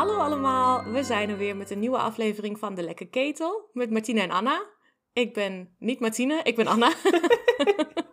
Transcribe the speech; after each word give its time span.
Hallo 0.00 0.18
allemaal, 0.18 0.84
we 0.84 1.02
zijn 1.02 1.30
er 1.30 1.36
weer 1.36 1.56
met 1.56 1.70
een 1.70 1.78
nieuwe 1.78 1.98
aflevering 1.98 2.58
van 2.58 2.74
De 2.74 2.82
Lekke 2.82 3.04
Ketel 3.04 3.70
met 3.72 3.90
Martina 3.90 4.22
en 4.22 4.30
Anna. 4.30 4.66
Ik 5.12 5.34
ben 5.34 5.74
niet 5.78 6.00
Martine, 6.00 6.40
ik 6.42 6.56
ben 6.56 6.66
Anna. 6.66 6.92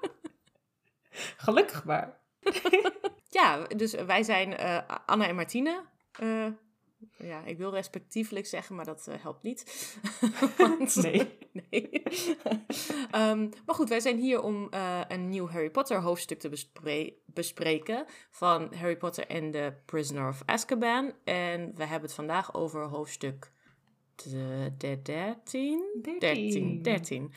Gelukkig 1.46 1.86
maar. 1.86 2.22
ja, 3.40 3.68
dus 3.68 3.94
wij 3.94 4.24
zijn 4.24 4.50
uh, 4.50 4.80
Anna 5.06 5.28
en 5.28 5.36
Martine. 5.36 5.84
Uh, 6.20 6.48
ja, 7.18 7.46
ik 7.46 7.58
wil 7.58 7.72
respectievelijk 7.72 8.46
zeggen, 8.46 8.76
maar 8.76 8.86
dat 8.86 9.06
uh, 9.10 9.16
helpt 9.20 9.44
niet. 9.44 9.98
Want, 10.58 10.96
nee. 10.96 11.38
nee. 11.70 12.04
um, 13.16 13.50
maar 13.66 13.76
goed, 13.76 13.90
wij 13.90 14.00
zijn 14.00 14.18
hier 14.18 14.42
om 14.42 14.68
uh, 14.74 15.02
een 15.08 15.30
nieuw 15.30 15.48
Harry 15.48 15.70
Potter 15.70 16.02
hoofdstuk 16.02 16.40
te 16.40 16.50
bespre 16.50 17.14
bespreken. 17.26 18.06
Van 18.30 18.74
Harry 18.76 18.98
Potter 18.98 19.28
en 19.28 19.52
The 19.52 19.74
Prisoner 19.86 20.28
of 20.28 20.42
Azkaban. 20.46 21.14
En 21.24 21.72
we 21.76 21.84
hebben 21.84 22.02
het 22.02 22.14
vandaag 22.14 22.54
over 22.54 22.84
hoofdstuk 22.84 23.52
13? 24.78 25.84
13. 26.20 26.82
13. 26.82 27.34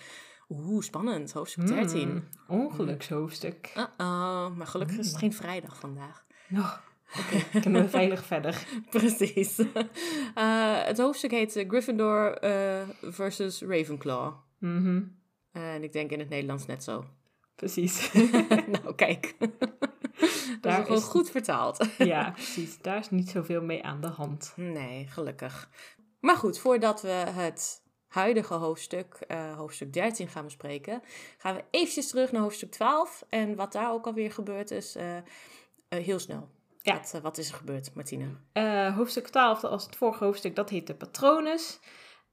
Oeh, 0.49 0.83
spannend. 0.83 1.33
Hoofdstuk 1.33 1.66
13. 1.66 2.09
Mm, 2.09 2.29
ongelukshoofdstuk. 2.49 3.73
Uh 3.77 3.85
-oh, 3.97 4.57
maar 4.57 4.66
gelukkig 4.66 4.99
is 4.99 5.07
het 5.07 5.16
geen 5.16 5.33
vrijdag 5.33 5.79
vandaag. 5.79 6.24
Nog. 6.49 6.90
Oké, 7.19 7.37
okay, 7.37 7.60
kunnen 7.60 7.82
we 7.82 7.88
veilig 7.88 8.24
verder. 8.24 8.66
Precies. 8.91 9.59
Uh, 9.59 10.84
het 10.84 10.98
hoofdstuk 10.98 11.30
heet 11.30 11.64
Gryffindor 11.68 12.45
uh, 12.45 12.88
versus 13.02 13.62
Ravenclaw. 13.62 14.35
Mm 14.59 14.82
-hmm. 14.82 15.18
En 15.52 15.82
ik 15.82 15.93
denk 15.93 16.10
in 16.10 16.18
het 16.18 16.29
Nederlands 16.29 16.66
net 16.66 16.85
zo. 16.85 17.04
Precies. 17.54 18.12
nou, 18.82 18.95
kijk. 18.95 19.35
Dat 20.60 20.79
is 20.79 20.85
gewoon 20.85 21.01
goed 21.01 21.30
vertaald. 21.30 21.87
ja, 21.98 22.30
precies. 22.30 22.79
Daar 22.79 22.98
is 22.98 23.10
niet 23.10 23.30
zoveel 23.30 23.63
mee 23.63 23.85
aan 23.85 24.01
de 24.01 24.07
hand. 24.07 24.52
Nee, 24.57 25.07
gelukkig. 25.07 25.70
Maar 26.20 26.37
goed, 26.37 26.59
voordat 26.59 27.02
we 27.02 27.09
het 27.09 27.82
huidige 28.09 28.54
hoofdstuk, 28.54 29.24
uh, 29.29 29.57
hoofdstuk 29.57 29.92
13, 29.92 30.29
gaan 30.29 30.45
bespreken, 30.45 31.02
gaan 31.38 31.54
we 31.54 31.65
eventjes 31.70 32.09
terug 32.09 32.32
naar 32.32 32.42
hoofdstuk 32.42 32.70
12. 32.70 33.24
En 33.29 33.57
wat 33.57 33.73
daar 33.73 33.92
ook 33.92 34.07
alweer 34.07 34.32
gebeurd 34.32 34.70
is, 34.70 34.96
heel 35.88 36.18
snel. 36.18 36.48
Ja. 36.82 36.95
Wat, 36.95 37.12
uh, 37.16 37.20
wat, 37.20 37.38
is 37.38 37.48
er 37.48 37.54
gebeurd, 37.54 37.95
Martine? 37.95 38.26
Uh, 38.54 38.96
hoofdstuk 38.96 39.28
12, 39.28 39.64
als 39.64 39.84
het 39.84 39.96
vorige 39.96 40.24
hoofdstuk, 40.24 40.56
dat 40.56 40.70
heet 40.70 40.86
de 40.86 40.95
Patronus. 40.95 41.80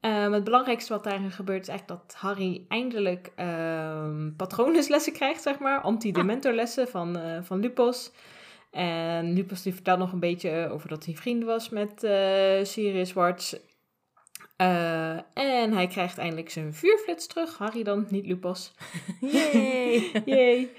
Um, 0.02 0.34
het 0.34 0.44
belangrijkste 0.44 0.94
wat 0.94 1.04
daarin 1.04 1.32
gebeurt 1.32 1.62
is 1.62 1.68
eigenlijk 1.68 2.02
dat 2.02 2.16
Harry 2.16 2.66
eindelijk 2.68 3.32
um, 3.40 4.34
patronuslessen 4.38 5.14
krijgt, 5.14 5.42
zeg 5.42 5.60
maar. 5.60 5.82
Antidementorlessen 5.82 6.88
van, 6.88 7.18
uh, 7.18 7.38
van 7.42 7.60
Lupus. 7.60 8.12
En 8.72 9.34
Lupus 9.34 9.62
die 9.62 9.74
vertelt 9.74 10.00
nog 10.00 10.12
een 10.12 10.20
beetje 10.20 10.70
over 10.72 10.90
dat 10.90 11.06
hij 11.06 11.16
vriend 11.16 11.44
was 11.44 11.70
met 11.70 12.00
Sirius 12.68 13.14
Warts. 13.14 13.60
en 14.58 15.74
hij 15.74 15.88
krijgt 15.88 16.18
eindelijk 16.18 16.50
zijn 16.50 16.74
vuurflits 16.74 17.28
terug. 17.28 17.58
Harry 17.58 17.84
dan, 17.84 18.06
niet 18.10 18.26
Lupus. 18.26 18.74
Yay! 19.22 20.12
Yay! 20.26 20.70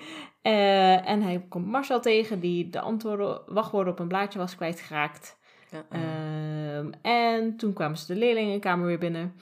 Uh, 0.49 1.09
en 1.09 1.23
hij 1.23 1.45
komt 1.49 1.67
Marcel 1.67 2.01
tegen, 2.01 2.41
die 2.41 2.71
de 2.71 2.81
antwoorden, 2.81 3.41
wachtwoorden 3.47 3.93
op 3.93 3.99
een 3.99 4.09
blaadje 4.09 4.39
was 4.39 4.57
kwijtgeraakt. 4.57 5.37
-uh. 5.71 6.77
Um, 6.77 6.91
en 7.03 7.57
toen 7.57 7.73
kwamen 7.73 7.99
ze 7.99 8.07
de 8.07 8.19
leerlingenkamer 8.19 8.87
weer 8.87 8.99
binnen. 8.99 9.35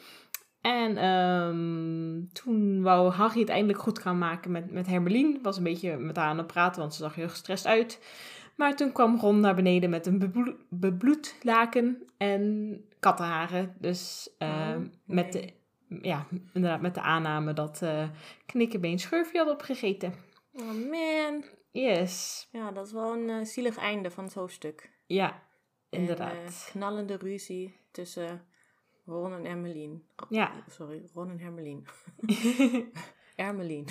En 0.61 1.05
um, 1.05 2.29
toen 2.33 2.83
wou 2.83 3.11
Harry 3.11 3.41
het 3.41 3.49
eindelijk 3.49 3.79
goed 3.79 3.99
gaan 3.99 4.19
maken 4.19 4.51
met, 4.51 4.71
met 4.71 4.87
Hermelien. 4.87 5.39
Was 5.43 5.57
een 5.57 5.63
beetje 5.63 5.97
met 5.97 6.17
haar 6.17 6.27
aan 6.27 6.39
het 6.39 6.47
praten, 6.47 6.81
want 6.81 6.95
ze 6.95 7.03
zag 7.03 7.15
heel 7.15 7.29
gestrest 7.29 7.67
uit. 7.67 8.01
Maar 8.57 8.77
toen 8.77 8.93
kwam 8.93 9.19
Ron 9.19 9.41
naar 9.41 9.55
beneden 9.55 9.91
met 9.91 10.07
een 10.07 10.19
beblo 10.19 10.55
bebloed 10.69 11.37
laken 11.43 12.03
en 12.17 12.75
kattenharen. 13.01 13.75
Dus 13.79 14.31
Oh, 14.39 14.77
nee. 14.77 14.91
met, 15.05 15.33
de, 15.33 15.53
ja, 16.03 16.27
inderdaad, 16.53 16.81
met 16.81 16.95
de 16.95 17.01
aanname 17.01 17.53
dat 17.53 17.81
uh, 17.83 18.03
Knikkebeen 18.47 18.99
Schurfje 18.99 19.39
had 19.39 19.51
opgegeten. 19.51 20.26
Oh 20.57 20.91
man. 20.91 21.45
Yes. 21.71 22.49
Ja, 22.53 22.71
dat 22.73 22.87
is 22.87 22.93
wel 22.93 23.13
een 23.13 23.29
uh, 23.29 23.45
zielig 23.45 23.77
einde 23.77 24.11
van 24.11 24.25
het 24.25 24.35
hoofdstuk. 24.35 24.91
Ja, 25.07 25.43
inderdaad. 25.91 26.33
En, 26.33 26.45
uh, 26.45 26.67
knallende 26.71 27.17
ruzie 27.17 27.81
tussen 27.91 28.45
Ron 29.05 29.33
en 29.33 29.45
Hermelien. 29.45 30.07
Oh, 30.17 30.31
ja. 30.31 30.53
Sorry, 30.71 31.03
Ron 31.15 31.31
en 31.31 31.39
Hermelien. 31.39 31.87
Ermelien. 33.37 33.87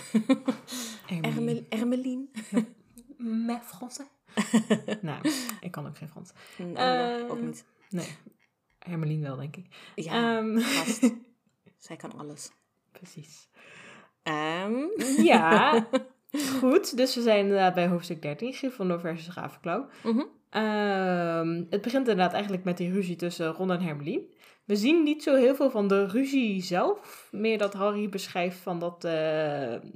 Hermelien. 1.23 1.65
Ermelien. 1.69 2.31
Met 3.17 3.61
Français. 3.63 4.07
nou, 5.01 5.29
ik 5.61 5.71
kan 5.71 5.87
ook 5.87 5.97
geen 5.97 6.09
Frans. 6.09 6.31
Uh, 6.59 7.31
ook 7.31 7.41
niet. 7.41 7.65
Nee, 7.89 8.07
Hermelien 8.79 9.21
wel, 9.21 9.35
denk 9.35 9.55
ik. 9.55 9.91
Ja, 9.95 10.37
um, 10.37 10.59
vast. 10.59 11.13
Zij 11.77 11.95
kan 11.95 12.17
alles. 12.17 12.51
Precies. 12.91 13.49
Um. 14.23 14.91
Ja, 15.23 15.87
goed. 16.39 16.97
Dus 16.97 17.15
we 17.15 17.21
zijn 17.21 17.39
inderdaad 17.39 17.73
bij 17.73 17.87
hoofdstuk 17.87 18.21
13, 18.21 18.53
Gryffindor 18.53 18.99
versus 18.99 19.35
Ravenclaw. 19.35 19.83
Mm 20.03 20.11
-hmm. 20.11 21.67
het 21.69 21.81
begint 21.81 22.07
inderdaad 22.07 22.33
eigenlijk 22.33 22.63
met 22.63 22.77
die 22.77 22.91
ruzie 22.91 23.15
tussen 23.15 23.51
Ron 23.51 23.71
en 23.71 23.81
Hermelien. 23.81 24.33
We 24.65 24.75
zien 24.75 25.03
niet 25.03 25.23
zo 25.23 25.35
heel 25.35 25.55
veel 25.55 25.69
van 25.69 25.87
de 25.87 26.05
ruzie 26.05 26.61
zelf. 26.61 27.27
Meer 27.31 27.57
dat 27.57 27.73
Harry 27.73 28.09
beschrijft 28.09 28.57
van 28.57 28.79
dat, 28.79 29.05
uh, 29.05 29.11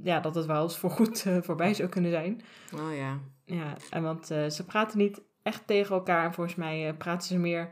ja, 0.02 0.20
dat 0.20 0.34
het 0.34 0.46
wel 0.46 0.62
eens 0.62 0.78
voorgoed 0.78 1.24
uh, 1.26 1.36
voorbij 1.42 1.74
zou 1.74 1.88
kunnen 1.88 2.10
zijn. 2.10 2.42
Oh 2.74 2.96
ja. 2.96 3.18
Ja, 3.44 3.76
en 3.90 4.02
want 4.02 4.30
uh, 4.30 4.48
ze 4.48 4.64
praten 4.64 4.98
niet 4.98 5.20
echt 5.42 5.66
tegen 5.66 5.94
elkaar. 5.94 6.24
En 6.24 6.34
volgens 6.34 6.56
mij 6.56 6.94
praten 6.98 7.28
ze 7.28 7.38
meer 7.38 7.70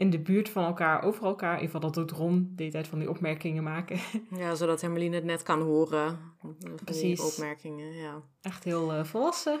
in 0.00 0.10
de 0.10 0.18
buurt 0.18 0.48
van 0.48 0.64
elkaar, 0.64 1.02
over 1.02 1.24
elkaar. 1.24 1.54
In 1.54 1.60
ieder 1.60 1.74
geval 1.74 1.90
dat 1.90 1.94
doet 2.08 2.18
Ron 2.18 2.52
de 2.54 2.62
hele 2.62 2.72
tijd 2.74 2.88
van 2.88 2.98
die 2.98 3.08
opmerkingen 3.08 3.62
maken. 3.62 4.00
Ja, 4.36 4.54
zodat 4.54 4.80
Hermeline 4.80 5.14
het 5.14 5.24
net 5.24 5.42
kan 5.42 5.60
horen. 5.62 6.18
Precies. 6.84 7.20
Opmerkingen, 7.20 7.92
ja. 7.94 8.22
Echt 8.42 8.64
heel 8.64 8.94
uh, 8.94 9.04
volwassen. 9.04 9.60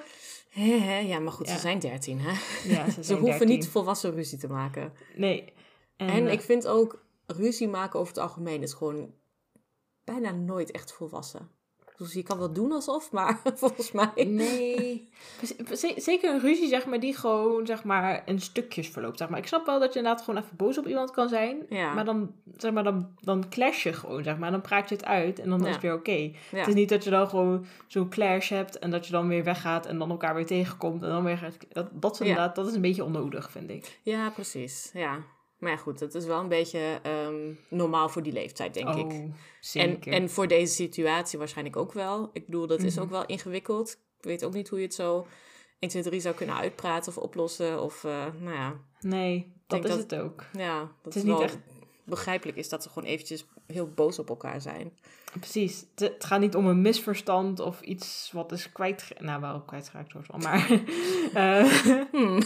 He, 0.50 0.78
he, 0.78 0.98
ja, 0.98 1.18
maar 1.18 1.32
goed, 1.32 1.46
Ja. 1.46 1.54
ze 1.54 1.60
zijn 1.60 1.78
dertien, 1.78 2.18
hè? 2.20 2.30
Ja, 2.68 2.84
ze, 2.84 2.90
Ze 3.02 3.02
zijn 3.02 3.18
hoeven 3.18 3.38
13. 3.38 3.56
niet 3.56 3.68
volwassen 3.68 4.12
ruzie 4.14 4.38
te 4.38 4.48
maken. 4.48 4.92
Nee. 5.16 5.52
En, 5.96 6.08
En 6.08 6.26
eh, 6.26 6.32
ik 6.32 6.40
vind 6.40 6.66
ook 6.66 7.04
ruzie 7.26 7.68
maken 7.68 8.00
over 8.00 8.12
het 8.14 8.22
algemeen 8.22 8.62
is 8.62 8.72
gewoon 8.72 9.14
bijna 10.04 10.30
nooit 10.30 10.70
echt 10.70 10.92
volwassen. 10.92 11.48
Dus 12.00 12.12
je 12.12 12.22
kan 12.22 12.38
wel 12.38 12.52
doen 12.52 12.72
alsof, 12.72 13.12
maar 13.12 13.40
volgens 13.54 13.92
mij. 13.92 14.24
Nee. 14.26 15.08
Zeker 15.96 16.34
een 16.34 16.40
ruzie, 16.40 16.68
zeg 16.68 16.86
maar, 16.86 17.00
die 17.00 17.16
gewoon, 17.16 17.66
zeg 17.66 17.84
maar, 17.84 18.22
in 18.24 18.40
stukjes 18.40 18.88
verloopt, 18.88 19.18
zeg 19.18 19.28
maar. 19.28 19.38
Ik 19.38 19.46
snap 19.46 19.66
wel 19.66 19.80
dat 19.80 19.92
je 19.92 19.98
inderdaad 19.98 20.24
gewoon 20.24 20.42
even 20.42 20.56
boos 20.56 20.78
op 20.78 20.86
iemand 20.86 21.10
kan 21.10 21.28
zijn. 21.28 21.62
Ja. 21.68 21.94
Maar 21.94 22.04
dan, 22.04 22.32
zeg 22.56 22.72
maar, 22.72 22.84
dan, 22.84 23.08
dan 23.20 23.48
clash 23.48 23.82
je 23.82 23.92
gewoon, 23.92 24.22
zeg 24.24 24.38
maar. 24.38 24.50
Dan 24.50 24.60
praat 24.60 24.88
je 24.88 24.94
het 24.94 25.04
uit 25.04 25.38
en 25.38 25.48
dan 25.50 25.60
Ja. 25.60 25.66
is 25.66 25.72
het 25.72 25.82
weer 25.82 25.94
oké. 25.94 26.10
Ja. 26.12 26.32
Het 26.50 26.68
is 26.68 26.74
niet 26.74 26.88
dat 26.88 27.04
je 27.04 27.10
dan 27.10 27.28
gewoon 27.28 27.66
zo'n 27.86 28.08
clash 28.10 28.48
hebt 28.48 28.78
en 28.78 28.90
dat 28.90 29.06
je 29.06 29.12
dan 29.12 29.28
weer 29.28 29.44
weggaat 29.44 29.86
en 29.86 29.98
dan 29.98 30.10
elkaar 30.10 30.34
weer 30.34 30.46
tegenkomt 30.46 31.02
en 31.02 31.08
dan 31.08 31.24
weer 31.24 31.38
gaat... 31.38 31.56
Dat, 31.72 31.88
dat 31.92 32.12
is 32.14 32.20
inderdaad, 32.20 32.54
dat 32.54 32.66
is 32.66 32.74
een 32.74 32.80
beetje 32.80 33.04
onnodig, 33.04 33.50
vind 33.50 33.70
ik. 33.70 33.98
ja, 34.02 34.30
precies. 34.30 34.90
Ja. 34.92 35.18
Maar 35.60 35.70
ja, 35.70 35.76
goed, 35.76 36.00
het 36.00 36.14
is 36.14 36.24
wel 36.24 36.40
een 36.40 36.48
beetje 36.48 36.98
ehm, 37.02 37.52
normaal 37.68 38.08
voor 38.08 38.22
die 38.22 38.32
leeftijd, 38.32 38.74
denk 38.74 38.88
ik. 38.88 39.04
oh, 39.04 39.12
En, 39.12 39.34
zeker. 39.60 40.12
en 40.12 40.30
voor 40.30 40.46
deze 40.48 40.74
situatie 40.74 41.38
waarschijnlijk 41.38 41.76
ook 41.76 41.92
wel. 41.92 42.30
Ik 42.32 42.44
bedoel, 42.46 42.66
dat 42.66 42.82
is 42.82 42.94
Mhm. 42.94 43.04
ook 43.04 43.10
wel 43.10 43.26
ingewikkeld. 43.26 43.90
Ik 44.18 44.24
weet 44.24 44.44
ook 44.44 44.52
niet 44.52 44.68
hoe 44.68 44.78
je 44.78 44.84
het 44.84 44.94
zo 44.94 45.26
1, 45.78 45.90
2, 45.90 46.02
3 46.02 46.20
zou 46.20 46.34
kunnen 46.34 46.56
uitpraten 46.56 47.08
of 47.16 47.18
oplossen. 47.22 47.82
Of, 47.82 48.04
eh, 48.04 48.26
nou 48.40 48.54
ja, 48.56 48.80
nee, 49.00 49.52
dat 49.66 49.84
is 49.84 49.90
dat- 49.90 49.98
het 49.98 50.14
ook. 50.14 50.44
ja, 50.52 50.78
dat 50.80 50.88
Het 51.02 51.14
is 51.14 51.20
is 51.22 51.28
niet 51.28 51.32
wel 51.38 51.42
echt- 51.42 51.58
begrijpelijk 52.04 52.58
is 52.58 52.68
dat 52.68 52.82
ze 52.82 52.88
gewoon 52.88 53.08
eventjes 53.08 53.46
heel 53.72 53.90
boos 53.94 54.18
op 54.18 54.28
elkaar 54.28 54.60
zijn. 54.60 54.92
Precies. 55.38 55.84
Het, 55.94 56.24
gaat 56.24 56.40
niet 56.40 56.54
om 56.54 56.66
een 56.66 56.80
misverstand 56.82 57.60
of 57.60 57.80
iets 57.80 58.30
wat 58.32 58.52
is 58.52 58.72
kwijt... 58.72 59.12
Nou, 59.18 59.40
wel 59.40 59.60
kwijtgeraakt 59.60 60.12
wordt 60.12 60.28
wel, 60.28 60.40
maar... 60.40 60.70
eh, 61.34 61.64
Hmm. 62.12 62.38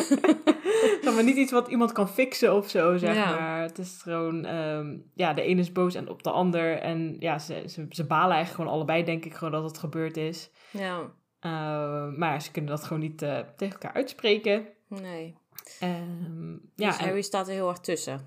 maar 1.15 1.25
niet 1.25 1.37
iets 1.37 1.53
wat 1.53 1.69
iemand 1.69 1.93
kan 1.93 2.09
fixen 2.09 2.55
of 2.55 2.69
zo, 2.71 2.97
zeg 2.97 3.15
Ja. 3.15 3.31
maar. 3.35 3.63
Het 3.63 3.79
is 3.79 4.01
gewoon... 4.03 4.45
ehm, 4.45 4.97
ja, 5.15 5.33
de 5.33 5.43
ene 5.43 5.61
is 5.61 5.73
boos 5.73 5.95
en 5.95 6.09
op 6.09 6.23
de 6.23 6.31
ander. 6.31 6.79
En 6.79 7.17
ja, 7.19 7.39
ze, 7.39 7.65
ze, 7.69 7.87
ze 7.91 8.05
balen 8.07 8.35
eigenlijk 8.35 8.55
gewoon 8.55 8.71
allebei, 8.73 9.05
denk 9.05 9.25
ik, 9.25 9.35
gewoon 9.35 9.53
dat 9.53 9.63
het 9.65 9.79
gebeurd 9.79 10.17
is. 10.17 10.51
Ja, 10.71 11.01
Eh, 11.41 12.09
maar 12.17 12.43
ze 12.43 12.51
kunnen 12.51 12.71
dat 12.71 12.85
gewoon 12.85 13.03
niet 13.03 13.23
eh, 13.23 13.39
tegen 13.57 13.75
elkaar 13.75 13.93
uitspreken. 13.95 14.67
nee. 14.89 15.37
Ehm, 15.81 16.51
Ja, 16.75 16.89
dus 16.89 16.97
en 16.99 17.05
Harry 17.05 17.23
staat 17.23 17.47
er 17.49 17.53
heel 17.55 17.69
erg 17.69 17.79
tussen. 17.81 18.21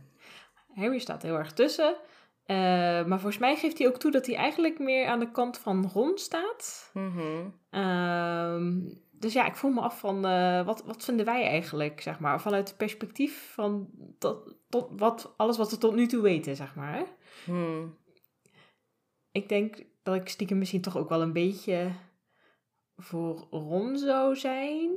Harry 0.75 1.00
staat 1.00 1.21
heel 1.21 1.38
erg 1.38 1.53
tussen. 1.53 1.95
Eh, 2.47 2.55
maar 3.05 3.19
volgens 3.19 3.38
mij 3.38 3.55
geeft 3.55 3.77
hij 3.77 3.88
ook 3.88 3.97
toe 3.97 4.11
dat 4.11 4.25
hij 4.25 4.35
eigenlijk 4.35 4.79
meer 4.79 5.07
aan 5.07 5.19
de 5.19 5.31
kant 5.31 5.57
van 5.57 5.89
Ron 5.94 6.17
staat. 6.17 6.89
Mhm. 6.94 7.49
Ehm, 7.69 8.81
dus 9.11 9.33
ja, 9.33 9.45
ik 9.45 9.55
voel 9.55 9.71
me 9.71 9.81
af 9.81 9.99
van 9.99 10.25
eh, 10.25 10.65
wat, 10.65 10.83
wat 10.85 11.03
vinden 11.03 11.25
wij 11.25 11.47
eigenlijk, 11.47 12.01
zeg 12.01 12.19
maar, 12.19 12.41
vanuit 12.41 12.67
het 12.67 12.77
perspectief 12.77 13.51
van 13.53 13.89
tot, 14.19 14.55
tot 14.69 14.89
wat, 14.99 15.33
alles 15.38 15.57
wat 15.57 15.71
we 15.71 15.77
tot 15.77 15.95
nu 15.95 16.07
toe 16.07 16.21
weten, 16.21 16.55
zeg 16.55 16.75
maar. 16.75 17.05
Hmm. 17.45 17.97
Ik 19.31 19.50
denk 19.50 19.83
dat 20.03 20.15
ik 20.15 20.29
stiekem 20.29 20.57
misschien 20.57 20.81
toch 20.81 20.97
ook 20.97 21.09
wel 21.09 21.21
een 21.21 21.33
beetje 21.33 21.91
voor 22.97 23.47
Ron 23.51 23.97
zou 23.97 24.35
zijn. 24.35 24.89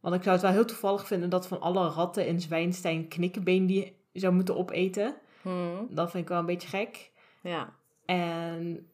Want 0.00 0.14
ik 0.14 0.22
zou 0.22 0.34
het 0.34 0.44
wel 0.44 0.54
heel 0.54 0.64
toevallig 0.64 1.06
vinden 1.06 1.30
dat 1.30 1.48
van 1.48 1.60
alle 1.60 1.88
ratten 1.88 2.26
in 2.26 2.40
Zwijnstein 2.40 3.08
knikkenbeen 3.08 3.66
die 3.66 3.96
zou 4.12 4.34
moeten 4.34 4.56
opeten. 4.56 5.16
Hmm. 5.44 5.86
Dat 5.90 6.10
vind 6.10 6.22
ik 6.22 6.28
wel 6.28 6.38
een 6.38 6.46
beetje 6.46 6.68
gek. 6.68 7.10
Ja. 7.42 7.72
En 8.04 8.88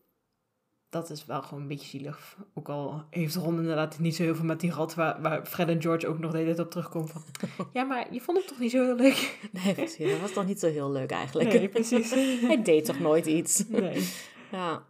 dat 0.90 1.10
is 1.10 1.26
wel 1.26 1.42
gewoon 1.42 1.62
een 1.62 1.68
beetje 1.68 1.88
zielig. 1.88 2.36
Ook 2.54 2.68
al 2.68 3.04
heeft 3.10 3.34
Ron 3.34 3.58
inderdaad 3.58 3.98
niet 3.98 4.16
zo 4.16 4.22
heel 4.22 4.34
veel 4.34 4.44
met 4.44 4.60
die 4.60 4.70
rat, 4.70 4.94
waar, 4.94 5.22
waar 5.22 5.46
Fred 5.46 5.68
en 5.68 5.82
George 5.82 6.08
ook 6.08 6.18
nog 6.18 6.30
de 6.30 6.38
hele 6.38 6.54
tijd 6.54 6.66
op 6.66 6.72
terugkomen 6.72 7.08
van... 7.08 7.22
Ja, 7.72 7.82
maar 7.82 8.12
je 8.12 8.20
vond 8.20 8.38
hem 8.38 8.46
toch 8.46 8.58
niet 8.58 8.70
zo 8.70 8.84
heel 8.84 8.96
leuk? 8.96 9.38
Nee, 9.52 9.74
precies. 9.74 10.10
Dat 10.10 10.20
was 10.20 10.32
toch 10.32 10.46
niet 10.46 10.60
zo 10.60 10.68
heel 10.68 10.92
leuk 10.92 11.10
eigenlijk. 11.10 11.52
Nee, 11.52 11.68
precies. 11.68 12.10
Hij 12.46 12.62
deed 12.62 12.84
toch 12.84 13.00
nooit 13.00 13.26
iets. 13.26 13.68
Nee. 13.68 14.08
Ja. 14.50 14.88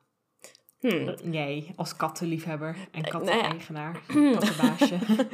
Hm. 0.80 1.30
Jij 1.30 1.72
als 1.76 1.96
kattenliefhebber 1.96 2.68
en 2.68 3.02
nou 3.02 3.04
ja. 3.04 3.10
katteneigenaar, 3.10 4.00
kattenbaasje. 4.38 4.98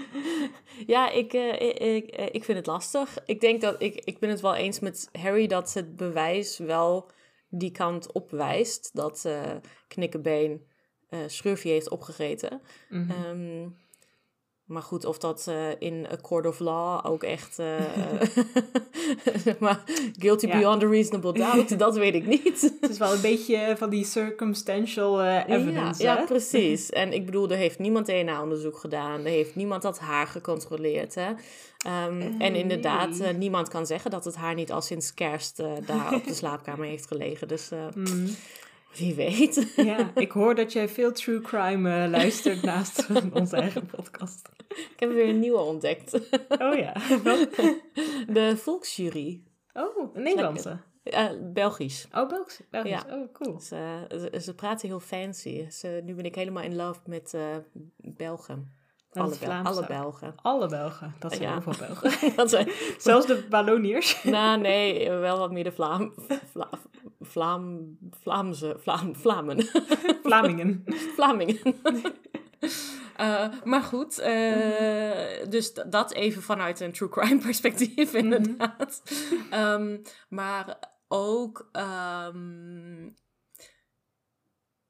Ja, 0.87 1.11
ik, 1.11 1.33
eh, 1.33 1.61
ik, 1.61 1.79
ik, 1.79 2.07
eh, 2.07 2.27
ik 2.31 2.45
vind 2.45 2.59
het 2.59 2.67
lastig. 2.67 3.19
Ik 3.27 3.41
denk 3.41 3.61
dat 3.61 3.83
ik, 3.83 3.95
ik 4.05 4.19
ben 4.19 4.31
het 4.31 4.41
wel 4.41 4.55
eens 4.55 4.81
met 4.81 5.09
Harry 5.13 5.47
dat 5.47 5.73
het 5.73 5.97
bewijs 5.97 6.59
wel 6.59 7.11
die 7.49 7.71
kant 7.71 8.13
opwijst. 8.13 8.91
Dat 8.93 9.25
eh 9.25 9.55
Knikkebeen 9.89 10.67
eh 11.09 11.19
Schurfje 11.27 11.71
heeft 11.71 11.89
opgegeten. 11.89 12.61
Mhm. 12.89 13.11
Ehm, 13.11 13.69
maar 14.67 14.83
goed, 14.83 15.05
of 15.05 15.19
dat 15.19 15.47
eh, 15.49 15.55
in 15.79 16.07
A 16.13 16.17
Court 16.23 16.47
of 16.47 16.59
Law 16.59 17.07
ook 17.07 17.23
echt... 17.23 17.55
zeg 19.45 19.59
maar 19.59 19.83
guilty 20.19 20.47
Ja. 20.47 20.59
beyond 20.59 20.83
a 20.83 20.87
reasonable 20.87 21.33
doubt, 21.33 21.79
dat 21.85 21.97
weet 21.97 22.15
ik 22.15 22.27
niet. 22.27 22.73
Het 22.81 22.91
is 22.91 22.99
wel 22.99 23.13
een 23.13 23.21
beetje 23.21 23.75
van 23.79 23.91
die 23.91 24.05
circumstantial 24.05 25.25
evidence, 25.25 26.03
ja, 26.03 26.15
hè? 26.15 26.21
ja, 26.21 26.25
precies. 26.27 26.91
En 26.91 27.13
ik 27.13 27.25
bedoel, 27.25 27.51
er 27.51 27.57
heeft 27.57 27.79
niemand 27.79 28.07
DNA-onderzoek 28.07 28.79
gedaan. 28.79 29.21
Er 29.21 29.31
heeft 29.31 29.55
niemand 29.55 29.83
dat 29.83 29.99
haar 29.99 30.27
gecontroleerd. 30.27 31.15
Hè? 31.15 31.33
Ehm, 31.79 32.21
Eh, 32.21 32.47
en 32.47 32.55
inderdaad, 32.55 33.19
nee. 33.19 33.33
niemand 33.33 33.69
kan 33.69 33.87
zeggen 33.87 34.11
dat 34.11 34.25
het 34.25 34.35
haar 34.35 34.55
niet 34.55 34.73
al 34.73 34.83
sinds 34.83 35.15
kerst 35.15 35.57
daar 35.87 36.15
op 36.15 36.25
de 36.27 36.35
slaapkamer 36.35 36.87
heeft 36.87 37.07
gelegen. 37.07 37.49
Dus 37.49 37.71
Mm. 37.95 38.27
Wie 38.99 39.15
weet. 39.15 39.73
Ja, 39.77 40.11
ik 40.15 40.31
hoor 40.33 40.55
dat 40.55 40.73
jij 40.73 40.89
veel 40.89 41.13
true 41.13 41.41
crime 41.41 42.03
eh, 42.05 42.11
luistert 42.11 42.63
naast 42.73 43.07
onze 43.33 43.57
eigen 43.57 43.87
podcast. 43.87 44.49
ik 44.69 44.95
heb 45.01 45.11
weer 45.11 45.29
een 45.29 45.39
nieuwe 45.41 45.59
ontdekt. 45.59 46.15
Oh 46.59 46.75
ja? 46.79 46.93
De 48.33 48.55
Volksjury. 48.57 49.43
Oh, 49.73 50.15
een 50.17 50.23
Nederlandse. 50.23 50.79
Eh, 51.03 51.27
Belgisch. 51.53 52.09
Oh, 52.13 52.29
Belgisch. 52.29 52.61
Belgisch. 52.71 52.91
Ja. 52.91 53.05
Oh, 53.11 53.33
cool. 53.33 53.55
Dus, 53.57 53.69
ze, 53.69 54.41
ze 54.43 54.55
praten 54.55 54.89
heel 54.89 55.01
fancy. 55.01 55.71
Ze, 55.71 56.01
nu 56.05 56.15
ben 56.15 56.25
ik 56.25 56.35
helemaal 56.35 56.63
in 56.63 56.77
love 56.77 57.01
met 57.07 57.35
eh, 57.35 57.43
Belgen. 57.97 58.75
Alle, 59.13 59.37
Bel- 59.41 59.51
alle 59.63 59.87
Belgen. 59.87 60.35
Alle 60.43 60.69
Belgen. 60.69 61.15
Dat 61.19 61.33
zijn 61.33 61.43
Ja. 61.45 61.53
heel 61.53 61.73
veel 61.73 61.87
Belgen. 61.87 62.33
Dat 62.37 62.51
zijn, 62.51 62.69
Zelfs 62.99 63.27
de 63.27 63.47
Walloniërs. 63.51 64.23
nou, 64.23 64.61
nee, 64.61 65.11
wel 65.11 65.39
wat 65.39 65.53
meer 65.53 65.65
de 65.65 65.73
Vlaam, 65.73 66.13
Vla, 66.53 66.69
Vlaam, 67.27 67.97
Vlaamse, 68.21 68.77
Vlaam, 68.79 69.15
Vlamen. 69.17 69.63
Vlamingen. 70.27 70.85
Vlamingen. 71.17 71.59
Eh, 73.17 73.53
maar 73.65 73.83
goed, 73.83 74.19
eh, 74.19 75.49
dus 75.49 75.73
d- 75.73 75.85
dat 75.93 76.13
even 76.13 76.43
vanuit 76.43 76.81
een 76.81 76.93
true 76.93 77.09
crime 77.09 77.41
perspectief, 77.41 78.15
inderdaad. 78.15 79.03
Ehm, 79.51 79.99
maar 80.29 80.79
ook, 81.09 81.69
ehm, 81.73 83.05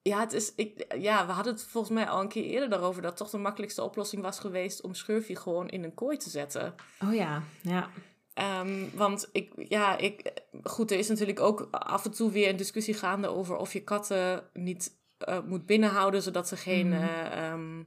ja, 0.02 0.20
het 0.20 0.32
is, 0.32 0.54
ik, 0.54 0.94
ja, 0.98 1.26
we 1.26 1.32
hadden 1.32 1.52
het 1.52 1.62
volgens 1.64 1.92
mij 1.94 2.08
al 2.08 2.20
een 2.20 2.28
keer 2.28 2.44
eerder 2.44 2.68
daarover 2.68 3.02
dat 3.02 3.16
toch 3.16 3.30
de 3.30 3.38
makkelijkste 3.38 3.82
oplossing 3.82 4.22
was 4.22 4.38
geweest 4.38 4.80
om 4.82 4.94
Schurfje 4.94 5.36
gewoon 5.36 5.68
in 5.68 5.84
een 5.84 5.94
kooi 5.94 6.16
te 6.16 6.30
zetten. 6.30 6.74
Oh 7.04 7.14
ja, 7.14 7.42
ja. 7.62 7.88
Ehm, 8.36 8.84
want 8.94 9.28
ik, 9.32 9.52
ja, 9.68 9.96
ik, 9.98 10.32
goed, 10.62 10.90
er 10.90 10.98
is 10.98 11.08
natuurlijk 11.08 11.40
ook 11.40 11.68
af 11.70 12.04
en 12.04 12.10
toe 12.10 12.30
weer 12.30 12.48
een 12.48 12.56
discussie 12.56 12.94
gaande 12.94 13.28
over 13.28 13.56
of 13.56 13.72
je 13.72 13.80
katten 13.84 14.50
niet 14.52 14.90
eh, 15.18 15.40
moet 15.42 15.66
binnenhouden, 15.66 16.22
zodat 16.22 16.48
ze 16.48 16.56
geen, 16.56 16.88
Mhm. 16.88 17.02
eh, 17.02 17.50
ehm, 17.50 17.82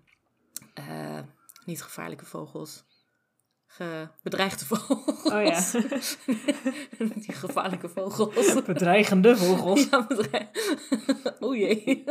eh, 0.73 1.19
niet 1.65 1.83
gevaarlijke 1.83 2.25
vogels, 2.25 2.75
ge, 2.87 2.88
bedreigde 4.23 4.65
vogels. 4.65 5.23
Oh 5.23 5.43
ja. 5.43 5.61
Die 7.25 7.33
gevaarlijke 7.33 7.89
vogels. 7.89 8.63
Bedreigende 8.63 9.37
vogels. 9.37 9.87
Ja, 9.89 10.05
bedreig... 10.07 10.47
Oh 11.39 11.55
jee. 11.55 12.03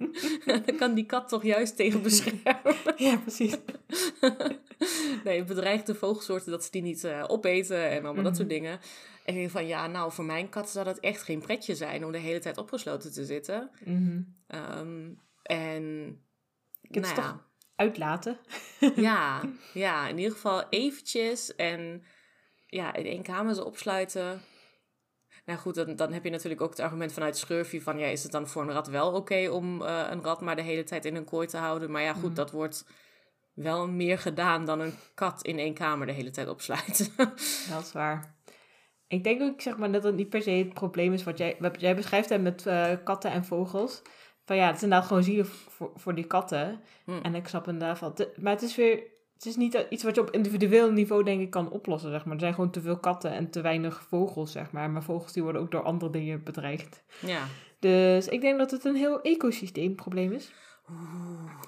Daar 0.46 0.74
kan 0.78 0.94
die 0.94 1.06
kat 1.06 1.28
toch 1.28 1.42
juist 1.42 1.76
tegen 1.76 2.02
beschermen. 2.02 2.76
Ja, 2.96 3.16
precies. 3.16 3.56
nee, 5.24 5.44
bedreigde 5.44 5.94
vogelsoorten, 5.94 6.50
dat 6.50 6.64
ze 6.64 6.70
die 6.70 6.82
niet 6.82 7.04
eh, 7.04 7.24
opeten 7.26 7.90
en 7.90 8.04
allemaal 8.04 8.24
dat 8.24 8.36
soort 8.36 8.48
Mhm. 8.48 8.56
dingen. 8.56 8.72
En 9.24 9.34
ik 9.34 9.40
denk 9.40 9.50
van, 9.50 9.66
ja, 9.66 9.86
nou, 9.86 10.12
voor 10.12 10.24
mijn 10.24 10.48
kat 10.48 10.70
zou 10.70 10.84
dat 10.84 10.98
echt 10.98 11.22
geen 11.22 11.40
pretje 11.40 11.74
zijn 11.74 12.04
om 12.04 12.12
de 12.12 12.18
hele 12.18 12.38
tijd 12.38 12.58
opgesloten 12.58 13.12
te 13.12 13.24
zitten. 13.24 13.70
Mhm. 13.84 14.20
Ehm, 14.46 15.08
en, 15.42 15.84
het 16.82 17.02
nou 17.02 17.14
toch- 17.14 17.24
ja, 17.24 17.44
Uitlaten. 17.76 18.38
ja, 18.96 19.40
ja, 19.72 20.08
in 20.08 20.18
ieder 20.18 20.32
geval 20.32 20.64
eventjes 20.70 21.54
en 21.54 22.04
ja, 22.66 22.94
in 22.94 23.06
één 23.06 23.22
kamer 23.22 23.54
ze 23.54 23.64
opsluiten. 23.64 24.42
Nou 25.44 25.58
goed, 25.58 25.74
dan, 25.74 25.96
dan 25.96 26.12
heb 26.12 26.24
je 26.24 26.30
natuurlijk 26.30 26.60
ook 26.60 26.70
het 26.70 26.80
argument 26.80 27.12
vanuit 27.12 27.38
Schurfje 27.38 27.82
van, 27.82 27.98
ja, 27.98 28.06
is 28.06 28.22
het 28.22 28.32
dan 28.32 28.48
voor 28.48 28.62
een 28.62 28.72
rat 28.72 28.86
wel 28.88 29.12
oké 29.12 29.48
om 29.48 29.82
eh, 29.82 30.06
een 30.10 30.22
rat 30.22 30.40
maar 30.40 30.56
de 30.56 30.62
hele 30.62 30.82
tijd 30.84 31.04
in 31.04 31.16
een 31.16 31.24
kooi 31.24 31.46
te 31.46 31.56
houden? 31.56 31.90
Maar 31.90 32.02
ja, 32.02 32.12
goed, 32.12 32.22
Mhm. 32.22 32.34
dat 32.34 32.50
wordt 32.50 32.86
wel 33.54 33.88
meer 33.88 34.18
gedaan 34.18 34.64
dan 34.64 34.80
een 34.80 34.94
kat 35.14 35.42
in 35.42 35.58
één 35.58 35.74
kamer 35.74 36.06
de 36.06 36.12
hele 36.12 36.30
tijd 36.30 36.48
opsluiten. 36.48 37.06
Dat 37.70 37.82
is 37.82 37.92
waar. 37.92 38.34
Ik 39.08 39.24
denk 39.24 39.42
ook 39.42 39.60
zeg 39.60 39.76
maar, 39.76 39.92
dat 39.92 40.02
het 40.02 40.14
niet 40.14 40.28
per 40.28 40.42
se 40.42 40.50
het 40.50 40.74
probleem 40.74 41.12
is 41.12 41.24
wat 41.24 41.38
jij, 41.38 41.56
wat 41.58 41.80
jij 41.80 41.96
beschrijft 41.96 42.28
hè, 42.28 42.38
met 42.38 42.66
eh, 42.66 42.92
katten 43.04 43.30
en 43.30 43.44
vogels. 43.44 44.02
Van 44.46 44.56
ja, 44.56 44.66
het 44.66 44.76
is 44.76 44.82
inderdaad 44.82 45.06
gewoon 45.08 45.22
zielig 45.22 45.48
voor, 45.68 45.90
voor 45.94 46.14
die 46.14 46.24
katten. 46.26 46.80
Hm. 47.04 47.10
En 47.22 47.34
ik 47.34 47.48
snap 47.48 47.68
inderdaad 47.68 47.98
van... 47.98 48.14
Maar 48.40 48.52
het 48.52 48.62
is 48.62 48.76
weer... 48.76 49.02
Het 49.34 49.46
is 49.46 49.56
niet 49.56 49.86
iets 49.90 50.02
wat 50.02 50.14
je 50.14 50.20
op 50.20 50.30
individueel 50.30 50.90
niveau 50.92 51.22
denk 51.24 51.40
ik 51.40 51.50
kan 51.50 51.70
oplossen, 51.70 52.10
zeg 52.10 52.24
maar. 52.24 52.34
Er 52.34 52.40
zijn 52.40 52.54
gewoon 52.54 52.70
te 52.70 52.80
veel 52.80 52.98
katten 52.98 53.30
en 53.30 53.50
te 53.50 53.60
weinig 53.60 54.02
vogels, 54.08 54.52
zeg 54.52 54.72
maar. 54.72 54.90
Maar 54.90 55.02
vogels 55.02 55.32
die 55.32 55.42
worden 55.42 55.62
ook 55.62 55.70
door 55.70 55.82
andere 55.82 56.10
dingen 56.12 56.42
bedreigd. 56.42 57.02
ja. 57.20 57.40
Dus 57.78 58.28
ik 58.28 58.40
denk 58.40 58.58
dat 58.58 58.70
het 58.70 58.84
een 58.84 58.94
heel 58.96 59.20
ecosysteemprobleem 59.22 60.32
is. 60.32 60.52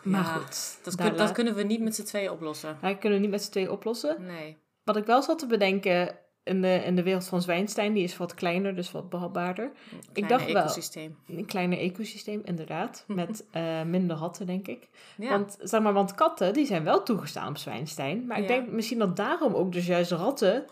Maar 0.02 0.20
Ja, 0.20 0.23
goed, 0.23 0.78
Dat, 0.82 0.94
kun- 0.97 1.16
dat 1.16 1.32
kunnen 1.32 1.54
we 1.54 1.62
niet 1.62 1.80
met 1.80 1.94
z'n 1.94 2.02
tweeën 2.04 2.30
oplossen. 2.30 2.78
Wij 2.80 2.97
kunnen 2.99 3.18
we 3.18 3.25
niet 3.25 3.32
met 3.35 3.42
z'n 3.42 3.50
tweeën 3.50 3.70
oplossen. 3.70 4.16
Nee. 4.26 4.56
Wat 4.85 4.97
ik 4.97 5.06
wel 5.06 5.23
zat 5.23 5.38
te 5.38 5.47
bedenken 5.47 6.18
in 6.49 6.62
de, 6.62 6.83
in 6.85 6.97
de 6.97 7.02
wereld 7.02 7.25
van 7.25 7.42
Zwijnstein, 7.42 7.92
die 7.92 8.02
is 8.02 8.16
wat 8.16 8.35
kleiner, 8.35 8.75
dus 8.75 8.92
wat 8.92 9.09
behapbaarder. 9.09 9.71
Kleine 10.12 10.37
dacht 10.37 10.52
wel. 10.52 10.62
ecosysteem. 10.62 11.16
Een 11.26 11.47
kleiner 11.47 11.78
ecosysteem, 11.78 12.40
inderdaad. 12.45 13.04
Met 13.07 13.45
eh, 13.50 13.83
minder 13.83 14.16
ratten, 14.16 14.47
denk 14.47 14.68
ik. 14.68 14.88
Ja. 15.16 15.28
Want, 15.28 15.57
zeg 15.61 15.80
maar, 15.80 15.92
want 15.92 16.14
katten, 16.14 16.52
die 16.52 16.66
zijn 16.66 16.85
wel 16.85 17.02
toegestaan 17.02 17.49
op 17.49 17.57
Zwijnstein. 17.57 18.26
Maar 18.26 18.38
ik 18.38 18.49
denk 18.49 18.71
misschien 18.71 18.99
dat 18.99 19.16
daarom 19.16 19.54
ook 19.54 19.73
dus 19.73 19.87
juist 19.87 20.11
ratten 20.11 20.64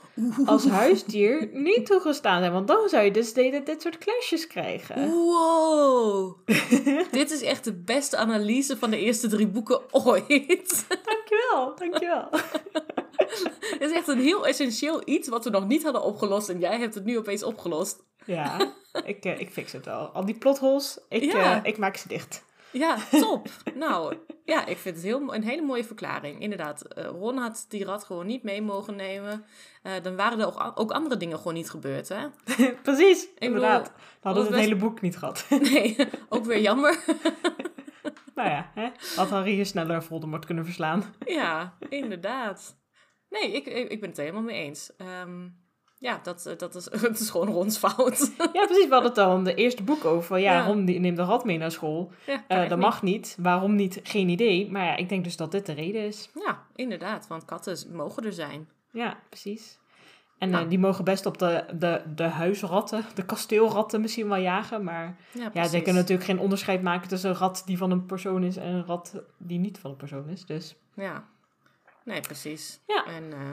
als 0.44 0.68
huisdier 0.68 1.48
niet 1.68 1.86
toegestaan 1.86 2.40
zijn. 2.40 2.52
Want 2.52 2.68
dan 2.68 2.88
zou 2.88 3.04
je 3.04 3.10
dus 3.10 3.32
dit, 3.32 3.66
dit 3.66 3.82
soort 3.82 3.98
clashes 3.98 4.46
krijgen. 4.46 5.10
Wow! 5.10 6.38
Dit 7.10 7.30
is 7.30 7.42
echt 7.42 7.64
de 7.64 7.72
beste 7.72 8.16
analyse 8.16 8.76
van 8.76 8.90
de 8.90 8.98
eerste 8.98 9.28
drie 9.28 9.46
boeken 9.46 9.80
ooit. 9.90 10.86
Dankjewel, 10.88 11.74
dankjewel. 11.76 12.28
Het 13.78 13.80
is 13.80 13.92
echt 13.92 14.08
een 14.08 14.20
heel 14.20 14.46
essentieel 14.46 15.02
iets 15.04 15.28
wat 15.28 15.44
we 15.44 15.50
nog 15.50 15.65
niet 15.66 15.82
hadden 15.82 16.02
opgelost 16.02 16.48
en 16.48 16.58
jij 16.60 16.78
hebt 16.78 16.94
het 16.94 17.04
nu 17.04 17.18
opeens 17.18 17.42
opgelost. 17.42 18.04
Ja, 18.24 18.72
ik, 19.04 19.24
eh, 19.24 19.40
ik 19.40 19.50
fix 19.50 19.72
het 19.72 19.84
wel. 19.84 20.08
Al 20.08 20.24
die 20.24 20.38
plotholes, 20.38 20.98
ik, 21.08 21.22
Ja. 21.22 21.54
eh, 21.56 21.60
ik 21.70 21.78
maak 21.78 21.96
ze 21.96 22.08
dicht. 22.08 22.44
Ja, 22.70 22.96
top. 23.10 23.48
nou, 23.74 24.16
ja, 24.44 24.66
ik 24.66 24.76
vind 24.78 24.96
het 24.96 25.04
heel, 25.04 25.34
een 25.34 25.42
hele 25.42 25.62
mooie 25.62 25.84
verklaring. 25.84 26.40
Inderdaad, 26.40 26.82
eh, 26.82 27.04
Ron 27.06 27.36
had 27.38 27.66
die 27.68 27.84
rat 27.84 28.04
gewoon 28.04 28.26
niet 28.26 28.42
mee 28.42 28.62
mogen 28.62 28.96
nemen. 28.96 29.44
Dan 30.02 30.16
waren 30.16 30.40
er 30.40 30.46
ook, 30.46 30.72
ook 30.74 30.90
andere 30.90 31.16
dingen 31.16 31.36
gewoon 31.36 31.54
niet 31.54 31.70
gebeurd, 31.70 32.08
hè? 32.08 32.26
Precies, 32.82 33.28
inderdaad. 33.38 33.84
Dan 33.84 33.94
hadden 34.20 34.42
we 34.42 34.48
het 34.48 34.58
best- 34.58 34.68
hele 34.68 34.80
boek 34.80 35.00
niet 35.00 35.16
gehad. 35.18 35.46
Nee, 35.48 35.96
ook 36.28 36.44
weer 36.44 36.60
jammer. 36.60 37.04
nou 38.34 38.48
ja, 38.48 38.70
hè? 38.74 38.88
had 39.16 39.30
Harry 39.30 39.50
hier 39.52 39.66
sneller 39.66 40.02
Voldemort 40.02 40.44
kunnen 40.44 40.64
verslaan. 40.64 41.14
Ja, 41.26 41.76
inderdaad. 41.88 42.76
Nee, 43.30 43.52
ik, 43.52 43.66
ik, 43.66 44.00
ben 44.00 44.08
het 44.08 44.18
helemaal 44.18 44.42
mee 44.42 44.62
eens. 44.64 44.90
Ehm, 44.96 45.48
ja, 45.98 46.20
dat, 46.22 46.46
eh, 46.46 46.56
dat 46.56 46.74
is, 46.74 46.84
het 47.10 47.20
is 47.20 47.30
gewoon 47.30 47.48
Rons 47.48 47.78
fout. 47.78 48.32
Ja, 48.52 48.64
precies. 48.66 48.88
We 48.88 48.94
hadden 48.94 49.24
het 49.24 49.38
in 49.38 49.44
de 49.44 49.54
eerste 49.54 49.82
boek 49.82 50.04
over. 50.04 50.22
Van, 50.22 50.40
ja, 50.40 50.52
Ja. 50.52 50.66
Ron 50.66 50.84
neemt 50.84 51.16
de 51.16 51.22
rat 51.22 51.44
mee 51.44 51.58
naar 51.58 51.70
school. 51.72 52.12
Ja, 52.26 52.44
Eh, 52.48 52.68
dat 52.68 52.78
mag 52.78 53.02
niet. 53.02 53.36
Waarom 53.40 53.74
niet? 53.74 54.00
Geen 54.02 54.28
idee. 54.28 54.70
Maar 54.70 54.84
ja, 54.84 54.96
ik 54.96 55.08
denk 55.08 55.24
dus 55.24 55.36
dat 55.36 55.50
dit 55.52 55.66
de 55.66 55.72
reden 55.72 56.06
is. 56.06 56.30
Ja, 56.46 56.62
inderdaad, 56.74 57.26
want 57.26 57.44
katten 57.44 57.76
mogen 57.92 58.24
er 58.24 58.32
zijn. 58.32 58.68
Ja, 58.92 59.18
precies. 59.28 59.78
En 60.38 60.50
Nou. 60.50 60.64
eh, 60.64 60.70
die 60.70 60.78
mogen 60.78 61.04
best 61.04 61.26
op 61.26 61.38
de, 61.38 61.64
de, 61.78 62.02
de 62.14 62.22
huisratten, 62.22 63.04
de 63.14 63.24
kasteelratten 63.24 64.00
misschien 64.00 64.28
wel 64.28 64.38
jagen. 64.38 64.84
Maar 64.84 65.16
Ja, 65.52 65.64
zij 65.64 65.82
kunnen 65.82 66.02
natuurlijk 66.02 66.28
geen 66.28 66.38
onderscheid 66.38 66.82
maken 66.82 67.08
tussen 67.08 67.30
een 67.30 67.36
rat 67.36 67.62
die 67.66 67.78
van 67.78 67.90
een 67.90 68.06
persoon 68.06 68.42
is 68.42 68.56
en 68.56 68.68
een 68.74 68.84
rat 68.86 69.22
die 69.38 69.58
niet 69.58 69.78
van 69.78 69.90
een 69.90 69.96
persoon 69.96 70.28
is. 70.28 70.46
Dus 70.46 70.76
Ja. 70.94 71.24
Nee, 72.06 72.20
precies. 72.20 72.80
Ja. 72.86 73.06
En 73.06 73.32
eh, 73.32 73.52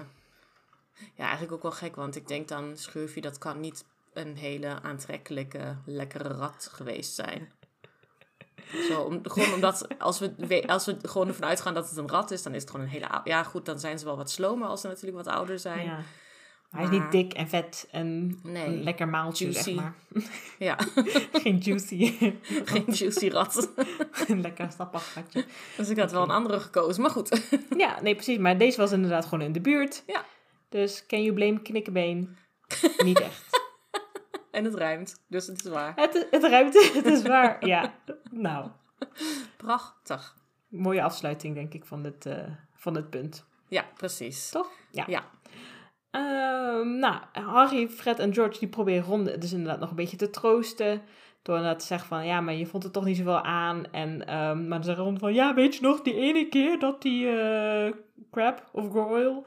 ja, 1.15 1.23
eigenlijk 1.23 1.51
ook 1.51 1.61
wel 1.61 1.71
gek, 1.71 1.95
want 1.95 2.15
ik 2.15 2.27
denk 2.27 2.47
dan, 2.47 2.77
Schurfje, 2.77 3.21
dat 3.21 3.37
kan 3.37 3.59
niet 3.59 3.85
een 4.13 4.37
hele 4.37 4.81
aantrekkelijke, 4.81 5.77
lekkere 5.85 6.29
rat 6.29 6.69
geweest 6.71 7.13
zijn. 7.13 7.51
Zo, 8.89 9.01
om, 9.01 9.19
gewoon 9.23 9.53
omdat 9.53 9.99
als 9.99 10.19
we, 10.19 10.63
als 10.67 10.85
we 10.85 10.97
gewoon 11.01 11.27
ervan 11.27 11.47
uitgaan 11.47 11.73
dat 11.73 11.89
het 11.89 11.97
een 11.97 12.09
rat 12.09 12.31
is, 12.31 12.43
dan 12.43 12.53
is 12.53 12.61
het 12.61 12.71
gewoon 12.71 12.85
een 12.85 12.91
hele... 12.91 13.21
Ja, 13.23 13.43
goed, 13.43 13.65
dan 13.65 13.79
zijn 13.79 13.99
ze 13.99 14.05
wel 14.05 14.17
wat 14.17 14.31
slomer 14.31 14.67
als 14.67 14.81
ze 14.81 14.87
natuurlijk 14.87 15.25
wat 15.25 15.35
ouder 15.35 15.59
zijn. 15.59 15.85
Ja. 15.85 15.99
Hij 16.73 16.83
is 16.83 16.89
niet 16.89 17.11
dik 17.11 17.33
en 17.33 17.47
vet 17.47 17.87
en 17.91 18.39
Nee. 18.43 18.65
een 18.65 18.83
lekker 18.83 19.07
maaltje, 19.07 19.43
Juicy. 19.45 19.63
zeg 19.63 19.75
maar. 19.75 19.93
Ja, 20.59 20.77
Geen 21.43 21.57
juicy. 21.57 22.13
geen 22.71 22.85
juicy 22.91 23.27
rat. 23.29 23.71
een 24.27 24.41
lekker 24.41 24.71
sappig 24.77 25.13
ratje. 25.15 25.45
Dus 25.77 25.89
ik 25.89 25.97
had 25.97 26.11
wel 26.11 26.23
een 26.23 26.29
andere 26.29 26.59
gekozen, 26.59 27.01
maar 27.01 27.11
goed. 27.11 27.57
Ja, 27.77 28.01
nee, 28.01 28.15
precies. 28.15 28.37
Maar 28.37 28.57
deze 28.57 28.77
was 28.77 28.91
inderdaad 28.91 29.23
gewoon 29.25 29.41
in 29.45 29.51
de 29.51 29.61
buurt. 29.61 30.03
Ja. 30.07 30.25
Dus 30.69 31.05
can 31.05 31.23
you 31.23 31.33
blame 31.35 31.61
knikkenbeen? 31.61 32.37
Niet 33.03 33.19
echt. 33.19 33.61
En 34.51 34.63
het 34.63 34.75
ruimt, 34.75 35.23
dus 35.27 35.47
het 35.47 35.63
is 35.65 35.69
waar. 35.71 35.93
Het, 35.95 36.27
het 36.31 36.43
ruimt, 36.43 36.91
het 36.93 37.05
is 37.05 37.21
waar. 37.21 37.67
Ja, 37.67 37.93
nou, 38.31 38.69
Prachtig. 39.57 40.35
mooie 40.67 41.03
afsluiting 41.03 41.55
denk 41.55 41.73
ik 41.73 41.85
van 41.85 42.03
dit, 42.03 42.25
eh, 42.25 42.43
van 42.75 42.93
dit 42.93 43.09
punt. 43.09 43.45
Ja, 43.67 43.85
precies. 43.97 44.49
Toch? 44.49 44.69
Ja. 44.91 45.03
Ja. 45.07 45.23
Ehm, 46.13 46.99
nou, 46.99 47.15
Harry, 47.31 47.87
Fred 47.87 48.19
en 48.19 48.33
George 48.33 48.59
die 48.59 48.67
proberen 48.67 49.03
Ron 49.03 49.23
dus 49.23 49.51
inderdaad 49.51 49.79
nog 49.79 49.89
een 49.89 49.95
beetje 49.95 50.17
te 50.17 50.29
troosten. 50.29 51.01
Door 51.41 51.55
inderdaad 51.55 51.79
te 51.79 51.85
zeggen 51.85 52.07
van, 52.07 52.25
ja, 52.25 52.41
maar 52.41 52.53
je 52.53 52.65
vond 52.65 52.83
het 52.83 52.93
toch 52.93 53.05
niet 53.05 53.17
zoveel 53.17 53.41
aan. 53.41 53.85
En, 53.91 54.27
ehm, 54.27 54.67
maar 54.67 54.77
dan 54.77 54.83
zeggen 54.83 55.03
Ron 55.03 55.19
van, 55.19 55.33
ja, 55.33 55.53
weet 55.53 55.75
je 55.75 55.81
nog 55.81 56.01
die 56.01 56.15
ene 56.15 56.49
keer 56.49 56.79
dat 56.79 57.01
die 57.01 57.29
eh 57.29 57.91
crab 58.31 58.69
of 58.71 58.91
Goyle 58.91 59.43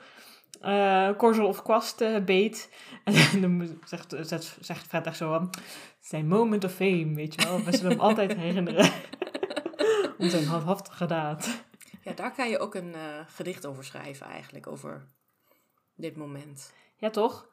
eh 0.61 1.11
korzel 1.17 1.47
of 1.47 1.63
kwast 1.63 2.01
eh, 2.01 2.25
beet. 2.25 2.71
En 3.33 3.41
dan 3.41 3.79
zegt, 3.85 4.17
zegt, 4.21 4.59
zegt 4.61 4.87
Fred 4.87 5.07
echt 5.07 5.17
zo 5.17 5.29
van, 5.29 5.51
zijn 6.01 6.29
moment 6.29 6.65
of 6.65 6.73
fame, 6.73 7.15
weet 7.15 7.35
je 7.35 7.49
wel. 7.49 7.65
We 7.65 7.77
zullen 7.77 7.91
hem 7.91 8.01
altijd 8.01 8.37
herinneren. 8.37 8.91
Om 10.19 10.29
zijn 10.29 10.47
handhaftige 10.47 11.07
daad. 11.07 11.65
Ja, 12.03 12.13
daar 12.13 12.35
kan 12.35 12.49
je 12.49 12.59
ook 12.59 12.75
een 12.75 12.95
gedicht 13.27 13.67
over 13.67 13.85
schrijven 13.85 14.27
eigenlijk, 14.27 14.67
over 14.67 15.07
dit 15.97 16.17
moment. 16.17 16.73
Ja, 16.97 17.11
toch? 17.11 17.47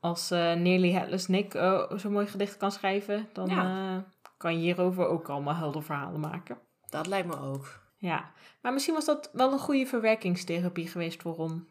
Als 0.00 0.30
eh 0.30 0.38
Nearly 0.38 0.92
Headless 0.92 1.26
Nick 1.26 1.54
eh, 1.54 1.90
zo'n 1.96 2.12
mooi 2.12 2.26
gedicht 2.26 2.56
kan 2.56 2.72
schrijven, 2.72 3.28
dan 3.32 3.48
Ja. 3.48 3.94
eh, 3.96 4.02
kan 4.36 4.52
je 4.54 4.58
hierover 4.60 5.06
ook 5.06 5.28
allemaal 5.28 5.54
helder 5.54 5.82
verhalen 5.82 6.20
maken. 6.20 6.58
Dat 6.88 7.06
lijkt 7.06 7.26
me 7.28 7.40
ook. 7.40 7.80
Ja, 7.98 8.30
maar 8.62 8.72
misschien 8.72 8.94
was 8.94 9.04
dat 9.04 9.30
wel 9.32 9.52
een 9.52 9.58
goede 9.58 9.86
verwerkingstherapie 9.86 10.88
geweest 10.88 11.22
voor 11.22 11.34
Ron. 11.34 11.66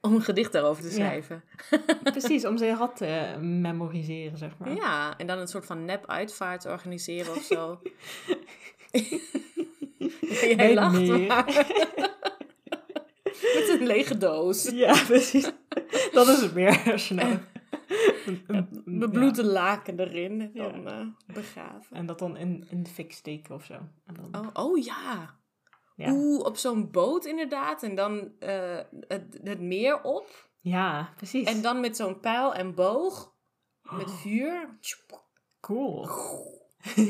Om 0.00 0.14
een 0.14 0.22
gedicht 0.22 0.52
daarover 0.52 0.82
te 0.82 0.88
Ja. 0.88 0.94
schrijven. 0.94 1.42
Precies, 2.02 2.46
om 2.46 2.56
zijn 2.58 2.74
had 2.76 2.96
te 2.96 3.36
memoriseren, 3.40 4.38
zeg 4.38 4.58
maar. 4.58 4.74
Ja, 4.74 5.18
en 5.18 5.26
dan 5.26 5.38
een 5.38 5.48
soort 5.48 5.66
van 5.66 5.84
nep-uitvaart 5.84 6.66
organiseren 6.66 7.34
of 7.34 7.42
zo. 7.42 7.78
Jij 10.56 10.74
lacht 10.74 10.92
meer. 11.00 11.26
maar. 11.26 11.44
Met 13.58 13.68
een 13.80 13.86
lege 13.86 14.18
doos. 14.18 14.68
Ja, 14.70 15.02
precies. 15.06 15.50
Dat 16.12 16.28
is 16.28 16.40
het 16.40 16.54
meer. 16.54 16.82
Een- 18.26 18.44
een- 18.46 18.82
Bebloede 18.98 19.44
laken 19.44 20.00
erin. 20.00 20.40
En 20.40 20.50
Ja. 20.54 20.68
dan 20.70 20.86
eh, 20.88 21.34
begraven. 21.34 21.86
ja. 21.90 21.96
En 21.96 22.06
dat 22.06 22.18
dan 22.18 22.36
in, 22.36 22.66
in 22.70 22.82
de 22.82 22.90
fik 22.90 23.12
steken 23.12 23.54
of 23.54 23.64
zo. 23.64 23.74
En 24.06 24.14
dan, 24.30 24.46
Oh, 24.46 24.48
oh 24.66 24.84
ja. 24.84 25.38
ja. 25.96 26.12
Oeh, 26.12 26.44
op 26.44 26.56
zo'n 26.56 26.90
boot 26.90 27.24
inderdaad. 27.24 27.82
En 27.82 27.94
dan 27.94 28.32
eh, 28.38 28.78
het, 29.08 29.38
het 29.42 29.60
meer 29.60 30.02
op. 30.02 30.50
ja, 30.60 31.12
precies. 31.16 31.46
En 31.48 31.62
dan 31.62 31.80
met 31.80 31.96
zo'n 31.96 32.20
pijl 32.20 32.54
en 32.54 32.74
boog. 32.74 33.34
Met 33.90 34.10
vuur. 34.12 34.78
Cool. 35.60 36.08
Ik 36.94 37.08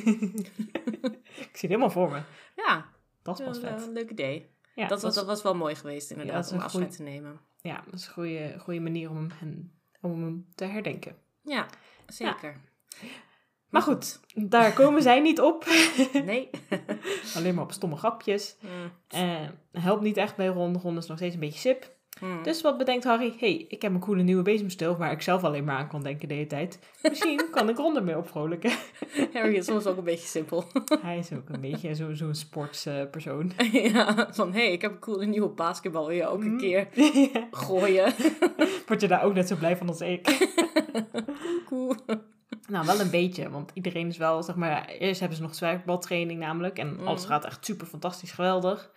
zie 1.32 1.50
het 1.50 1.60
helemaal 1.60 1.90
voor 1.90 2.10
me. 2.10 2.22
Ja, 2.56 2.86
Dat 3.22 3.40
is 3.40 3.46
is 3.46 3.60
wel 3.60 3.70
vet. 3.78 3.86
een 3.86 3.92
leuk 3.92 4.10
idee. 4.10 4.51
Ja, 4.74 4.86
dat, 4.86 5.02
was, 5.02 5.14
dat 5.14 5.26
was 5.26 5.42
wel 5.42 5.54
mooi 5.54 5.74
geweest 5.74 6.10
inderdaad, 6.10 6.52
om 6.52 6.58
afscheid 6.58 6.70
goeie- 6.84 6.96
te 6.96 7.02
nemen. 7.02 7.40
Ja, 7.60 7.82
dat 7.84 7.94
is 7.94 8.06
een 8.06 8.12
goede, 8.12 8.54
goede 8.58 8.80
manier 8.80 9.10
om 9.10 9.28
hem, 9.34 9.72
om 10.00 10.22
hem 10.22 10.46
te 10.54 10.64
herdenken. 10.64 11.16
Ja, 11.42 11.66
zeker. 12.06 12.60
Maar 13.68 13.82
goed, 13.82 14.20
daar 14.34 14.72
komen 14.72 15.02
zij 15.02 15.20
niet 15.20 15.40
op. 15.40 15.64
Nee. 16.12 16.50
Alleen 17.34 17.54
maar 17.54 17.64
op 17.64 17.72
stomme 17.72 17.96
grapjes. 17.96 18.56
Mm, 18.60 19.50
helpt 19.72 20.02
niet 20.02 20.16
echt 20.16 20.36
bij 20.36 20.46
Ron. 20.46 20.78
Ron 20.78 20.96
is 20.96 21.06
nog 21.06 21.16
steeds 21.16 21.34
een 21.34 21.40
beetje 21.40 21.58
sip. 21.58 21.96
Mm. 22.20 22.42
Dus 22.42 22.60
wat 22.62 22.78
bedenkt 22.78 23.04
Harry? 23.04 23.34
hey, 23.38 23.64
ik 23.68 23.82
heb 23.82 23.92
een 23.94 24.00
coole 24.00 24.22
nieuwe 24.22 24.42
bezemsteel 24.42 24.96
waar 24.96 25.12
ik 25.12 25.22
zelf 25.22 25.44
alleen 25.44 25.64
maar 25.64 25.76
aan 25.76 25.88
kon 25.88 26.02
denken 26.02 26.28
de 26.28 26.34
hele 26.34 26.46
tijd. 26.46 26.78
Misschien 27.02 27.40
kan 27.50 27.68
ik 27.68 27.76
Ron 27.76 27.96
ermee 27.96 28.16
opvrolijken. 28.18 28.70
Harry 29.32 29.54
is 29.56 29.64
soms 29.66 29.86
ook 29.86 29.96
een 29.96 30.04
beetje 30.04 30.28
simpel. 30.28 30.64
Hij 31.02 31.18
is 31.18 31.32
ook 31.32 31.48
een 31.48 31.60
beetje 31.60 31.94
zo- 31.94 32.14
zo'n 32.14 32.34
sportspersoon. 32.34 33.52
ja, 33.92 34.28
van 34.32 34.52
hé, 34.52 34.62
hey, 34.64 34.72
ik 34.72 34.82
heb 34.82 34.90
een 34.92 34.98
coole 34.98 35.26
nieuwe 35.26 35.48
basketbal. 35.48 36.06
Wil 36.06 36.16
je 36.16 36.26
ook 36.28 36.40
een 36.40 36.50
Mm. 36.52 36.58
keer 36.58 36.88
Ja. 36.94 37.46
gooien? 37.50 38.14
Word 38.86 39.00
je 39.00 39.08
daar 39.08 39.22
ook 39.22 39.34
net 39.34 39.48
zo 39.48 39.56
blij 39.56 39.76
van 39.76 39.88
als 39.88 40.00
ik? 40.00 40.48
Cool. 41.66 41.94
Nou, 42.68 42.86
wel 42.86 43.00
een 43.00 43.10
beetje, 43.10 43.50
want 43.50 43.70
iedereen 43.74 44.08
is 44.08 44.16
wel, 44.16 44.42
zeg 44.42 44.54
maar, 44.56 44.86
eerst 44.88 45.20
hebben 45.20 45.36
ze 45.38 45.42
nog 45.44 45.54
zwerkbaltraining 45.54 46.40
namelijk. 46.40 46.78
En 46.78 46.98
alles 47.04 47.24
gaat 47.24 47.44
echt 47.44 47.64
super 47.64 47.86
fantastisch 47.86 48.30
geweldig. 48.32 48.90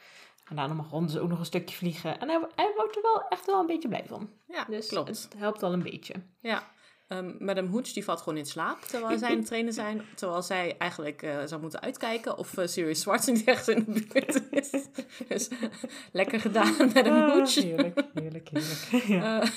En 0.45 0.55
daarna 0.55 0.73
mag 0.73 0.89
Ron 0.89 1.05
dus 1.05 1.17
ook 1.17 1.29
nog 1.29 1.39
een 1.39 1.45
stukje 1.45 1.75
vliegen. 1.75 2.19
En 2.19 2.29
hij, 2.29 2.47
hij 2.55 2.71
wordt 2.75 2.95
er 2.95 3.01
wel 3.01 3.27
echt 3.29 3.45
wel 3.45 3.59
een 3.59 3.65
beetje 3.65 3.87
blij 3.87 4.03
van. 4.07 4.29
Ja, 4.47 4.63
Dus 4.69 4.87
klopt. 4.87 5.07
het 5.23 5.33
helpt 5.37 5.61
wel 5.61 5.73
een 5.73 5.83
beetje. 5.83 6.13
Ja. 6.41 6.73
Ehm 7.07 7.45
Madame 7.45 7.69
Hooch 7.69 7.93
die 7.93 8.03
valt 8.03 8.21
gewoon 8.21 8.37
in 8.37 8.45
slaap 8.45 8.81
terwijl 8.81 9.17
zij 9.17 9.29
aan 9.29 9.37
het 9.37 9.45
trainen 9.45 9.73
zijn. 9.73 10.01
Terwijl 10.15 10.41
zij 10.41 10.77
eigenlijk 10.77 11.21
eh, 11.21 11.37
zou 11.45 11.61
moeten 11.61 11.81
uitkijken 11.81 12.37
of 12.37 12.57
uh, 12.57 12.67
Sirius 12.67 13.01
Zwarts 13.01 13.25
niet 13.27 13.67
in 13.67 13.83
de 13.87 14.07
buurt 14.13 14.51
is. 14.51 14.69
dus 15.27 15.49
lekker 16.11 16.39
gedaan, 16.39 16.75
Madame 16.77 17.25
Ah, 17.25 17.31
Hooch. 17.33 17.55
heerlijk, 17.55 18.01
heerlijk, 18.13 18.49
heerlijk. 18.49 19.03
Ja. 19.23 19.41
Eh, 19.41 19.49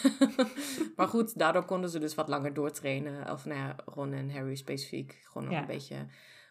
maar 0.97 1.09
goed, 1.09 1.38
daardoor 1.38 1.64
konden 1.64 1.90
ze 1.90 1.99
dus 1.99 2.14
wat 2.14 2.28
langer 2.28 2.54
doortrainen. 2.54 3.33
Of 3.33 3.45
nou 3.45 3.59
ja, 3.61 3.76
Ron 3.85 4.12
en 4.12 4.30
Harry 4.30 4.54
specifiek. 4.57 5.18
Gewoon 5.25 5.45
nog 5.45 5.52
Ja. 5.52 5.61
een 5.61 5.66
beetje 5.66 6.07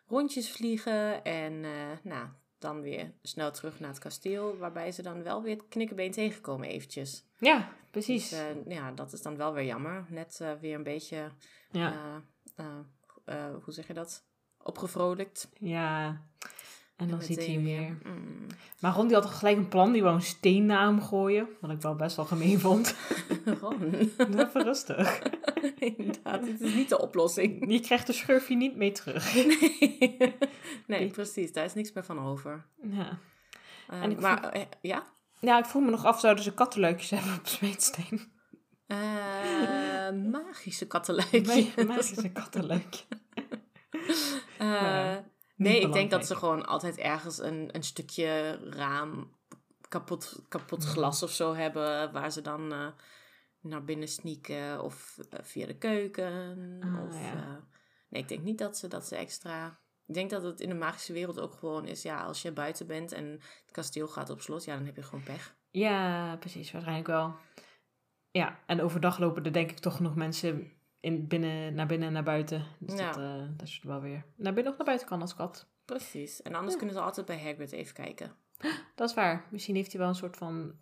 rondjes 0.08 0.51
vliegen. 0.51 1.24
En 1.24 1.63
eh, 1.63 1.72
nou, 2.03 2.27
dan 2.60 2.82
weer 2.82 3.14
snel 3.22 3.52
terug 3.52 3.80
naar 3.80 3.90
het 3.90 4.00
kasteel. 4.00 4.58
Waarbij 4.58 4.92
ze 4.92 5.02
dan 5.02 5.24
wel 5.24 5.42
weer 5.42 5.56
het 5.56 5.68
knikkenbeen 5.68 6.12
tegenkomen 6.12 6.68
eventjes. 6.68 7.26
ja, 7.40 7.72
precies. 7.92 8.30
Dus 8.30 8.40
eh, 8.40 8.66
ja, 8.68 8.92
dat 8.92 9.14
is 9.14 9.22
dan 9.22 9.38
wel 9.38 9.54
weer 9.54 9.66
jammer. 9.66 10.06
Net 10.10 10.40
eh, 10.42 10.52
weer 10.54 10.76
een 10.76 10.84
beetje, 10.84 11.32
ja. 11.72 12.22
eh, 13.26 13.56
hoe 13.64 13.74
zeg 13.74 13.88
je 13.88 13.94
dat? 13.94 14.26
Opgevrolijkt. 14.64 15.50
ja. 15.60 16.22
En 16.98 17.08
dan 17.08 17.22
ziet 17.22 17.38
hij 17.46 17.54
hem 17.54 17.63
weer. 17.63 17.98
mm, 18.04 18.48
Maar 18.80 18.94
Ron 18.94 19.08
die 19.08 19.16
had 19.16 19.25
gelijk 19.25 19.58
een 19.58 19.68
plan, 19.68 19.92
die 19.92 20.01
wou 20.04 20.16
een 20.16 20.22
steen 20.22 20.66
naar 20.66 20.86
hem 20.86 21.01
gooien. 21.01 21.48
Wat 21.62 21.72
ik 21.72 21.82
wel 21.82 21.96
best 21.96 22.16
wel 22.16 22.25
gemeen 22.25 22.60
vond. 22.66 22.96
Ron. 23.62 23.94
Even 24.18 24.63
rustig. 24.63 25.22
Inderdaad, 25.98 26.44
dit 26.44 26.62
is 26.62 26.74
niet 26.74 26.89
de 26.89 27.00
oplossing. 27.01 27.66
Je 27.74 27.80
krijgt 27.80 28.08
de 28.08 28.13
schurfje 28.13 28.56
niet 28.56 28.75
mee 28.75 28.92
terug. 28.92 29.36
nee, 30.88 31.08
precies. 31.08 31.54
Daar 31.54 31.66
is 31.66 31.74
niks 31.74 31.94
meer 31.94 32.06
van 32.06 32.20
over. 32.20 32.66
Ja. 32.82 33.20
Eh, 33.89 34.01
En 34.04 34.12
ik 34.12 34.20
maar 34.20 34.44
eh, 34.50 34.62
ja? 34.82 35.04
Ja, 35.39 35.58
ik 35.60 35.66
vroeg 35.66 35.84
me 35.84 35.89
nog 35.92 36.06
af, 36.06 36.20
zouden 36.20 36.44
ze 36.44 36.54
kattenluikjes 36.54 37.10
hebben 37.10 37.34
op 37.34 37.48
Smeetsteen? 37.48 38.32
Eh, 38.88 38.98
magische 40.32 40.88
kattenluikje. 40.88 41.42
Nee, 41.42 41.86
magische 41.88 42.30
kattenluikje. 42.32 43.04
Eh, 44.58 44.68
Maar 44.82 45.24
nee, 45.58 45.82
ik 45.82 45.94
denk 45.94 46.12
dat 46.12 46.26
ze 46.26 46.36
gewoon 46.36 46.66
altijd 46.66 46.98
ergens 46.98 47.40
een, 47.40 47.70
een 47.72 47.84
stukje 47.84 48.60
raam, 48.70 49.36
kapot, 49.90 50.46
kapot 50.48 50.84
glas 50.84 51.24
of 51.24 51.32
zo 51.32 51.54
hebben, 51.54 52.12
waar 52.12 52.32
ze 52.32 52.42
dan 52.42 52.74
eh, 52.74 52.88
naar 53.62 53.84
binnen 53.84 54.08
sneaken 54.08 54.84
of 54.84 55.18
eh, 55.30 55.40
via 55.44 55.66
de 55.66 55.78
keuken. 55.78 56.80
Ah, 56.80 57.08
of, 57.08 57.22
ja. 57.22 57.34
eh, 57.34 57.56
nee, 58.10 58.22
ik 58.22 58.28
denk 58.28 58.44
niet 58.44 58.58
dat 58.58 58.78
ze, 58.78 58.88
dat 58.88 59.08
ze 59.08 59.16
extra... 59.16 59.80
Ik 60.06 60.14
denk 60.14 60.30
dat 60.30 60.44
het 60.44 60.60
in 60.62 60.70
de 60.70 60.76
magische 60.76 61.14
wereld 61.14 61.40
ook 61.40 61.54
gewoon 61.54 61.86
is, 61.86 62.02
ja, 62.02 62.24
als 62.24 62.42
je 62.42 62.52
buiten 62.52 62.88
bent 62.88 63.12
en 63.12 63.26
het 63.32 63.72
kasteel 63.72 64.08
gaat 64.08 64.30
op 64.30 64.42
slot, 64.42 64.64
ja, 64.64 64.76
dan 64.76 64.86
heb 64.86 64.96
je 64.96 65.04
gewoon 65.04 65.24
pech. 65.24 65.56
Ja, 65.72 66.36
precies, 66.36 66.72
waarschijnlijk 66.72 67.08
wel. 67.08 67.36
Ja, 68.32 68.60
en 68.66 68.82
overdag 68.82 69.20
lopen 69.20 69.44
er 69.46 69.54
denk 69.54 69.72
ik 69.72 69.80
toch 69.80 70.00
nog 70.00 70.16
mensen 70.16 70.72
in, 71.00 71.27
binnen, 71.27 71.74
naar 71.74 71.88
binnen 71.88 72.08
en 72.08 72.13
naar 72.13 72.24
buiten. 72.24 72.63
Dus 72.80 73.00
Ja. 73.00 73.12
dat, 73.12 73.18
eh, 73.24 73.42
dat 73.58 73.80
wel 73.82 74.01
weer 74.01 74.24
naar 74.36 74.54
binnen 74.54 74.72
of 74.72 74.77
naar 74.77 74.88
buiten 74.88 75.08
kan 75.08 75.22
als 75.22 75.36
kat. 75.36 75.68
Precies. 75.86 76.42
En 76.42 76.54
anders 76.54 76.72
Ja. 76.74 76.77
kunnen 76.80 76.96
ze 76.96 77.01
altijd 77.01 77.25
bij 77.25 77.39
Hagrid 77.44 77.72
even 77.72 77.94
kijken. 77.94 78.32
Dat 78.96 79.10
is 79.10 79.16
waar. 79.16 79.46
Misschien 79.51 79.75
heeft 79.75 79.92
hij 79.92 80.00
wel 80.01 80.10
een 80.10 80.16
soort 80.16 80.38
van 80.38 80.74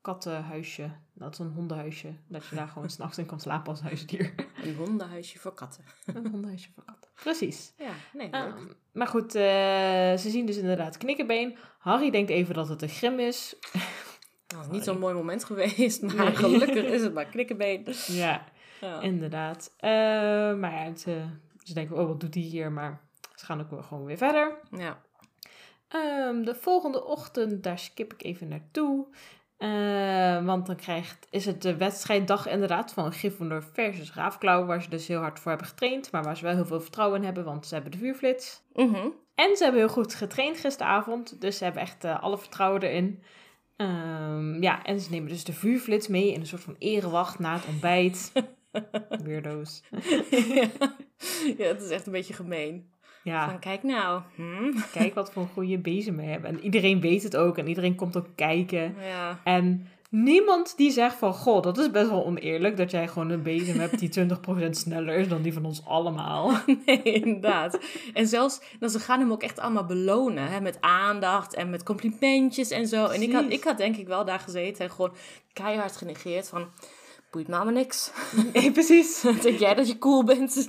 kattenhuisje. 0.00 0.90
Dat 1.14 1.32
is 1.32 1.38
een 1.38 1.52
hondenhuisje. 1.52 2.12
Dat 2.28 2.46
je 2.46 2.56
daar 2.56 2.68
gewoon 2.68 2.90
s'nachts 2.96 3.18
in 3.18 3.26
kan 3.26 3.40
slapen 3.40 3.68
als 3.70 3.80
huisdier. 3.80 4.34
Een 4.64 4.74
hondenhuisje 4.74 5.38
voor 5.38 5.54
katten. 5.54 5.84
een 6.06 6.26
hondenhuisje 6.26 6.70
voor 6.74 6.84
katten. 6.84 7.10
Precies. 7.14 7.72
Ja, 7.78 7.92
nee, 8.12 8.30
leuk. 8.30 8.34
Ah, 8.34 8.56
maar 8.92 9.06
goed, 9.06 9.34
eh, 9.34 9.42
ze 10.16 10.30
zien 10.30 10.46
dus 10.46 10.56
inderdaad 10.56 10.96
knikkenbeen. 10.96 11.56
Harry 11.78 12.10
denkt 12.10 12.30
even 12.30 12.54
dat 12.54 12.68
het 12.68 12.82
een 12.82 12.88
grim 12.88 13.18
is. 13.18 13.56
Dat 14.46 14.60
is 14.60 14.70
niet 14.70 14.84
zo'n 14.84 14.98
mooi 14.98 15.14
moment 15.14 15.44
geweest, 15.44 16.02
maar 16.02 16.36
gelukkig 16.36 16.84
is 16.84 17.02
het 17.02 17.14
maar 17.14 17.24
knikkenbeen. 17.26 17.86
Ja, 18.06 18.44
Ja. 18.82 19.00
inderdaad. 19.00 19.74
Eh, 19.76 19.90
maar 20.54 20.72
ja, 20.72 20.94
ze 21.64 21.74
denken, 21.74 21.98
oh, 21.98 22.06
wat 22.06 22.20
doet 22.20 22.34
hij 22.34 22.42
hier? 22.42 22.72
Maar 22.72 23.00
ze 23.34 23.44
gaan 23.44 23.60
ook 23.60 23.70
wel 23.70 23.82
gewoon 23.82 24.04
weer 24.04 24.16
verder. 24.16 24.58
ja. 24.70 25.00
Ehm, 25.88 26.42
de 26.42 26.54
volgende 26.54 27.04
ochtend, 27.04 27.62
daar 27.62 27.78
skip 27.78 28.12
ik 28.12 28.22
even 28.22 28.48
naartoe. 28.48 29.06
Eh, 29.56 30.44
want 30.44 30.66
dan 30.66 30.76
krijgt, 30.76 31.26
is 31.30 31.44
het 31.46 31.62
de 31.62 31.76
wedstrijddag 31.76 32.48
inderdaad 32.48 32.92
van 32.92 33.12
Gryffindor 33.12 33.62
versus 33.72 34.14
Ravenclaw. 34.14 34.66
Waar 34.66 34.82
ze 34.82 34.88
dus 34.88 35.06
heel 35.06 35.20
hard 35.20 35.40
voor 35.40 35.50
hebben 35.50 35.68
getraind. 35.68 36.10
Maar 36.10 36.22
waar 36.22 36.36
ze 36.36 36.44
wel 36.44 36.54
heel 36.54 36.64
veel 36.64 36.80
vertrouwen 36.80 37.18
in 37.18 37.24
hebben, 37.24 37.44
want 37.44 37.66
ze 37.66 37.74
hebben 37.74 37.92
de 37.92 37.98
vuurflits. 37.98 38.62
Mhm. 38.74 39.06
En 39.34 39.56
ze 39.56 39.62
hebben 39.62 39.80
heel 39.80 39.90
goed 39.92 40.14
getraind 40.14 40.56
gisteravond. 40.58 41.40
Dus 41.40 41.58
ze 41.58 41.64
hebben 41.64 41.82
echt 41.82 42.04
eh, 42.04 42.22
alle 42.22 42.38
vertrouwen 42.38 42.82
erin. 42.82 43.22
Ehm, 43.76 44.62
ja, 44.62 44.82
en 44.82 45.00
ze 45.00 45.10
nemen 45.10 45.28
dus 45.28 45.44
de 45.44 45.52
vuurflits 45.52 46.08
mee 46.08 46.32
in 46.32 46.40
een 46.40 46.46
soort 46.46 46.62
van 46.62 46.76
erewacht 46.78 47.38
na 47.38 47.54
het 47.54 47.66
ontbijt. 47.66 48.32
Weirdo's. 49.24 49.82
ja, 51.58 51.66
het 51.66 51.82
is 51.82 51.90
echt 51.90 52.06
een 52.06 52.12
beetje 52.12 52.34
gemeen. 52.34 52.90
Ja, 53.22 53.48
Van, 53.48 53.58
kijk 53.58 53.82
nou. 53.82 54.22
Hm? 54.34 54.72
kijk 54.92 55.14
wat 55.14 55.32
voor 55.32 55.42
een 55.42 55.48
goede 55.48 55.78
bezem 55.78 56.16
we 56.16 56.22
hebben. 56.22 56.50
En 56.50 56.60
iedereen 56.60 57.00
weet 57.00 57.22
het 57.22 57.36
ook. 57.36 57.58
En 57.58 57.68
iedereen 57.68 57.94
komt 57.94 58.16
ook 58.16 58.28
kijken. 58.34 58.94
Ja. 59.00 59.40
En 59.44 59.88
niemand 60.10 60.76
die 60.76 60.90
zegt 60.90 61.14
van... 61.14 61.34
Goh, 61.34 61.62
dat 61.62 61.78
is 61.78 61.90
best 61.90 62.08
wel 62.08 62.24
oneerlijk 62.24 62.76
dat 62.76 62.90
jij 62.90 63.08
gewoon 63.08 63.30
een 63.30 63.42
bezem 63.42 63.78
hebt 63.78 63.98
die 63.98 64.26
20% 64.66 64.70
sneller 64.70 65.14
is 65.14 65.28
dan 65.28 65.42
die 65.42 65.52
van 65.52 65.64
ons 65.64 65.84
allemaal. 65.86 66.50
Nee, 66.86 67.02
inderdaad. 67.02 67.78
En 68.14 68.26
zelfs, 68.26 68.60
nou, 68.80 68.92
ze 68.92 68.98
gaan 68.98 69.20
hem 69.20 69.32
ook 69.32 69.42
echt 69.42 69.58
allemaal 69.58 69.86
belonen. 69.86 70.50
Hè, 70.50 70.60
met 70.60 70.80
aandacht 70.80 71.54
en 71.54 71.70
met 71.70 71.82
complimentjes 71.82 72.70
en 72.70 72.86
zo. 72.86 73.06
En 73.06 73.22
ik 73.22 73.32
had, 73.32 73.44
ik 73.48 73.64
had 73.64 73.78
denk 73.78 73.96
ik 73.96 74.06
wel 74.06 74.24
daar 74.24 74.40
gezeten 74.40 74.84
en 74.84 74.90
gewoon 74.90 75.14
keihard 75.52 75.96
genegeerd 75.96 76.48
van... 76.48 76.68
Boeit 77.32 77.48
me 77.48 77.54
allemaal 77.54 77.74
niks. 77.74 78.12
Nee, 78.52 78.72
precies. 78.72 79.20
Denk 79.42 79.58
jij 79.58 79.74
dat 79.74 79.88
je 79.88 79.98
cool 79.98 80.24
bent? 80.24 80.56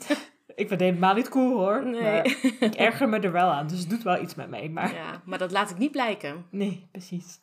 Ik 0.56 0.68
vind 0.68 0.70
het 0.70 0.80
helemaal 0.80 1.14
niet 1.14 1.30
cool 1.30 1.58
hoor. 1.60 1.86
Nee. 1.86 2.02
Maar 2.02 2.26
ik 2.60 2.76
erger 2.76 3.10
me 3.10 3.20
er 3.20 3.32
wel 3.32 3.50
aan. 3.50 3.68
Dus 3.68 3.80
het 3.80 3.90
doet 3.90 4.04
wel 4.04 4.22
iets 4.22 4.36
met 4.36 4.50
mij. 4.50 4.70
Maar 4.70 4.94
Ja, 4.94 5.22
maar 5.26 5.38
dat 5.38 5.52
laat 5.52 5.70
ik 5.70 5.78
niet 5.78 5.92
blijken. 5.92 6.46
nee, 6.52 6.88
precies. 6.92 7.40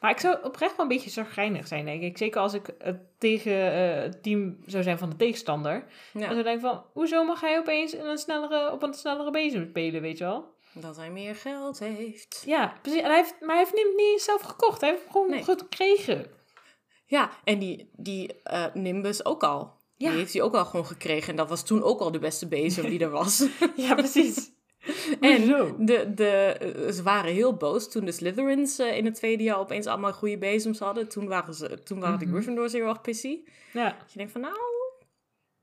Maar 0.00 0.10
ik 0.10 0.18
zou 0.20 0.36
oprecht 0.42 0.76
wel 0.76 0.86
een 0.86 0.92
beetje 0.92 1.10
zagrijnig 1.10 1.66
zijn, 1.66 1.84
denk 1.84 2.02
ik. 2.02 2.18
Zeker 2.18 2.40
als 2.40 2.54
ik 2.54 2.68
eh, 2.68 2.92
tegen 3.18 3.72
eh, 3.72 4.02
het 4.02 4.22
team 4.22 4.56
zou 4.66 4.82
zijn 4.82 4.98
van 4.98 5.10
de 5.10 5.16
tegenstander. 5.16 5.72
Ja, 5.72 5.84
Dan 6.12 6.20
zou 6.22 6.38
ik 6.38 6.44
denken 6.44 6.68
van, 6.68 6.84
hoezo 6.92 7.24
mag 7.24 7.40
hij 7.40 7.58
opeens 7.58 7.94
in 7.94 8.04
een 8.04 8.18
snellere, 8.18 8.72
op 8.72 8.82
een 8.82 8.94
snellere 8.94 9.30
bezem 9.30 9.66
spelen, 9.68 10.00
weet 10.02 10.18
je 10.18 10.24
wel? 10.24 10.54
dat 10.72 10.96
hij 10.96 11.10
meer 11.10 11.34
geld 11.34 11.78
heeft. 11.78 12.42
Ja, 12.46 12.72
precies. 12.82 13.00
En 13.00 13.06
hij 13.06 13.16
heeft, 13.16 13.34
maar 13.40 13.48
hij 13.56 13.58
heeft 13.58 13.76
hem 13.76 13.88
niet 13.96 14.06
eens 14.12 14.24
zelf 14.24 14.40
gekocht. 14.40 14.80
Hij 14.80 14.90
heeft 14.90 15.02
gewoon 15.10 15.30
Nee. 15.30 15.42
gekregen. 15.44 16.26
Ja, 17.06 17.30
en 17.44 17.58
die, 17.58 17.90
die 17.96 18.42
eh, 18.42 18.64
Nimbus 18.74 19.24
ook 19.24 19.42
al. 19.44 19.74
Ja. 19.96 20.08
Die 20.08 20.18
heeft 20.18 20.32
hij 20.32 20.42
ook 20.42 20.54
al 20.54 20.64
gewoon 20.64 20.86
gekregen. 20.86 21.30
En 21.30 21.36
dat 21.36 21.48
was 21.48 21.64
toen 21.64 21.82
ook 21.82 22.00
al 22.00 22.10
de 22.10 22.18
beste 22.18 22.48
bezem 22.48 22.88
die 22.88 22.98
er 23.00 23.10
was. 23.10 23.46
Ja, 23.76 23.94
precies. 23.94 24.50
En 25.20 25.46
de, 25.78 26.12
de, 26.14 26.28
eh, 26.28 26.92
ze 26.92 27.02
waren 27.02 27.32
heel 27.32 27.54
boos 27.56 27.90
toen 27.90 28.04
de 28.04 28.12
Slytherins 28.12 28.78
eh, 28.78 28.96
in 28.96 29.04
het 29.04 29.14
tweede 29.14 29.42
jaar 29.42 29.58
opeens 29.58 29.86
allemaal 29.86 30.12
goede 30.12 30.38
bezems 30.38 30.78
hadden. 30.78 31.08
Toen 31.08 31.26
waren, 31.28 31.54
ze, 31.54 31.82
toen 31.82 32.00
waren 32.00 32.18
de 32.18 32.24
Mhm. 32.24 32.34
Gryffindors 32.34 32.72
heel 32.72 32.86
erg 32.88 33.00
pissy. 33.00 33.38
Ja, 33.72 33.96
Dat 33.98 34.12
je 34.12 34.16
denkt 34.18 34.32
van 34.32 34.40
nou, 34.40 34.54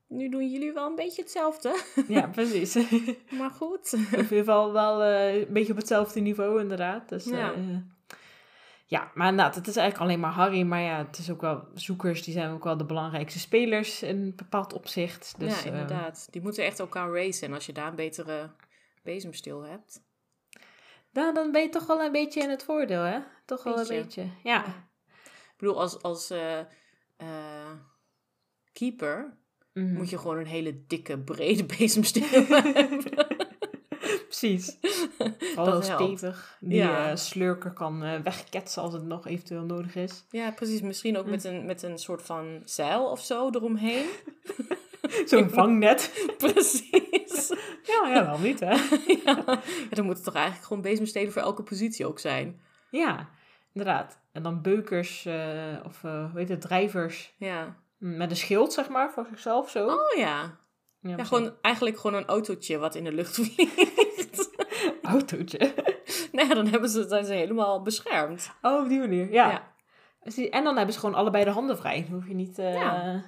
nu 0.08 0.30
doen 0.30 0.50
jullie 0.52 0.74
wel 0.74 0.88
een 0.88 0.96
beetje 0.96 1.22
hetzelfde. 1.22 1.76
ja 2.08 2.28
precies. 2.28 2.76
in 2.76 3.18
Maar 3.40 3.50
goed. 3.50 3.92
ieder 4.12 4.26
geval 4.26 4.74
wel 4.74 5.04
een 5.04 5.48
beetje 5.50 5.72
op 5.72 5.78
hetzelfde 5.78 6.20
niveau, 6.20 6.60
inderdaad. 6.62 7.10
Dus, 7.10 7.26
Ja. 7.26 7.38
ja. 7.38 7.84
Ja, 8.94 9.12
maar 9.14 9.30
inderdaad, 9.30 9.56
het 9.56 9.68
is 9.68 9.76
eigenlijk 9.76 10.10
alleen 10.10 10.20
maar 10.22 10.32
Harry. 10.32 10.62
Maar 10.62 10.82
ja, 10.82 10.98
het 11.06 11.18
is 11.18 11.30
ook 11.32 11.42
wel 11.42 11.68
zoekers, 11.74 12.24
die 12.24 12.34
zijn 12.34 12.52
ook 12.52 12.64
wel 12.64 12.78
de 12.78 12.86
belangrijkste 12.86 13.40
spelers 13.40 14.02
in 14.04 14.16
een 14.22 14.36
bepaald 14.36 14.74
opzicht. 14.74 15.36
Dus, 15.38 15.54
ja, 15.54 15.60
eh, 15.60 15.66
inderdaad. 15.66 16.28
Die 16.32 16.42
moeten 16.42 16.66
echt 16.66 16.80
elkaar 16.80 17.12
racen. 17.12 17.48
En 17.48 17.54
als 17.54 17.66
je 17.66 17.74
daar 17.74 17.88
een 17.88 17.96
betere 17.96 18.52
bezemstil 19.04 19.62
hebt. 19.62 20.04
nou, 21.12 21.34
dan 21.34 21.52
ben 21.52 21.62
je 21.62 21.70
toch 21.70 21.86
wel 21.86 22.02
een 22.02 22.12
beetje 22.12 22.42
in 22.42 22.50
het 22.50 22.64
voordeel, 22.64 23.02
hè? 23.02 23.20
Toch 23.46 23.64
wel 23.64 23.76
Beetje. 23.76 23.96
een 23.96 24.02
beetje. 24.04 24.28
Ja, 24.44 24.66
Ik 24.66 25.54
bedoel, 25.58 25.80
als, 25.80 26.02
als 26.02 26.30
eh, 26.30 26.60
eh, 27.18 27.72
keeper 28.74 29.38
Mhm. 29.74 29.94
moet 29.94 30.10
je 30.10 30.18
gewoon 30.18 30.38
een 30.38 30.46
hele 30.46 30.86
dikke, 30.88 31.20
brede 31.20 31.66
bezemstil 31.78 32.28
hebben. 32.28 33.43
Precies. 34.50 34.78
Helpt. 35.56 35.86
stevig. 35.86 36.58
Die 36.60 36.76
Ja. 36.78 37.10
eh, 37.10 37.16
slurker 37.16 37.72
kan 37.72 38.04
eh, 38.04 38.20
wegketsen 38.24 38.82
als 38.82 38.94
het 38.94 39.04
nog 39.04 39.28
eventueel 39.28 39.64
nodig 39.64 39.96
is. 39.96 40.24
Ja, 40.30 40.52
precies. 40.52 40.82
Misschien 40.82 41.18
ook 41.18 41.26
met, 41.26 41.44
een, 41.44 41.66
met 41.66 41.84
een 41.84 41.98
soort 41.98 42.22
van 42.22 42.62
zeil 42.66 43.06
of 43.10 43.20
zo 43.22 43.50
eromheen. 43.50 44.06
Zo'n 45.26 45.50
vangnet. 45.50 46.12
precies. 46.38 47.52
Ja, 47.84 48.10
ja, 48.14 48.26
wel 48.26 48.38
niet, 48.40 48.60
hè? 48.60 48.72
ja. 48.72 49.44
ja, 49.46 49.60
dan 49.90 50.06
moet 50.06 50.16
het 50.16 50.24
toch 50.24 50.34
eigenlijk 50.36 50.66
gewoon 50.68 50.82
bezemstelen 50.82 51.32
voor 51.32 51.42
elke 51.42 51.64
positie 51.64 52.06
ook 52.08 52.20
zijn. 52.20 52.62
Ja, 52.92 53.30
inderdaad. 53.74 54.20
En 54.32 54.44
dan 54.44 54.62
beukers, 54.62 55.26
eh, 55.26 55.78
of 55.86 56.04
eh, 56.04 56.30
hoe 56.32 56.40
heet 56.40 56.50
het, 56.50 56.62
drijvers 56.62 57.34
Ja. 57.38 57.76
met 57.98 58.30
een 58.30 58.36
schild, 58.38 58.74
zeg 58.74 58.90
maar, 58.90 59.12
voor 59.12 59.26
zichzelf 59.30 59.70
zo. 59.70 59.88
Oh 59.88 60.18
ja. 60.18 60.58
ja, 61.02 61.18
Ja, 61.18 61.24
gewoon, 61.24 61.54
eigenlijk 61.62 62.00
gewoon 62.00 62.18
een 62.22 62.28
autootje 62.28 62.78
wat 62.78 62.96
in 62.96 63.04
de 63.04 63.12
lucht 63.14 63.36
vliegt. 63.36 64.03
Autootje. 65.04 65.74
nou 66.32 66.48
ja, 66.48 66.54
dan 66.54 66.68
hebben 66.68 66.90
ze, 66.90 67.06
zijn 67.08 67.26
ze 67.26 67.34
helemaal 67.34 67.82
beschermd. 67.82 68.52
Oh, 68.62 68.82
op 68.84 68.88
die 68.90 69.00
manier, 69.00 69.32
ja. 69.32 69.50
Ja. 69.50 69.72
Zie- 70.24 70.50
En 70.50 70.64
dan 70.64 70.76
hebben 70.76 70.94
ze 70.94 71.00
gewoon 71.00 71.16
allebei 71.16 71.44
de 71.44 71.50
handen 71.50 71.78
vrij. 71.78 72.04
Dan 72.10 72.14
hoef 72.14 72.28
je 72.28 72.34
niet... 72.36 72.60
eh, 72.60 72.74
Ja. 72.74 73.22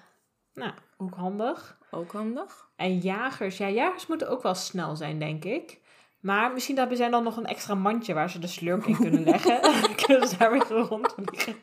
Nou, 0.54 0.72
ook 0.98 1.16
handig. 1.16 1.78
Ook 1.92 2.12
handig. 2.12 2.68
En 2.76 2.98
jagers, 2.98 3.58
ja, 3.58 3.70
jagers 3.70 4.08
moeten 4.08 4.30
ook 4.30 4.44
wel 4.44 4.56
snel 4.56 4.96
zijn, 4.96 5.20
denk 5.20 5.44
ik. 5.44 5.80
Maar 6.20 6.52
misschien 6.54 6.78
hebben 6.78 6.98
zij 6.98 7.10
dan 7.10 7.24
nog 7.24 7.38
een 7.38 7.46
extra 7.46 7.76
mandje 7.76 8.14
waar 8.14 8.30
ze 8.30 8.40
de 8.40 8.48
slurp 8.48 8.84
in 8.86 8.96
kunnen 8.98 9.24
leggen. 9.24 9.62
Dan 9.82 9.96
kunnen 10.06 10.28
ze 10.28 10.38
daar 10.38 10.52
weer 10.52 10.68
rondvliegen. 10.68 11.56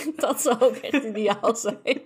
Dat 0.16 0.40
zou 0.40 0.60
ook 0.60 0.74
echt 0.76 1.04
ideaal 1.14 1.56
zijn. 1.56 2.02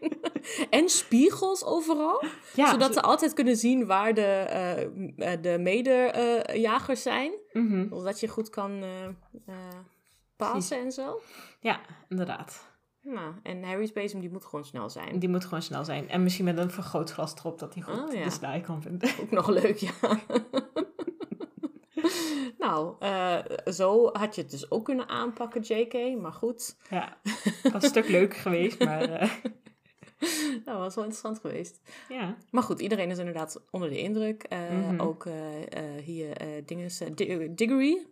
en 0.71 0.89
spiegels 0.89 1.65
overal. 1.65 2.23
Ja, 2.55 2.71
zodat 2.71 2.87
zo- 2.95 3.01
ze 3.01 3.03
altijd 3.03 3.33
kunnen 3.35 3.57
zien 3.57 3.87
waar 3.87 4.15
de, 4.15 4.23
eh, 4.23 5.33
de 5.43 5.59
medejagers 5.59 7.03
zijn. 7.03 7.33
Mhm. 7.53 7.89
Zodat 7.89 8.21
je 8.21 8.29
goed 8.29 8.51
kan 8.51 8.71
eh 8.83 9.05
eh, 9.47 9.55
passen 10.37 10.79
en 10.79 10.93
zo. 10.93 11.21
Ja, 11.61 11.81
inderdaad. 12.09 12.75
Nou, 13.03 13.35
en 13.43 13.63
Harry's 13.65 13.93
bezem 13.93 14.21
die 14.21 14.31
moet 14.31 14.45
gewoon 14.45 14.65
snel 14.65 14.91
zijn. 14.91 15.19
Die 15.19 15.29
moet 15.29 15.45
gewoon 15.45 15.63
snel 15.63 15.85
zijn. 15.85 16.09
En 16.09 16.23
misschien 16.23 16.45
met 16.45 16.59
een 16.59 16.71
vergrootglas 16.71 17.35
erop, 17.39 17.59
dat 17.59 17.75
hij 17.75 17.83
goed 17.83 17.99
Oh, 18.09 18.13
ja. 18.15 18.25
de 18.25 18.31
snaai 18.31 18.61
kan 18.61 18.83
vinden. 18.83 19.11
Ook 19.21 19.31
nog 19.31 19.49
leuk, 19.49 19.77
ja. 19.77 19.91
nou, 22.59 22.95
eh, 22.99 23.39
zo 23.73 24.09
had 24.13 24.35
je 24.35 24.41
het 24.43 24.51
dus 24.51 24.71
ook 24.71 24.85
kunnen 24.85 25.09
aanpakken, 25.09 25.61
JK. 25.63 26.21
Maar 26.21 26.33
goed, 26.33 26.77
Ja, 26.91 27.19
dat 27.63 27.73
was 27.73 27.83
een 27.83 27.89
stuk 27.89 28.09
leuker 28.09 28.39
geweest, 28.39 28.85
maar 28.85 29.03
eh, 29.03 29.31
dat 30.65 30.79
was 30.79 30.95
wel 30.95 31.05
interessant 31.05 31.39
geweest. 31.39 31.81
ja. 32.09 32.37
Maar 32.51 32.63
goed, 32.63 32.81
iedereen 32.81 33.11
is 33.11 33.19
inderdaad 33.19 33.63
onder 33.71 33.89
de 33.89 33.99
indruk. 33.99 34.47
Ook 34.99 35.27
hier 36.05 36.37
eh 36.37 36.49
dinges, 36.67 37.01
eh, 37.01 37.09
Di- 37.15 37.55
Diggory, 37.55 38.07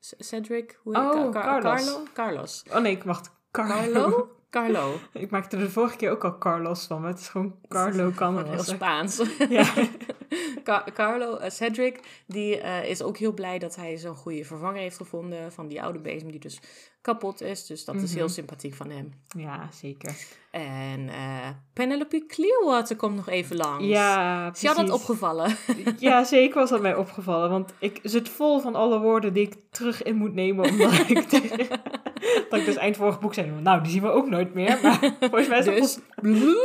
Cedric, 0.00 0.78
hoe 0.82 0.96
heet 0.96 1.04
Oh, 1.04 1.12
Ca- 1.12 1.30
Ca- 1.30 1.40
Carlos. 1.60 1.84
Carlo? 1.84 2.02
Carlos. 2.12 2.62
Oh 2.72 2.78
nee, 2.80 2.92
ik 2.92 3.02
wacht. 3.02 3.30
Carlo. 3.50 3.92
Carlo? 3.92 4.28
Carlo. 4.52 4.94
Ik 5.12 5.30
maakte 5.30 5.56
er 5.56 5.62
de 5.62 5.70
vorige 5.70 5.96
keer 5.96 6.10
ook 6.10 6.24
al 6.24 6.38
Carlos 6.38 6.86
van, 6.86 7.00
maar 7.00 7.10
het 7.10 7.20
is 7.20 7.28
gewoon 7.28 7.54
Carlo 7.68 8.10
Gewoon 8.16 8.46
heel. 8.48 8.62
Spaans. 8.62 9.22
Ja. 9.48 9.72
Ca- 10.64 10.84
Carlo, 10.94 11.36
eh, 11.36 11.50
Cedric, 11.50 12.22
die 12.26 12.60
eh, 12.60 12.90
is 12.90 13.02
ook 13.02 13.16
heel 13.16 13.32
blij 13.32 13.58
dat 13.58 13.76
hij 13.76 13.96
zo'n 13.96 14.14
goede 14.14 14.44
vervanger 14.44 14.80
heeft 14.80 14.96
gevonden 14.96 15.52
van 15.52 15.68
die 15.68 15.82
oude 15.82 15.98
bezem 15.98 16.30
die 16.30 16.40
dus 16.40 16.60
kapot 17.00 17.40
is. 17.40 17.66
Dus 17.66 17.84
dat 17.84 17.94
is 17.94 18.08
Mhm. 18.10 18.18
heel 18.18 18.28
sympathiek 18.28 18.74
van 18.74 18.90
hem. 18.90 19.12
ja, 19.36 19.68
zeker. 19.72 20.14
En 20.50 21.08
eh, 21.08 21.48
Penelope 21.72 22.24
Clearwater 22.26 22.96
komt 22.96 23.16
nog 23.16 23.28
even 23.28 23.56
langs. 23.56 23.84
Ja, 23.84 24.50
Is 24.54 24.60
jou 24.60 24.76
dat 24.76 24.84
precies. 24.84 25.02
opgevallen? 25.02 25.56
Ja, 25.98 26.24
zeker 26.24 26.58
was 26.60 26.70
dat 26.70 26.80
mij 26.80 26.94
opgevallen. 26.94 27.50
Want 27.50 27.72
ik 27.78 28.00
zit 28.02 28.28
vol 28.28 28.60
van 28.60 28.74
alle 28.74 28.98
woorden 29.00 29.32
die 29.32 29.42
ik 29.46 29.54
terug 29.70 30.02
in 30.02 30.16
moet 30.16 30.34
nemen. 30.34 30.70
Omdat 30.70 30.92
ik, 31.08 31.18
tegen, 31.28 31.80
dat 32.50 32.58
ik 32.58 32.64
dus 32.64 32.76
eind 32.76 32.96
vorig 32.96 33.20
boek 33.20 33.34
zei, 33.34 33.50
nou, 33.60 33.82
die 33.82 33.92
zien 33.92 34.02
we 34.02 34.08
ook 34.08 34.28
nooit 34.28 34.54
meer. 34.54 34.78
Maar 34.82 34.98
volgens 35.20 35.48
mij 35.48 35.58
is 35.58 35.64
dat 35.64 35.74
Dus, 35.74 35.98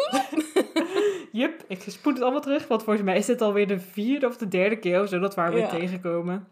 Jup, 1.31 1.63
ik 1.67 1.83
spoed 1.87 2.13
het 2.13 2.21
allemaal 2.21 2.41
terug. 2.41 2.67
Want 2.67 2.83
volgens 2.83 3.05
mij 3.05 3.17
is 3.17 3.25
dit 3.25 3.41
alweer 3.41 3.67
de 3.67 3.79
vierde 3.79 4.27
of 4.27 4.37
de 4.37 4.47
derde 4.47 4.77
keer 4.79 5.01
of 5.01 5.09
zo 5.09 5.19
dat 5.19 5.35
we 5.35 5.41
haar 5.41 5.53
weer 5.53 5.67
tegenkomen. 5.67 6.47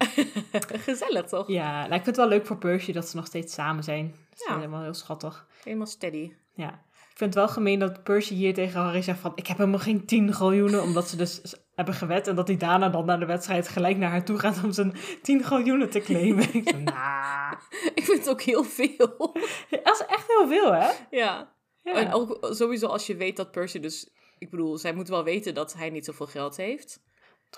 gezellig 0.62 1.26
toch? 1.26 1.48
Ja, 1.48 1.72
nou, 1.72 1.86
ik 1.86 2.04
vind 2.04 2.06
het 2.06 2.16
wel 2.16 2.28
leuk 2.28 2.46
voor 2.46 2.58
Percy 2.58 2.92
dat 2.92 3.08
ze 3.10 3.16
nog 3.16 3.26
steeds 3.26 3.54
samen 3.54 3.84
zijn. 3.84 4.16
Dat 4.30 4.40
is 4.40 4.46
Ja. 4.48 4.56
helemaal 4.56 4.82
heel 4.82 4.94
schattig. 4.94 5.48
Helemaal 5.64 5.88
steady. 5.88 6.32
Ja. 6.54 6.70
Ik 7.12 7.22
vind 7.22 7.34
het 7.34 7.44
wel 7.44 7.54
gemeen 7.54 7.80
dat 7.80 8.04
Percy 8.04 8.34
hier 8.34 8.54
tegen 8.54 8.82
Harry 8.82 9.02
zegt 9.02 9.20
van... 9.20 9.32
Ik 9.36 9.48
heb 9.48 9.58
helemaal 9.58 9.80
geen 9.80 10.06
10 10.06 10.34
galjoenen. 10.34 10.82
Omdat 10.82 11.10
ze 11.10 11.16
dus 11.18 11.42
hebben 11.76 11.94
gewet. 11.94 12.28
En 12.28 12.36
dat 12.36 12.48
hij 12.48 12.58
daarna 12.58 12.90
dan 12.90 13.06
naar 13.06 13.20
de 13.20 13.26
wedstrijd 13.26 13.68
gelijk 13.68 13.98
naar 13.98 14.10
haar 14.10 14.26
toe 14.26 14.40
gaat 14.40 14.64
om 14.64 14.72
zijn 14.72 14.94
10 15.22 15.44
galjoenen 15.44 15.90
te 15.90 16.00
claimen. 16.00 16.54
ik 16.54 16.84
nah. 16.84 17.52
Ik 17.96 18.04
vind 18.04 18.20
het 18.20 18.30
ook 18.30 18.42
heel 18.42 18.64
veel. 18.64 19.36
Dat 19.70 20.00
is 20.00 20.06
echt 20.08 20.28
heel 20.28 20.48
veel, 20.48 20.74
hè? 20.74 20.90
ja. 21.10 21.54
Ja. 21.84 21.94
En 21.94 22.14
ook 22.14 22.48
sowieso 22.50 22.88
als 22.88 23.08
je 23.08 23.16
weet 23.16 23.38
dat 23.38 23.52
Percy 23.52 23.80
dus... 23.80 24.10
Ik 24.38 24.50
bedoel, 24.50 24.78
zij 24.78 24.94
moet 24.94 25.08
wel 25.08 25.24
weten 25.24 25.54
dat 25.54 25.74
hij 25.74 25.90
niet 25.90 26.06
zoveel 26.06 26.28
geld 26.28 26.58
heeft. 26.58 27.04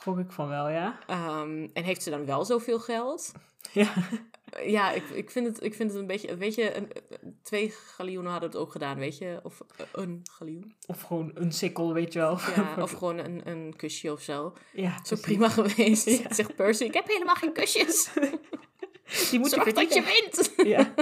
Trok 0.01 0.17
ik 0.19 0.31
van 0.31 0.47
wel, 0.47 0.69
ja. 0.69 0.99
Ehm, 1.07 1.67
en 1.73 1.83
heeft 1.83 2.03
ze 2.03 2.09
dan 2.09 2.25
wel 2.25 2.45
zoveel 2.45 2.79
geld? 2.79 3.31
Ja. 3.71 3.93
Ja, 4.65 4.91
ik, 4.91 5.03
ik, 5.09 5.29
vind 5.31 5.47
het, 5.47 5.63
ik 5.63 5.73
vind 5.73 5.91
het 5.91 5.99
een 5.99 6.07
beetje... 6.07 6.37
Weet 6.37 6.55
je, 6.55 6.75
een, 6.77 6.91
twee 7.43 7.69
galioenen 7.95 8.31
hadden 8.31 8.49
het 8.49 8.59
ook 8.59 8.71
gedaan, 8.71 8.97
weet 8.97 9.17
je? 9.17 9.39
Of 9.43 9.61
eh, 9.77 9.85
een 9.91 10.21
galioen. 10.31 10.75
Of 10.85 11.01
gewoon 11.01 11.31
een 11.33 11.51
sikkel, 11.51 11.93
weet 11.93 12.13
je 12.13 12.19
wel. 12.19 12.39
Ja, 12.55 12.75
of 12.83 12.91
gewoon 12.91 13.17
een, 13.17 13.41
een 13.45 13.73
kusje 13.75 14.11
of 14.11 14.21
zo. 14.21 14.53
ja, 14.73 14.91
Zo 14.91 15.01
precies. 15.03 15.21
prima 15.25 15.49
geweest. 15.49 16.09
Ja. 16.09 16.33
Zegt 16.33 16.55
Percy, 16.55 16.83
ik 16.83 16.93
heb 16.93 17.07
helemaal 17.07 17.35
geen 17.35 17.53
kusjes. 17.53 18.09
Die 19.29 19.39
moet 19.39 19.49
je 19.49 19.55
dat 19.73 19.93
je 19.93 20.03
verdienen. 20.03 20.09
wint. 20.31 20.53
Ja. 20.77 20.93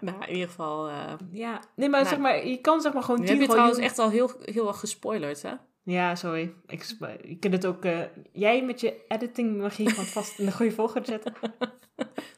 nou, 0.00 0.24
in 0.24 0.32
ieder 0.32 0.48
geval... 0.48 0.88
eh, 0.88 1.12
ja. 1.32 1.60
Nee, 1.76 1.88
maar 1.88 2.00
Nou. 2.02 2.12
zeg 2.14 2.18
maar, 2.22 2.46
je 2.46 2.56
kan 2.60 2.80
zeg 2.80 2.92
maar 2.92 3.02
gewoon 3.02 3.20
nu 3.20 3.26
10 3.26 3.34
heb 3.34 3.44
je 3.44 3.50
trouwens 3.50 3.78
echt 3.78 3.98
al 3.98 4.10
heel, 4.10 4.30
heel 4.44 4.68
erg 4.68 4.78
gespoilerd, 4.78 5.42
hè? 5.42 5.52
Ja, 5.82 6.14
sorry. 6.14 6.54
Ik, 6.66 6.84
je 7.24 7.36
kunt 7.40 7.52
het 7.54 7.66
ook... 7.66 7.84
eh, 7.84 7.98
jij 8.32 8.64
met 8.64 8.80
je 8.80 9.04
editing 9.08 9.56
magie 9.60 9.88
gewoon 9.90 10.04
vast 10.04 10.38
in 10.38 10.44
de 10.46 10.52
goede 10.52 10.72
volgorde 10.72 11.06
zetten. 11.06 11.34
Dat 11.40 11.70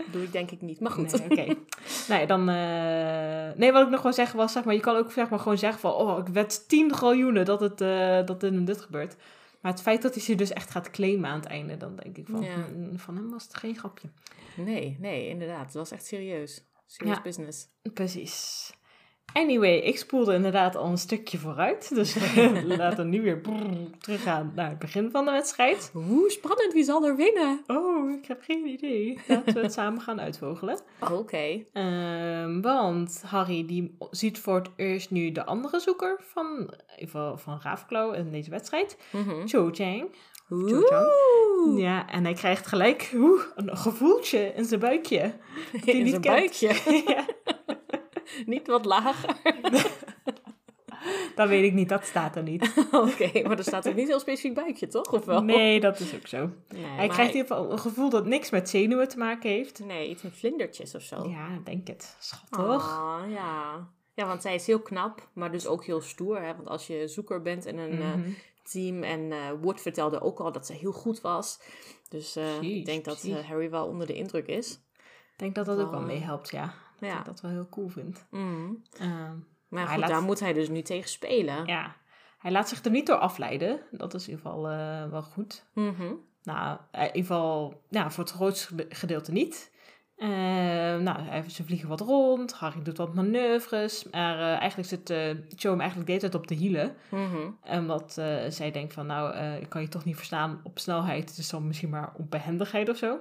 doe 0.13 0.23
ik 0.23 0.33
denk 0.33 0.51
ik 0.51 0.61
niet, 0.61 0.81
maar 0.81 0.91
goed. 0.93 1.29
Nee, 1.29 1.41
oké. 1.47 1.55
nee, 2.09 2.27
dan... 2.27 2.49
eh, 2.49 3.51
Nee, 3.57 3.73
wat 3.73 3.83
ik 3.83 3.91
nog 3.91 4.03
wil 4.03 4.13
zeggen 4.13 4.37
was, 4.37 4.53
zeg 4.53 4.65
maar, 4.65 4.75
je 4.75 4.81
kan 4.81 4.97
ook 4.97 5.13
zeg 5.13 5.31
maar 5.31 5.39
gewoon 5.39 5.59
zeggen 5.59 5.81
van... 5.81 5.93
Oh, 5.93 6.19
ik 6.19 6.27
wed 6.27 6.69
10 6.69 6.95
galjoenen 6.95 7.45
dat, 7.45 7.61
het, 7.61 7.81
eh, 7.81 8.25
dat 8.27 8.41
dit 8.41 8.53
en 8.53 8.65
dit 8.65 8.81
gebeurt. 8.81 9.17
Maar 9.61 9.73
het 9.73 9.83
feit 9.83 10.03
dat 10.03 10.15
hij 10.15 10.23
ze 10.23 10.35
dus 10.35 10.53
echt 10.53 10.71
gaat 10.71 10.91
claimen 10.91 11.31
aan 11.31 11.37
het 11.41 11.49
einde, 11.49 11.77
dan 11.77 11.97
denk 11.97 12.17
ik 12.19 12.27
van... 12.31 12.43
Ja. 12.43 12.55
hmm, 12.55 12.99
van 12.99 13.17
hem 13.17 13.31
was 13.31 13.43
het 13.45 13.57
geen 13.57 13.77
grapje. 13.79 14.09
Nee, 14.57 14.97
nee, 15.01 15.29
inderdaad. 15.29 15.65
Het 15.65 15.75
was 15.75 15.91
echt 15.91 16.07
serieus. 16.07 16.65
Serious 16.87 17.17
Ja. 17.17 17.23
business. 17.23 17.69
Precies. 17.95 18.71
Anyway, 19.33 19.77
ik 19.77 19.99
spoelde 19.99 20.35
inderdaad 20.35 20.77
al 20.77 20.87
een 20.87 20.99
stukje 20.99 21.39
vooruit. 21.39 21.95
Dus 21.95 22.17
laten 22.65 23.05
we 23.05 23.11
nu 23.11 23.23
weer 23.23 23.41
brrr, 23.41 23.91
teruggaan 23.99 24.53
naar 24.55 24.69
het 24.69 24.79
begin 24.79 25.11
van 25.11 25.25
de 25.25 25.31
wedstrijd. 25.31 25.91
Hoe 25.93 26.31
spannend, 26.31 26.73
wie 26.73 26.85
zal 26.85 27.07
er 27.07 27.17
winnen? 27.17 27.65
Oh, 27.67 28.11
ik 28.11 28.27
heb 28.27 28.43
geen 28.43 28.67
idee. 28.67 29.19
Laten 29.27 29.55
we 29.55 29.61
het 29.61 29.73
samen 29.73 30.01
gaan 30.01 30.21
uitvogelen. 30.21 30.81
Oké. 31.13 31.65
Ehm, 31.73 32.61
want 32.61 33.23
Harry 33.27 33.67
die 33.67 33.97
ziet 34.11 34.39
voor 34.39 34.55
het 34.55 34.71
eerst 34.77 35.11
nu 35.11 35.33
de 35.33 35.45
andere 35.45 35.81
zoeker 35.81 36.21
van, 36.21 36.75
van 37.35 37.61
Ravenclaw 37.63 38.15
in 38.15 38.31
deze 38.31 38.51
wedstrijd. 38.51 38.99
Mhm. 39.13 39.47
Cho 39.47 39.71
Chang. 39.73 40.15
Oeh. 40.51 41.79
Ja, 41.79 42.09
en 42.09 42.25
hij 42.25 42.35
krijgt 42.35 42.67
gelijk 42.67 43.11
oeh, 43.15 43.43
een 43.55 43.77
gevoeltje 43.77 44.53
in 44.55 44.65
zijn 44.65 44.81
buikje. 44.81 45.35
In 45.85 46.09
zijn 46.09 46.21
buikje. 46.21 46.69
ja, 47.07 47.25
niet 48.47 48.67
wat 48.67 48.85
lager. 48.85 49.37
dat 51.37 51.49
weet 51.49 51.65
ik 51.65 51.73
niet, 51.73 51.89
dat 51.89 52.05
staat 52.05 52.37
er 52.37 52.43
niet. 52.43 52.73
Oké, 52.93 53.43
maar 53.43 53.59
er 53.59 53.65
staat 53.65 53.89
ook 53.89 53.95
niet 53.95 54.09
heel 54.09 54.21
specifiek 54.21 54.55
buikje, 54.55 54.87
toch? 54.87 55.13
Of 55.13 55.25
wel? 55.25 55.43
Nee, 55.43 55.81
dat 55.81 56.01
is 56.01 56.15
ook 56.15 56.27
zo. 56.27 56.51
Nee, 56.69 56.85
Hij 56.85 57.09
krijgt 57.09 57.35
in 57.35 57.41
ieder 57.41 57.57
geval 57.57 57.73
een 57.73 57.79
gevoel 57.79 58.11
dat 58.11 58.27
niks 58.27 58.51
met 58.51 58.69
zenuwen 58.69 59.09
te 59.09 59.19
maken 59.19 59.51
heeft. 59.51 59.85
Nee, 59.85 60.09
iets 60.09 60.23
met 60.23 60.33
vlindertjes 60.37 60.95
of 60.95 61.03
zo. 61.03 61.29
Ja, 61.29 61.49
denk 61.65 61.89
het. 61.89 62.17
Schattig. 62.19 62.91
Ah, 62.99 63.21
ja. 63.31 63.89
Ja, 64.15 64.27
want 64.27 64.43
zij 64.43 64.55
is 64.55 64.67
heel 64.67 64.81
knap, 64.81 65.29
maar 65.33 65.51
dus 65.51 65.67
ook 65.67 65.85
heel 65.85 66.01
stoer. 66.01 66.41
Hè? 66.41 66.55
Want 66.57 66.69
als 66.69 66.87
je 66.87 67.09
zoeker 67.09 67.43
bent 67.43 67.67
in 67.67 67.79
een 67.79 68.01
eh, 68.01 68.15
Mhm. 68.15 68.31
team... 68.63 69.03
en 69.03 69.33
eh, 69.33 69.39
Wood 69.61 69.81
vertelde 69.81 70.21
ook 70.21 70.39
al 70.41 70.53
dat 70.53 70.67
ze 70.67 70.73
heel 70.73 70.93
goed 70.93 71.21
was. 71.21 71.61
Dus 72.09 72.37
eh, 72.37 72.63
ik 72.63 72.85
denk 72.85 73.05
dat 73.05 73.29
Harry 73.47 73.71
wel 73.71 73.87
onder 73.87 74.07
de 74.07 74.15
indruk 74.15 74.47
is. 74.47 74.73
Ik 75.33 75.39
denk 75.39 75.55
dat 75.55 75.67
dat 75.67 75.79
ook 75.81 75.91
wel 75.91 76.01
meehelpt, 76.01 76.51
ja. 76.51 76.75
Dat 77.03 77.11
Ja. 77.11 77.19
ik 77.19 77.25
dat 77.25 77.41
wel 77.41 77.51
heel 77.51 77.69
cool 77.69 77.89
vind. 77.89 78.27
Mm. 78.31 78.83
Ehm, 78.99 79.35
Maar 79.69 79.87
goed, 79.87 79.99
laat- 79.99 80.09
daar 80.09 80.23
moet 80.23 80.41
hij 80.41 80.53
dus 80.53 80.69
nu 80.69 80.83
tegen 80.83 81.09
spelen. 81.11 81.67
ja, 81.67 81.97
hij 82.39 82.51
laat 82.51 82.69
zich 82.69 82.85
er 82.85 82.91
niet 82.91 83.07
door 83.07 83.17
afleiden. 83.17 83.81
Dat 83.91 84.15
is 84.15 84.29
in 84.29 84.31
ieder 84.31 84.47
geval 84.47 84.69
eh, 84.71 85.11
wel 85.11 85.23
goed. 85.23 85.65
Mhm. 85.75 86.13
Nou, 86.43 86.79
eh, 86.91 87.01
in 87.01 87.07
ieder 87.07 87.21
geval 87.21 87.83
ja, 87.89 88.11
voor 88.11 88.25
het 88.25 88.33
grootste 88.33 88.87
gedeelte 88.89 89.33
niet. 89.33 89.71
Eh, 90.17 90.29
nou, 90.99 91.49
ze 91.49 91.65
vliegen 91.65 91.89
wat 91.89 92.01
rond. 92.01 92.53
Harry 92.53 92.83
doet 92.83 92.97
wat 92.97 93.15
manoeuvres. 93.15 94.05
Maar 94.11 94.39
eh, 94.39 94.59
eigenlijk 94.61 94.89
zit 94.89 95.11
eh 95.11 95.31
Cho 95.57 95.71
hem 95.71 95.81
eigenlijk 95.81 96.07
de 96.11 96.15
hele 96.17 96.31
tijd 96.31 96.35
op 96.43 96.47
de 96.47 96.55
hielen. 96.55 96.95
Mhm. 97.11 97.51
Omdat 97.79 98.19
eh, 98.19 98.37
zij 98.49 98.71
denkt 98.71 98.93
van, 98.93 99.07
nou, 99.07 99.37
ik 99.61 99.69
kan 99.69 99.81
je 99.83 99.89
toch 99.89 100.05
niet 100.05 100.17
verstaan 100.17 100.61
op 100.63 100.79
snelheid. 100.79 101.37
Dus 101.37 101.49
dan 101.51 101.67
misschien 101.67 101.89
maar 101.91 102.13
op 102.17 102.31
behendigheid 102.31 102.89
of 102.89 102.97
zo. 102.97 103.21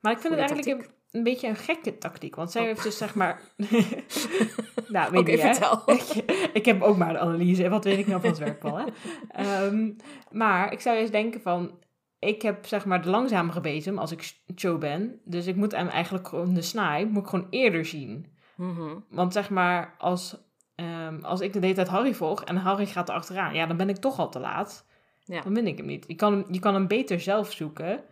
Maar 0.00 0.12
ik 0.12 0.18
vind 0.18 0.34
Goeie 0.34 0.48
het 0.48 0.52
eigenlijk 0.64 0.90
een 1.14 1.22
beetje 1.22 1.48
een 1.48 1.56
gekke 1.56 1.98
tactiek. 1.98 2.34
Want 2.34 2.50
zij 2.50 2.60
Oh. 2.60 2.66
heeft 2.66 2.82
dus 2.82 2.96
zeg 2.96 3.14
maar... 3.14 3.40
nou, 4.88 5.10
weet 5.10 5.26
hè? 5.26 5.36
vertel. 5.36 5.82
Ik, 5.96 6.24
ik 6.52 6.64
heb 6.64 6.82
ook 6.82 6.96
maar 6.96 7.12
de 7.12 7.18
analyse. 7.18 7.68
Wat 7.68 7.84
weet 7.84 7.98
ik 7.98 8.06
nou 8.06 8.20
van 8.20 8.30
het 8.30 8.38
werkbal, 8.38 8.78
hè? 8.78 8.84
Ehm, 9.28 9.90
maar 10.30 10.72
ik 10.72 10.80
zou 10.80 10.96
eens 10.96 11.10
denken 11.10 11.40
van... 11.40 11.82
Ik 12.18 12.42
heb 12.42 12.66
zeg 12.66 12.84
maar 12.84 13.02
de 13.02 13.10
langzamere 13.10 13.60
bezem 13.60 13.98
als 13.98 14.12
ik 14.12 14.32
Cho 14.54 14.78
ben. 14.78 15.20
Dus 15.24 15.46
ik 15.46 15.56
moet 15.56 15.72
hem 15.72 15.88
eigenlijk 15.88 16.28
gewoon 16.28 16.54
de 16.54 16.62
snaai... 16.62 17.06
moet 17.06 17.22
ik 17.22 17.28
gewoon 17.28 17.46
eerder 17.50 17.84
zien. 17.84 18.26
Mhm. 18.56 18.94
Want 19.10 19.32
zeg 19.32 19.50
maar, 19.50 19.94
als, 19.98 20.36
ehm, 20.74 21.18
als 21.22 21.40
ik 21.40 21.52
de 21.52 21.58
hele 21.58 21.74
tijd 21.74 21.88
Harry 21.88 22.14
volg 22.14 22.44
en 22.44 22.56
Harry 22.56 22.86
gaat 22.86 23.08
er 23.08 23.14
achteraan, 23.14 23.54
ja, 23.54 23.66
dan 23.66 23.76
ben 23.76 23.88
ik 23.88 23.96
toch 23.96 24.18
al 24.18 24.28
te 24.30 24.40
laat. 24.40 24.86
Ja. 25.24 25.40
Dan 25.40 25.54
win 25.54 25.66
ik 25.66 25.76
hem 25.76 25.86
niet. 25.86 26.04
Je 26.08 26.14
kan 26.14 26.32
hem, 26.32 26.44
je 26.50 26.58
kan 26.58 26.74
hem 26.74 26.86
beter 26.86 27.20
zelf 27.20 27.52
zoeken. 27.52 28.04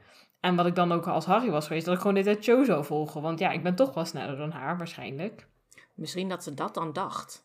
En 0.43 0.57
wat 0.57 0.67
ik 0.67 0.75
dan 0.75 0.93
ook 0.93 1.07
als 1.07 1.25
Harry 1.25 1.51
was 1.51 1.67
geweest, 1.67 1.85
dat 1.85 1.95
ik 1.95 2.01
gewoon 2.01 2.17
hele 2.17 2.33
tijd 2.33 2.45
Cho 2.45 2.65
zou 2.65 2.85
volgen. 2.85 3.23
Want 3.23 3.39
ja, 3.39 3.51
ik 3.51 3.63
ben 3.63 3.75
toch 3.75 3.95
wel 3.95 4.05
sneller 4.05 4.37
dan 4.37 4.51
haar, 4.51 4.79
waarschijnlijk. 4.79 5.47
Misschien 5.95 6.29
dat 6.29 6.43
ze 6.43 6.55
dat 6.55 6.75
dan 6.75 6.93
dacht. 6.93 7.45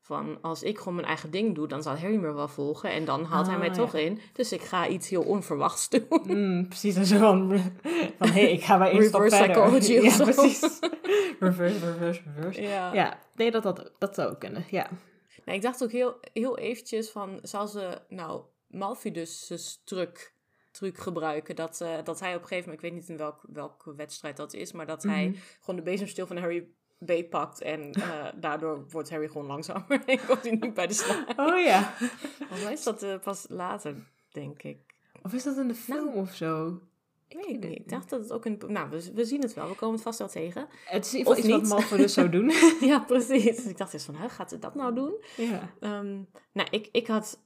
Van, 0.00 0.38
als 0.40 0.62
ik 0.62 0.78
gewoon 0.78 0.94
mijn 0.94 1.06
eigen 1.06 1.30
ding 1.30 1.54
doe, 1.54 1.68
dan 1.68 1.82
zal 1.82 1.96
Harry 1.96 2.16
me 2.16 2.32
wel 2.32 2.48
volgen. 2.48 2.90
En 2.90 3.04
dan 3.04 3.24
haalt 3.24 3.46
hij 3.46 3.58
mij 3.58 3.66
ja. 3.68 3.72
toch 3.74 3.94
in. 3.94 4.20
Dus 4.32 4.52
ik 4.52 4.60
ga 4.60 4.88
iets 4.88 5.08
heel 5.08 5.22
onverwachts 5.22 5.88
doen. 5.88 6.22
Mm, 6.24 6.68
precies, 6.68 6.96
en 6.96 7.06
zo 7.06 7.18
van, 7.28 7.58
van 8.18 8.28
hé, 8.28 8.32
hey, 8.32 8.52
ik 8.52 8.64
ga 8.64 8.76
maar 8.76 8.90
één 8.90 9.04
stap 9.04 9.20
Reverse 9.20 9.50
psychology 9.50 9.92
ja, 10.08 10.16
precies. 10.16 10.60
reverse, 11.40 11.78
reverse, 11.78 12.22
reverse. 12.34 12.62
Ja. 12.62 12.94
Ja, 12.94 13.18
nee, 13.34 13.50
dat, 13.50 13.62
dat, 13.62 13.92
dat 13.98 14.14
zou 14.14 14.34
kunnen, 14.34 14.64
ja. 14.70 14.88
Nou, 15.44 15.56
ik 15.56 15.62
dacht 15.62 15.82
ook 15.82 15.92
heel, 15.92 16.18
heel 16.32 16.58
eventjes 16.58 17.10
van, 17.10 17.38
zal 17.42 17.66
ze 17.66 17.98
nou 18.08 18.42
Malfoy 18.68 19.10
dus 19.10 19.46
zijn 19.46 19.60
truc, 19.84 20.33
truc 20.74 20.98
gebruiken? 20.98 21.56
Dat, 21.56 21.80
eh, 21.80 21.94
dat 22.04 22.20
hij 22.20 22.34
op 22.34 22.40
een 22.42 22.48
gegeven 22.48 22.70
moment, 22.70 22.84
ik 22.84 22.90
weet 22.90 23.00
niet 23.00 23.08
in 23.08 23.16
welk, 23.16 23.40
welke 23.52 23.94
wedstrijd 23.94 24.36
dat 24.36 24.52
is, 24.54 24.72
maar 24.72 24.86
dat 24.86 25.02
hij 25.02 25.26
Mhm. 25.26 25.38
gewoon 25.60 25.76
de 25.76 25.90
bezemstil 25.90 26.26
van 26.26 26.36
Harry 26.36 26.66
beetpakt. 26.98 27.60
En 27.60 27.92
eh, 27.92 28.26
daardoor 28.40 28.84
wordt 28.90 29.10
Harry 29.10 29.26
gewoon 29.28 29.46
langzamer 29.46 30.02
en 30.06 30.26
komt 30.26 30.42
hij 30.42 30.56
niet 30.60 30.74
bij 30.74 30.86
de 30.86 30.94
snaar. 30.94 31.32
Oh 31.36 31.58
ja. 31.64 31.92
Volgens 32.38 32.62
mij 32.62 32.72
is 32.72 32.82
dat 32.82 33.02
eh, 33.02 33.18
pas 33.18 33.46
later, 33.48 33.94
denk 34.32 34.62
ik. 34.62 34.78
Of 35.22 35.32
is 35.32 35.42
dat 35.42 35.56
in 35.56 35.68
de 35.68 35.74
film 35.74 36.08
of 36.08 36.34
zo? 36.34 36.80
Ik 37.28 37.36
weet 37.36 37.52
het 37.62 37.70
niet. 37.70 37.78
Ik 37.78 37.88
dacht 37.88 38.10
dat 38.10 38.20
het 38.20 38.32
ook 38.32 38.44
een... 38.44 38.60
Nou, 38.66 38.90
we, 38.90 39.10
we 39.14 39.24
zien 39.24 39.40
het 39.40 39.54
wel. 39.54 39.68
We 39.68 39.74
komen 39.74 39.94
het 39.94 40.02
vast 40.04 40.18
wel 40.18 40.28
tegen. 40.28 40.68
Het 40.84 41.04
is 41.04 41.12
in 41.12 41.18
ieder 41.18 41.32
Of 41.32 41.40
geval 41.40 41.58
iets 41.58 41.68
wat. 41.68 41.78
Malfoy 41.78 41.96
dus 41.98 42.12
zou 42.14 42.28
doen. 42.28 42.50
ja, 42.90 42.98
precies. 42.98 43.56
Dus 43.56 43.64
ik 43.66 43.76
dacht 43.78 43.92
eerst 43.92 44.06
van, 44.06 44.14
hè, 44.14 44.28
gaat 44.28 44.50
ze 44.50 44.58
dat 44.58 44.74
nou 44.74 44.94
doen? 44.94 45.14
ja. 45.36 45.70
Ehm, 45.80 46.22
nou, 46.52 46.68
ik, 46.70 46.88
ik 46.92 47.06
had... 47.06 47.42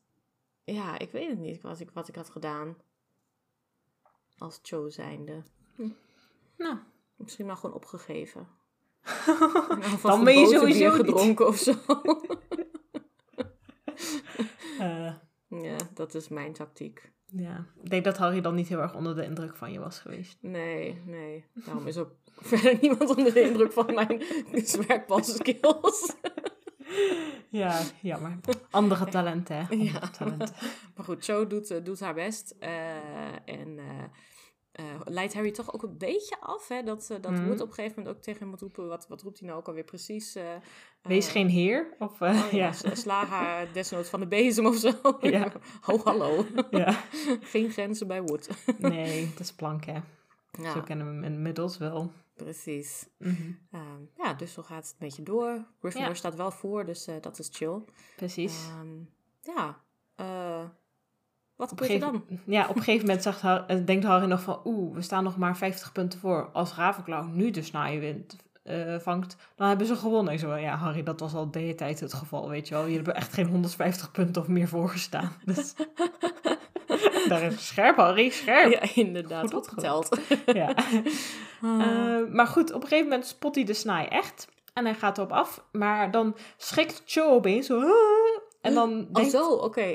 Ja, 0.64 0.98
ik 0.98 1.10
weet 1.10 1.28
het 1.28 1.38
niet 1.38 1.62
wat 1.62 1.80
ik, 1.80 1.90
wat 1.92 2.08
ik 2.08 2.14
had 2.14 2.30
gedaan. 2.30 2.76
Als 4.38 4.59
Cho 4.62 4.88
zijnde. 4.88 5.42
Nou, 6.57 6.77
Misschien 7.18 7.46
maar 7.46 7.57
gewoon 7.57 7.74
opgegeven. 7.77 8.48
Dan 10.03 10.24
ben 10.24 10.38
je 10.40 10.46
sowieso 10.46 10.87
niet. 10.87 10.94
gedronken 10.96 11.46
of 11.46 11.57
zo. 11.57 11.72
eh, 14.79 15.14
ja, 15.48 15.77
dat 15.94 16.14
is 16.14 16.29
mijn 16.29 16.53
tactiek. 16.53 17.12
ja. 17.27 17.66
Ik 17.83 17.90
denk 17.90 18.05
dat 18.05 18.16
Harry 18.16 18.40
dan 18.40 18.55
niet 18.55 18.68
heel 18.68 18.81
erg 18.81 18.94
onder 18.94 19.14
de 19.14 19.24
indruk 19.24 19.57
van 19.57 19.72
je 19.72 19.79
was 19.79 19.98
geweest. 19.98 20.38
Nee, 20.40 21.03
nee. 21.07 21.44
Daarom 21.55 21.87
is 21.87 21.96
ook 21.96 22.11
verder 22.51 22.79
niemand 22.81 23.16
onder 23.16 23.35
de 23.35 23.40
indruk 23.40 23.72
van 23.72 23.94
mijn 23.94 24.22
zwerkbalskills. 24.53 26.14
Ja, 27.50 27.80
jammer. 28.02 28.38
Andere 28.70 29.04
talenten, 29.16 29.56
hè? 29.56 29.62
Andere 29.70 29.90
Ja. 30.00 30.08
talenten. 30.08 30.54
Maar 30.96 31.04
goed, 31.04 31.24
Cho 31.24 31.46
doet, 31.46 31.70
eh, 31.70 31.84
doet 31.84 32.00
haar 32.00 32.14
best. 32.14 32.54
eh, 32.58 32.96
en 33.44 33.78
eh, 34.72 34.84
leidt 35.04 35.34
Harry 35.34 35.50
toch 35.50 35.74
ook 35.74 35.82
een 35.82 35.98
beetje 35.98 36.37
af. 36.40 36.68
Hè? 36.68 36.82
Dat, 36.82 37.06
dat 37.20 37.30
Mhm. 37.30 37.46
Wood 37.46 37.61
op 37.61 37.68
een 37.68 37.74
gegeven 37.74 37.98
moment 37.98 38.16
ook 38.16 38.22
tegen 38.22 38.40
hem 38.40 38.48
moet 38.48 38.61
roepen. 38.61 38.88
Wat, 38.88 39.06
wat 39.08 39.22
roept 39.22 39.38
hij 39.38 39.48
nou 39.48 39.61
ook 39.61 39.66
alweer 39.68 39.84
precies? 39.84 40.37
Wees 41.02 41.28
geen 41.28 41.48
heer. 41.48 41.94
Of, 41.98 42.20
oh 42.20 42.48
ja, 42.52 42.72
Sla 42.72 43.24
haar 43.24 43.72
desnoods 43.72 44.08
van 44.08 44.20
de 44.20 44.26
bezem 44.26 44.66
of 44.66 44.76
zo. 44.76 44.90
Ja. 45.20 45.52
Ho, 45.80 45.98
hallo. 46.04 46.44
ja. 46.70 46.92
Geen 47.40 47.70
grenzen 47.70 48.06
bij 48.06 48.22
Wood. 48.22 48.48
Nee, 48.78 49.28
dat 49.30 49.40
is 49.40 49.52
plank, 49.54 49.84
hè? 49.84 49.98
Zo 50.72 50.80
kennen 50.80 51.06
we 51.06 51.12
hem 51.12 51.24
inmiddels 51.34 51.78
wel. 51.78 52.12
Precies. 52.38 53.09
Mhm. 53.18 53.35
Ehm, 53.70 53.83
ja, 54.16 54.35
dus 54.35 54.53
zo 54.53 54.62
gaat 54.62 54.83
het 54.83 54.90
een 54.92 54.96
beetje 55.07 55.22
door. 55.22 55.64
Gryffindor 55.81 56.11
Ja. 56.11 56.16
staat 56.16 56.35
wel 56.35 56.51
voor, 56.51 56.85
dus 56.85 57.07
eh, 57.07 57.14
dat 57.20 57.38
is 57.38 57.48
chill. 57.53 57.79
Precies. 58.16 58.66
Ehm, 58.68 58.88
ja, 59.57 59.81
eh, 60.14 60.64
Wat 61.57 61.68
gebeurt 61.68 61.90
er 61.90 62.01
dan? 62.01 62.24
ja, 62.46 62.68
op 62.68 62.77
een 62.77 62.83
gegeven 62.83 63.07
moment 63.07 63.22
zegt 63.29 63.40
Har- 63.40 63.66
eh, 63.66 63.87
denkt 63.87 64.05
Harry 64.05 64.27
nog 64.27 64.42
van... 64.42 64.61
Oeh, 64.64 64.94
we 64.94 65.03
staan 65.03 65.24
nog 65.24 65.37
maar 65.37 65.57
50 65.57 65.92
punten 65.92 66.20
voor. 66.20 66.51
Als 66.53 66.74
Ravenclaw 66.74 67.33
nu 67.35 67.51
de 67.51 67.62
snaai 67.62 67.98
wint, 67.98 68.37
eh, 68.62 68.98
vangt, 68.98 69.37
dan 69.55 69.68
hebben 69.68 69.87
ze 69.87 69.96
gewonnen. 69.96 70.33
Ik 70.33 70.38
zo, 70.38 70.55
ja, 70.57 70.77
Harry, 70.77 71.03
dat 71.03 71.20
was 71.20 71.35
al 71.35 71.51
de 71.51 71.59
hele 71.59 71.74
tijd 71.74 72.01
het 72.01 72.14
geval, 72.14 72.48
weet 72.48 72.68
je 72.68 72.74
wel. 72.74 72.87
Je 72.87 72.94
hebt 72.96 73.09
er 73.09 73.14
echt 73.14 73.33
geen 73.33 73.46
150 73.46 74.11
punten 74.11 74.42
of 74.42 74.48
meer 74.48 74.68
voor 74.68 74.88
gestaan. 74.88 75.33
Dus... 75.44 75.74
Daar 77.28 77.42
is 77.42 77.66
scherp, 77.66 77.96
Harry, 77.96 78.31
scherp. 78.31 78.72
Ja, 78.72 79.02
inderdaad. 79.04 79.52
Goed 79.52 79.68
geteld. 79.68 80.18
Ja. 80.46 80.74
Eh, 81.62 82.18
maar 82.33 82.46
goed, 82.46 82.72
op 82.72 82.83
een 82.83 82.88
gegeven 82.88 83.09
moment 83.09 83.26
spot 83.26 83.54
hij 83.54 83.64
de 83.64 83.74
snaai 83.74 84.07
echt. 84.07 84.48
En 84.74 84.85
hij 84.85 84.94
gaat 84.94 85.18
erop 85.18 85.33
af. 85.33 85.64
Maar 85.72 86.11
dan 86.11 86.37
schrikt 86.57 87.02
Cho 87.07 87.31
opeens 87.31 87.66
zo... 87.66 87.81
"Ah." 87.81 87.90
En 88.61 88.74
dan 88.74 89.07
Oh, 89.09 89.14
denkt... 89.14 89.31
zo, 89.31 89.48
oké. 89.52 89.94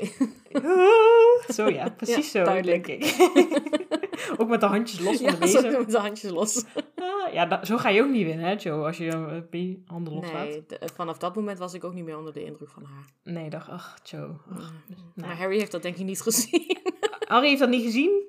"Ah." 0.52 1.48
Zo 1.54 1.68
ja, 1.68 1.88
precies 1.96 2.32
Ja, 2.32 2.38
zo, 2.38 2.44
duidelijk. 2.44 2.86
denk 2.86 3.04
ik. 3.04 3.16
ook 4.38 4.48
met 4.48 4.60
de 4.60 4.66
handjes 4.66 5.00
los 5.00 5.16
van 5.16 5.24
Ja, 5.26 5.36
de 5.36 5.46
zo 5.46 5.62
bezem. 5.62 5.78
met 5.78 5.90
de 5.90 5.98
handjes 5.98 6.30
los. 6.30 6.64
Ah, 6.96 7.32
ja, 7.32 7.46
da- 7.46 7.64
zo 7.64 7.76
ga 7.76 7.88
je 7.88 8.02
ook 8.02 8.10
niet 8.10 8.26
winnen, 8.26 8.46
hè, 8.46 8.52
Joe, 8.58 8.84
als 8.86 8.96
je 8.96 9.06
eh, 9.08 9.36
die 9.50 9.82
handen 9.86 10.12
loslaat. 10.14 10.44
Nee, 10.48 10.64
de- 10.66 10.88
vanaf 10.94 11.18
dat 11.18 11.34
moment 11.34 11.58
was 11.58 11.74
ik 11.74 11.84
ook 11.84 11.94
niet 11.94 12.04
meer 12.04 12.18
onder 12.18 12.32
de 12.32 12.44
indruk 12.44 12.70
van 12.70 12.84
haar. 12.84 13.04
nee 13.34 13.50
dacht, 13.50 13.68
ach, 13.68 13.98
Joe. 14.02 14.30
ach. 14.52 14.72
Nou. 14.86 15.00
Maar 15.14 15.36
Harry 15.36 15.58
heeft 15.58 15.72
dat 15.72 15.82
denk 15.82 15.96
ik 15.96 16.04
niet 16.04 16.20
gezien. 16.20 16.76
Harry 17.34 17.48
heeft 17.48 17.60
dat 17.60 17.68
niet 17.68 17.84
gezien. 17.84 18.22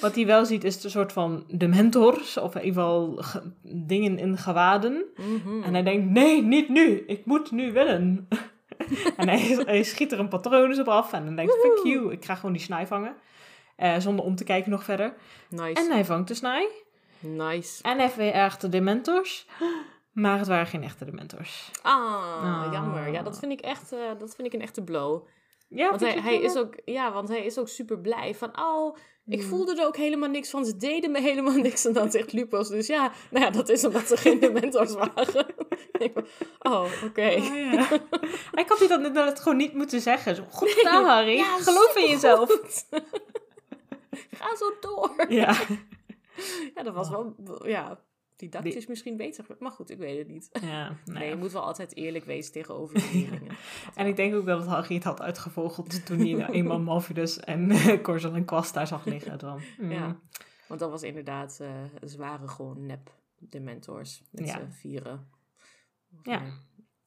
Wat 0.00 0.14
hij 0.14 0.26
wel 0.26 0.44
ziet 0.44 0.64
is 0.64 0.84
een 0.84 0.90
soort 0.90 1.12
van 1.12 1.44
de 1.48 1.68
mentors, 1.68 2.36
of 2.36 2.54
in 2.54 2.64
ieder 2.64 2.82
geval 2.82 3.16
ge- 3.16 3.52
dingen 3.62 4.18
in 4.18 4.36
gewaden. 4.38 5.04
Mhm. 5.16 5.62
En 5.62 5.72
hij 5.72 5.82
denkt, 5.82 6.10
nee, 6.10 6.42
niet 6.42 6.68
nu. 6.68 7.04
Ik 7.06 7.24
moet 7.24 7.50
nu 7.50 7.72
winnen. 7.72 8.28
en 9.16 9.28
hij, 9.28 9.40
hij 9.66 9.82
schiet 9.82 10.12
er 10.12 10.18
een 10.18 10.28
patroon 10.28 10.78
op 10.80 10.88
af. 10.88 11.12
En 11.12 11.24
dan 11.24 11.36
denkt, 11.36 11.52
fuck 11.60 11.80
you, 11.86 12.12
ik 12.12 12.24
ga 12.24 12.34
gewoon 12.34 12.52
die 12.52 12.62
snaai 12.62 12.86
vangen. 12.86 13.14
Eh, 13.76 13.98
zonder 13.98 14.24
om 14.24 14.34
te 14.36 14.44
kijken 14.44 14.70
nog 14.70 14.84
verder. 14.84 15.14
Nice. 15.48 15.82
En 15.82 15.90
hij 15.90 16.04
vangt 16.04 16.28
de 16.28 16.34
snaai. 16.34 16.66
Nice. 17.18 17.82
En 17.82 17.98
hij 17.98 18.10
verergt 18.10 18.60
de 18.60 18.68
dementors. 18.68 19.46
Maar 20.12 20.38
het 20.38 20.46
waren 20.48 20.66
geen 20.66 20.82
echte 20.82 21.04
dementors. 21.04 21.70
Ah, 21.82 21.92
Ah. 22.42 22.72
jammer. 22.72 23.12
Ja, 23.12 23.22
dat 23.22 23.38
vind 23.38 23.52
ik 23.52 23.60
echt, 23.60 23.92
eh, 23.92 23.98
dat 24.18 24.34
vind 24.34 24.48
ik 24.48 24.52
een 24.54 24.60
echte 24.62 24.82
blow. 24.82 25.22
Ja, 25.70 25.88
Want 25.88 26.00
hij, 26.00 26.12
het 26.12 26.42
is 26.42 26.56
ook, 26.56 26.74
ja, 26.84 27.12
want 27.12 27.28
hij 27.28 27.44
is 27.44 27.58
ook 27.58 27.68
super 27.68 27.98
blij 27.98 28.34
van, 28.34 28.60
oh, 28.60 28.96
ik 29.26 29.40
Hmm. 29.40 29.48
voelde 29.48 29.76
er 29.80 29.86
ook 29.86 29.96
helemaal 29.96 30.28
niks 30.28 30.50
van. 30.50 30.64
Ze 30.64 30.76
deden 30.76 31.10
me 31.10 31.20
helemaal 31.20 31.54
niks. 31.68 31.84
En 31.84 31.92
dan 31.92 32.10
zegt 32.10 32.32
Lupus, 32.32 32.68
dus 32.68 32.86
ja, 32.86 33.12
nou 33.30 33.44
ja, 33.44 33.50
dat 33.50 33.68
is 33.68 33.84
omdat 33.84 34.06
ze 34.06 34.16
geen 34.16 34.40
dementors 34.46 34.92
waren. 34.94 35.46
Ik 35.98 36.12
oh, 36.58 36.84
oké. 37.04 37.34
Oh, 37.36 37.72
ja. 37.72 37.86
Hij 38.50 38.64
had 38.68 38.78
hij 38.78 38.88
dat 38.88 39.12
net 39.12 39.40
gewoon 39.40 39.58
niet 39.58 39.74
moeten 39.74 40.00
zeggen. 40.00 40.36
Zo, 40.36 40.44
Goed 40.50 40.70
gedaan, 40.70 41.04
Harry. 41.04 41.36
Ja, 41.36 41.56
Geloof 41.58 41.96
in 41.96 42.08
jezelf. 42.10 42.62
Ga 44.30 44.56
zo 44.56 44.72
door. 44.80 45.24
Ja. 45.28 45.54
Ja, 46.74 46.82
dat 46.82 46.94
was 46.94 47.10
wel, 47.10 47.34
ja, 47.64 48.00
didactisch 48.40 48.86
misschien 48.86 49.16
beter. 49.16 49.44
Maar 49.58 49.70
goed, 49.70 49.90
ik 49.90 49.98
weet 49.98 50.18
het 50.18 50.28
niet. 50.28 50.48
ja 50.60 50.88
nou 50.88 50.96
Nee, 51.18 51.28
je 51.28 51.36
moet 51.36 51.52
wel 51.52 51.62
altijd 51.62 51.96
eerlijk 51.96 52.24
wezen 52.24 52.52
tegenover 52.52 52.98
je 53.00 53.10
leerlingen. 53.12 53.56
En 53.94 54.06
ik 54.06 54.16
denk 54.16 54.34
ook 54.34 54.46
dat 54.46 54.66
Harry 54.66 54.94
het 54.94 55.04
had 55.04 55.20
uitgevogeld 55.20 56.04
toen 56.06 56.18
hij 56.18 56.48
eenmaal 56.48 56.80
Malfidus 56.80 57.40
en 57.40 57.72
Corzel 58.02 58.34
en 58.34 58.44
Kwast 58.44 58.74
daar 58.74 58.86
zag 58.86 59.04
liggen. 59.04 59.38
Dan. 59.38 59.60
mm. 59.78 59.90
Ja. 59.92 60.20
Want 60.68 60.80
dat 60.80 60.90
was 60.90 61.02
inderdaad, 61.02 61.60
eh 61.60 62.08
ze 62.08 62.18
waren 62.18 62.48
gewoon 62.48 62.86
nep 62.86 63.18
dementors 63.38 64.22
met 64.30 64.46
Ja. 64.46 64.54
z'n 64.58 64.70
vieren. 64.70 65.28
Ja. 66.22 66.42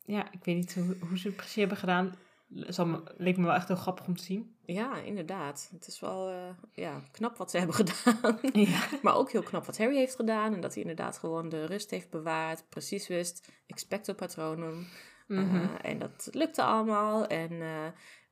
ja, 0.05 0.31
ik 0.31 0.43
weet 0.43 0.55
niet 0.55 0.73
hoe, 0.75 0.97
hoe 1.07 1.17
ze 1.17 1.27
het 1.27 1.35
precies 1.35 1.55
hebben 1.55 1.77
gedaan. 1.77 2.15
Zal 2.49 2.85
me, 2.85 3.03
leek 3.17 3.37
me 3.37 3.45
wel 3.45 3.53
echt 3.55 3.67
heel 3.67 3.77
grappig 3.77 4.07
om 4.07 4.15
te 4.15 4.23
zien. 4.23 4.52
Ja, 4.65 4.97
inderdaad. 4.97 5.69
Het 5.71 5.87
is 5.87 5.99
wel 5.99 6.29
eh, 6.29 6.49
ja, 6.73 7.01
knap 7.11 7.37
wat 7.37 7.51
ze 7.51 7.57
hebben 7.61 7.75
gedaan. 7.75 8.39
Ja. 8.53 8.87
maar 9.01 9.15
ook 9.15 9.31
heel 9.31 9.43
knap 9.43 9.65
wat 9.65 9.77
Harry 9.77 9.95
heeft 9.95 10.15
gedaan. 10.15 10.53
En 10.53 10.61
dat 10.61 10.73
hij 10.73 10.81
inderdaad 10.81 11.17
gewoon 11.17 11.49
de 11.49 11.65
rust 11.65 11.89
heeft 11.89 12.09
bewaard. 12.09 12.69
Precies 12.69 13.07
wist, 13.07 13.47
expecto 13.67 14.13
patronum. 14.13 14.87
Mhm. 15.27 15.55
Eh, 15.55 15.69
en 15.91 15.99
dat 15.99 16.29
lukte 16.31 16.63
allemaal. 16.63 17.27
En 17.27 17.61
eh 17.61 17.85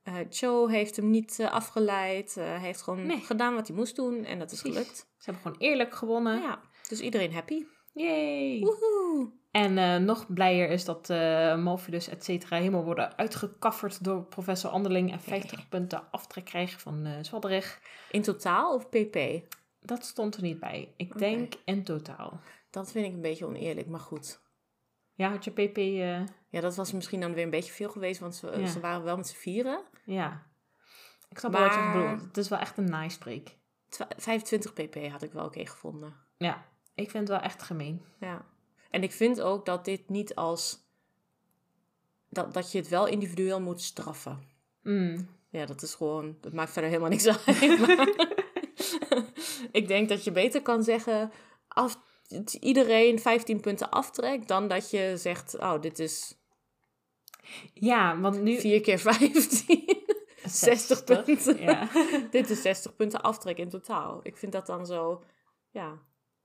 eh, 0.03 0.15
Cho 0.29 0.67
heeft 0.67 0.95
hem 0.95 1.09
niet 1.09 1.47
afgeleid. 1.49 2.35
Hij 2.35 2.59
heeft 2.59 2.81
gewoon 2.81 3.05
Nee. 3.05 3.19
gedaan 3.19 3.53
wat 3.55 3.67
hij 3.67 3.75
moest 3.75 3.95
doen. 3.95 4.25
En 4.25 4.39
dat 4.39 4.51
is 4.51 4.59
Precies. 4.61 4.77
gelukt. 4.79 4.97
Ze 4.97 5.31
hebben 5.31 5.41
gewoon 5.41 5.57
eerlijk 5.57 5.95
gewonnen. 5.95 6.41
Ja, 6.41 6.61
dus 6.89 6.99
iedereen 6.99 7.33
happy. 7.33 7.65
Yay! 7.93 8.59
Woehoe! 8.59 9.31
En 9.51 9.77
eh, 9.77 9.95
nog 9.97 10.33
blijer 10.33 10.69
is 10.69 10.85
dat 10.85 11.09
eh 11.09 11.57
Malfidus 11.57 12.07
et 12.07 12.23
cetera 12.23 12.57
helemaal 12.57 12.83
worden 12.83 13.17
uitgekafferd 13.17 14.03
door 14.03 14.23
professor 14.23 14.69
Anderling 14.71 15.11
en 15.11 15.19
50 15.19 15.69
punten 15.69 16.11
aftrek 16.11 16.45
krijgen 16.45 16.79
van 16.79 17.07
Zwadderig. 17.21 17.79
In 18.11 18.21
totaal 18.21 18.73
of 18.75 18.89
pp? 18.89 19.17
Dat 19.79 20.05
stond 20.05 20.35
er 20.35 20.41
niet 20.41 20.59
bij. 20.59 20.93
Ik 20.97 21.17
denk 21.17 21.53
in 21.65 21.83
totaal. 21.83 22.39
Dat 22.69 22.91
vind 22.91 23.05
ik 23.05 23.13
een 23.13 23.21
beetje 23.21 23.45
oneerlijk, 23.45 23.87
maar 23.87 23.99
goed. 23.99 24.41
Ja, 25.13 25.29
had 25.29 25.43
je 25.43 25.51
PP... 25.51 25.77
Ja, 26.49 26.61
dat 26.61 26.75
was 26.75 26.91
misschien 26.91 27.19
dan 27.21 27.33
weer 27.33 27.43
een 27.43 27.49
beetje 27.49 27.71
veel 27.73 27.89
geweest, 27.89 28.19
want 28.19 28.35
ze, 28.35 28.53
Ja. 28.59 28.65
ze 28.65 28.79
waren 28.79 29.03
wel 29.03 29.17
met 29.17 29.27
z'n 29.27 29.35
vieren. 29.35 29.81
ja. 30.05 30.49
Ik 31.29 31.39
snap 31.39 31.51
wel 31.51 31.61
wat 31.61 31.73
je 31.73 31.79
Maar- 31.79 31.93
bedoelt. 32.01 32.21
Het 32.21 32.37
is 32.37 32.49
wel 32.49 32.59
echt 32.59 32.77
een. 32.77 33.43
Twa- 33.89 34.07
25 34.17 34.73
pp 34.73 34.95
had 35.11 35.21
ik 35.21 35.31
wel 35.31 35.45
oké 35.45 35.65
gevonden. 35.65 36.13
Ja, 36.37 36.65
ik 36.95 37.09
vind 37.09 37.27
het 37.27 37.37
wel 37.37 37.47
echt 37.47 37.63
gemeen. 37.63 38.05
Ja. 38.19 38.45
En 38.91 39.03
ik 39.03 39.11
vind 39.11 39.41
ook 39.41 39.65
dat 39.65 39.85
dit 39.85 40.09
niet 40.09 40.35
als... 40.35 40.79
Dat, 42.29 42.53
dat 42.53 42.71
je 42.71 42.77
het 42.77 42.87
wel 42.87 43.07
individueel 43.07 43.61
moet 43.61 43.81
straffen. 43.81 44.39
Mm. 44.83 45.27
Ja, 45.49 45.65
dat 45.65 45.81
is 45.81 45.93
gewoon... 45.93 46.37
Dat 46.41 46.53
maakt 46.53 46.71
verder 46.71 46.89
helemaal 46.89 47.11
niks 47.11 47.27
uit. 47.27 47.79
maar 47.79 48.07
ik 49.81 49.87
denk 49.87 50.09
dat 50.09 50.23
je 50.23 50.31
beter 50.31 50.61
kan 50.61 50.83
zeggen... 50.83 51.31
Als 51.67 51.97
iedereen 52.59 53.19
15 53.19 53.59
punten 53.59 53.89
aftrekt... 53.89 54.47
dan 54.47 54.67
dat 54.67 54.89
je 54.89 55.13
zegt... 55.17 55.57
Oh, 55.57 55.81
dit 55.81 55.99
is 55.99 56.37
Ja, 57.73 58.19
want 58.19 58.41
nu... 58.41 58.59
4 58.59 58.81
keer 58.81 58.99
15. 58.99 60.01
60 60.43 61.03
punten. 61.23 61.61
Ja. 61.61 61.89
Dit 62.31 62.49
is 62.49 62.61
60 62.61 62.95
punten 62.95 63.21
aftrek 63.21 63.57
in 63.57 63.69
totaal. 63.69 64.19
Ik 64.23 64.37
vind 64.37 64.51
dat 64.51 64.65
dan 64.65 64.85
zo, 64.85 65.23
ja, 65.69 65.99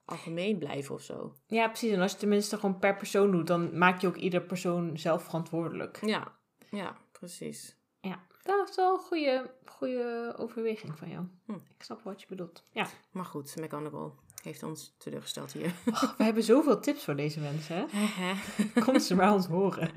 algemeen 0.07 0.59
blijven 0.59 0.95
of 0.95 1.03
zo. 1.03 1.35
ja, 1.47 1.69
precies. 1.69 1.91
En 1.91 2.01
als 2.01 2.13
je 2.13 2.19
tenminste 2.19 2.57
gewoon 2.57 2.79
per 2.79 2.97
persoon 2.97 3.31
doet, 3.31 3.47
dan 3.47 3.79
maak 3.79 4.01
je 4.01 4.07
ook 4.07 4.17
ieder 4.17 4.43
persoon 4.43 4.99
zelf 4.99 5.25
verantwoordelijk. 5.25 5.99
Ja, 6.07 6.33
ja, 6.71 6.97
precies. 7.13 7.77
Ja, 8.01 8.27
dat 8.43 8.69
is 8.69 8.77
wel 8.77 8.95
een 8.95 9.01
goede, 9.01 9.51
goede 9.65 10.35
overweging 10.37 10.99
van 10.99 11.09
jou. 11.09 11.27
Hm. 11.45 11.53
Ik 11.53 11.83
snap 11.83 12.03
wat 12.03 12.21
je 12.21 12.27
bedoelt. 12.29 12.65
Ja. 12.73 12.87
Maar 13.11 13.25
goed, 13.25 13.57
McGonagall 13.57 14.11
heeft 14.43 14.63
ons 14.63 14.95
teleurgesteld 14.99 15.53
hier. 15.53 15.75
we 16.19 16.25
hebben 16.25 16.43
zoveel 16.43 16.81
tips 16.81 17.05
voor 17.05 17.17
deze 17.17 17.41
mensen, 17.41 17.87
hè? 17.91 18.35
Kom 18.85 18.99
ze 18.99 19.15
maar 19.15 19.33
ons 19.33 19.47
horen. 19.47 19.91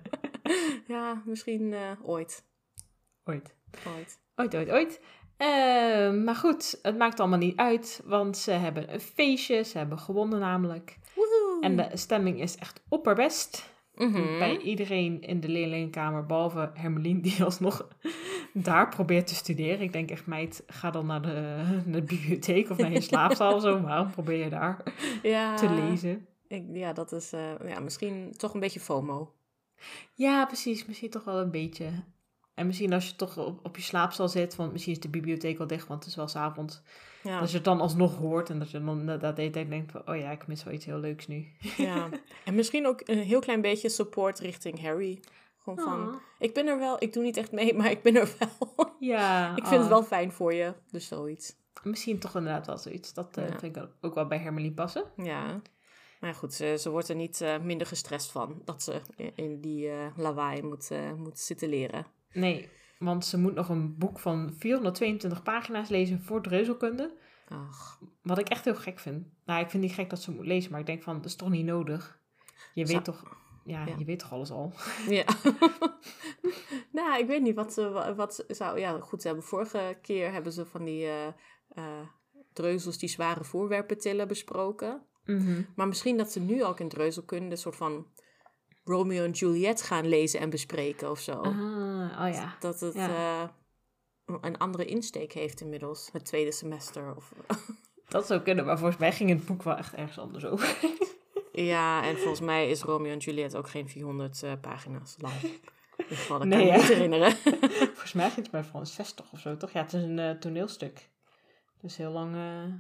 ja, 0.87 1.21
misschien 1.25 1.73
eh, 1.73 1.91
ooit. 2.01 2.43
Ooit. 3.23 3.55
Ooit. 3.87 4.19
Ooit, 4.35 4.55
ooit, 4.55 4.69
ooit. 4.69 5.01
Eh, 5.39 6.12
maar 6.23 6.36
goed, 6.36 6.80
het 6.82 6.97
maakt 6.97 7.19
allemaal 7.19 7.38
niet 7.38 7.58
uit, 7.58 8.02
want 8.06 8.38
ze 8.38 8.52
hebben 8.52 8.93
een 8.93 8.99
feestje. 8.99 9.63
Ze 9.63 9.78
hebben 9.78 9.99
gewonnen 9.99 10.39
namelijk. 10.39 10.97
Woehoe. 11.15 11.58
En 11.62 11.75
de 11.75 11.89
stemming 11.93 12.41
is 12.41 12.56
echt 12.56 12.82
opperbest. 12.89 13.73
Mhm. 13.95 14.38
Bij 14.38 14.58
iedereen 14.58 15.21
in 15.21 15.39
de 15.39 15.49
leerlingenkamer, 15.49 16.25
behalve 16.25 16.71
Hermelien, 16.73 17.21
die 17.21 17.43
alsnog 17.43 17.88
daar 18.54 18.89
probeert 18.89 19.28
te 19.28 19.36
studeren. 19.36 19.82
Ik 19.82 19.93
denk 19.93 20.12
echt, 20.12 20.25
meid, 20.25 20.63
ga 20.67 20.91
dan 20.91 21.06
naar 21.06 21.21
de, 21.21 21.63
naar 21.86 22.02
de 22.02 22.15
bibliotheek 22.15 22.69
of 22.69 22.78
naar 22.78 22.91
je 22.91 23.02
slaapzaal 23.12 23.56
of 23.56 23.62
zo. 23.62 23.82
Waarom 23.82 24.12
probeer 24.12 24.43
je 24.43 24.49
daar 24.49 24.84
ja, 25.23 25.56
te 25.56 25.69
lezen? 25.69 26.28
Ik, 26.47 26.63
ja, 26.71 26.93
dat 26.93 27.12
is 27.12 27.34
eh, 27.34 27.67
ja, 27.67 27.80
misschien 27.80 28.34
toch 28.38 28.54
een 28.54 28.60
beetje 28.60 28.80
FOMO. 28.80 29.34
Ja, 30.13 30.45
precies. 30.45 30.86
Misschien 30.86 31.10
toch 31.10 31.23
wel 31.23 31.39
een 31.39 31.52
beetje. 31.52 31.86
En 32.59 32.65
misschien 32.67 32.93
als 32.93 33.07
je 33.07 33.15
toch 33.15 33.37
op, 33.37 33.65
op 33.65 33.75
je 33.75 33.81
slaapzaal 33.81 34.29
zit, 34.29 34.55
want 34.55 34.71
misschien 34.71 34.93
is 34.93 34.99
de 34.99 35.09
bibliotheek 35.09 35.59
al 35.59 35.67
dicht, 35.67 35.87
want 35.87 35.99
het 35.99 36.09
is 36.09 36.15
wel 36.15 36.27
s'avonds. 36.27 36.81
Ja, 37.23 37.39
Dat 37.39 37.49
je 37.49 37.55
het 37.55 37.65
dan 37.65 37.81
alsnog 37.81 38.15
hoort 38.17 38.49
en 38.49 38.59
dat 38.59 38.71
je 38.71 38.83
dan 38.83 39.05
dat 39.05 39.21
de 39.21 39.41
hele 39.41 39.49
tijd 39.49 39.69
denkt 39.69 39.91
van, 39.91 40.01
oh 40.07 40.15
ja, 40.17 40.31
ik 40.31 40.47
mis 40.47 40.63
wel 40.63 40.73
iets 40.73 40.85
heel 40.85 40.99
leuks 40.99 41.27
nu. 41.27 41.47
ja. 41.77 42.09
En 42.45 42.55
misschien 42.55 42.87
ook 42.87 43.01
een 43.05 43.17
heel 43.17 43.39
klein 43.39 43.61
beetje 43.61 43.89
support 43.89 44.39
richting 44.39 44.81
Harry. 44.81 45.19
Gewoon 45.63 45.79
van, 45.79 46.07
Oh. 46.07 46.15
ik 46.39 46.53
ben 46.53 46.67
er 46.67 46.77
wel, 46.79 46.95
ik 47.03 47.13
doe 47.13 47.23
niet 47.23 47.37
echt 47.37 47.51
mee, 47.51 47.73
maar 47.77 47.91
ik 47.91 48.01
ben 48.01 48.15
er 48.15 48.35
wel. 48.39 48.89
Ja. 48.99 49.55
ik 49.55 49.65
vind 49.65 49.79
het 49.81 49.89
wel 49.89 50.03
fijn 50.03 50.31
voor 50.31 50.53
je, 50.53 50.73
dus 50.91 51.07
zoiets. 51.07 51.55
Misschien 51.83 52.19
toch 52.19 52.35
inderdaad 52.35 52.65
wel 52.65 52.77
zoiets. 52.77 53.13
Dat 53.13 53.37
eh, 53.37 53.49
Ja. 53.49 53.59
vind 53.59 53.75
ik 53.75 53.87
ook 54.01 54.15
wel 54.15 54.27
bij 54.27 54.37
Hermelie 54.39 54.73
passen. 54.73 55.03
Ja. 55.15 55.61
Maar 56.19 56.33
goed, 56.33 56.53
ze, 56.53 56.75
ze 56.79 56.89
wordt 56.89 57.09
er 57.09 57.15
niet 57.15 57.41
eh, 57.41 57.59
minder 57.59 57.87
gestrest 57.87 58.31
van 58.31 58.61
dat 58.65 58.83
ze 58.83 59.01
in, 59.35 59.61
die 59.61 59.89
eh, 59.89 59.95
lawaai 60.17 60.61
moet, 60.61 60.89
moet 61.17 61.39
zitten 61.39 61.69
leren. 61.69 62.05
Nee, 62.33 62.69
want 62.99 63.25
ze 63.25 63.37
moet 63.37 63.53
nog 63.55 63.69
een 63.69 63.97
boek 63.97 64.19
van 64.19 64.53
422 64.57 65.43
pagina's 65.43 65.89
lezen 65.89 66.21
voor 66.23 66.41
dreuzelkunde. 66.41 67.17
Ach, 67.47 67.99
Wat 68.21 68.37
ik 68.39 68.49
echt 68.49 68.65
heel 68.65 68.75
gek 68.75 68.99
vind. 68.99 69.27
Nou, 69.45 69.61
ik 69.63 69.69
vind 69.69 69.83
niet 69.83 69.93
gek 69.93 70.09
dat 70.09 70.21
ze 70.21 70.31
moet 70.31 70.45
lezen, 70.45 70.71
maar 70.71 70.79
ik 70.79 70.85
denk 70.85 71.03
van, 71.03 71.15
dat 71.15 71.25
is 71.25 71.35
toch 71.35 71.49
niet 71.49 71.65
nodig? 71.65 72.19
Je 72.73 72.85
Zo- 72.85 72.93
weet 72.93 73.03
toch, 73.03 73.23
ja, 73.65 73.85
Ja. 73.85 73.95
je 73.97 74.05
weet 74.05 74.19
toch 74.19 74.31
alles 74.31 74.51
al. 74.51 74.73
Ja. 75.09 75.25
nou, 76.91 77.19
ik 77.19 77.27
weet 77.27 77.41
niet 77.41 77.55
wat 77.55 77.73
ze 77.73 77.89
wa- 77.89 78.15
wat 78.15 78.35
ze 78.35 78.43
zou. 78.47 78.79
Ja, 78.79 78.99
goed, 78.99 79.21
ze 79.21 79.27
hebben 79.27 79.45
vorige 79.45 79.97
keer 80.01 80.31
hebben 80.31 80.51
ze 80.51 80.65
van 80.65 80.83
die 80.85 81.05
eh, 81.05 81.27
eh, 81.69 82.07
dreuzels 82.53 82.97
die 82.97 83.09
zware 83.09 83.43
voorwerpen 83.43 83.97
tillen 83.97 84.27
besproken. 84.27 85.01
Mhm. 85.25 85.61
Maar 85.75 85.87
misschien 85.87 86.17
dat 86.17 86.31
ze 86.31 86.39
nu 86.39 86.63
ook 86.63 86.79
in 86.79 86.89
dreuzelkunde 86.89 87.51
een 87.51 87.57
soort 87.57 87.75
van 87.75 88.07
Romeo 88.83 89.23
en 89.23 89.31
Juliet 89.31 89.81
gaan 89.81 90.07
lezen 90.07 90.39
en 90.39 90.49
bespreken 90.49 91.09
of 91.11 91.19
zo. 91.19 91.31
Ah, 91.31 91.57
oh 92.09 92.33
ja. 92.33 92.55
Dat 92.59 92.79
het 92.79 92.93
Ja. 92.93 93.09
eh, 93.45 93.49
een 94.41 94.57
andere 94.57 94.85
insteek 94.85 95.31
heeft 95.33 95.61
inmiddels, 95.61 96.09
het 96.11 96.25
tweede 96.25 96.51
semester. 96.51 97.15
Of, 97.15 97.33
Dat 98.07 98.25
zou 98.27 98.41
kunnen, 98.41 98.65
maar 98.65 98.77
volgens 98.77 98.99
mij 98.99 99.11
ging 99.11 99.29
het 99.29 99.45
boek 99.45 99.63
wel 99.63 99.75
echt 99.75 99.93
ergens 99.93 100.19
anders 100.19 100.45
over. 100.45 100.77
ja, 101.51 102.03
en 102.03 102.17
volgens 102.17 102.39
mij 102.39 102.69
is 102.69 102.81
Romeo 102.81 103.11
en 103.11 103.17
Juliet 103.17 103.55
ook 103.55 103.69
geen 103.69 103.89
400 103.89 104.43
eh, 104.43 104.51
pagina's 104.61 105.15
lang. 105.19 105.33
In 105.99 106.03
ieder 106.05 106.17
geval, 106.17 106.37
dat 106.37 106.47
Nee, 106.47 106.67
kan 106.67 106.67
ik 106.67 106.73
ja. 106.73 106.77
me 106.81 106.87
niet 106.87 106.93
herinneren. 106.97 107.31
volgens 107.95 108.13
mij 108.13 108.25
ging 108.29 108.41
het 108.41 108.51
bij 108.51 108.63
van 108.63 108.85
60 108.87 109.31
of 109.31 109.39
zo, 109.39 109.57
toch? 109.57 109.71
Ja, 109.71 109.81
het 109.81 109.93
is 109.93 110.03
een 110.03 110.19
eh, 110.19 110.31
toneelstuk. 110.31 111.09
Dus 111.81 111.97
heel 111.97 112.11
lang... 112.11 112.35
eh, 112.35 112.73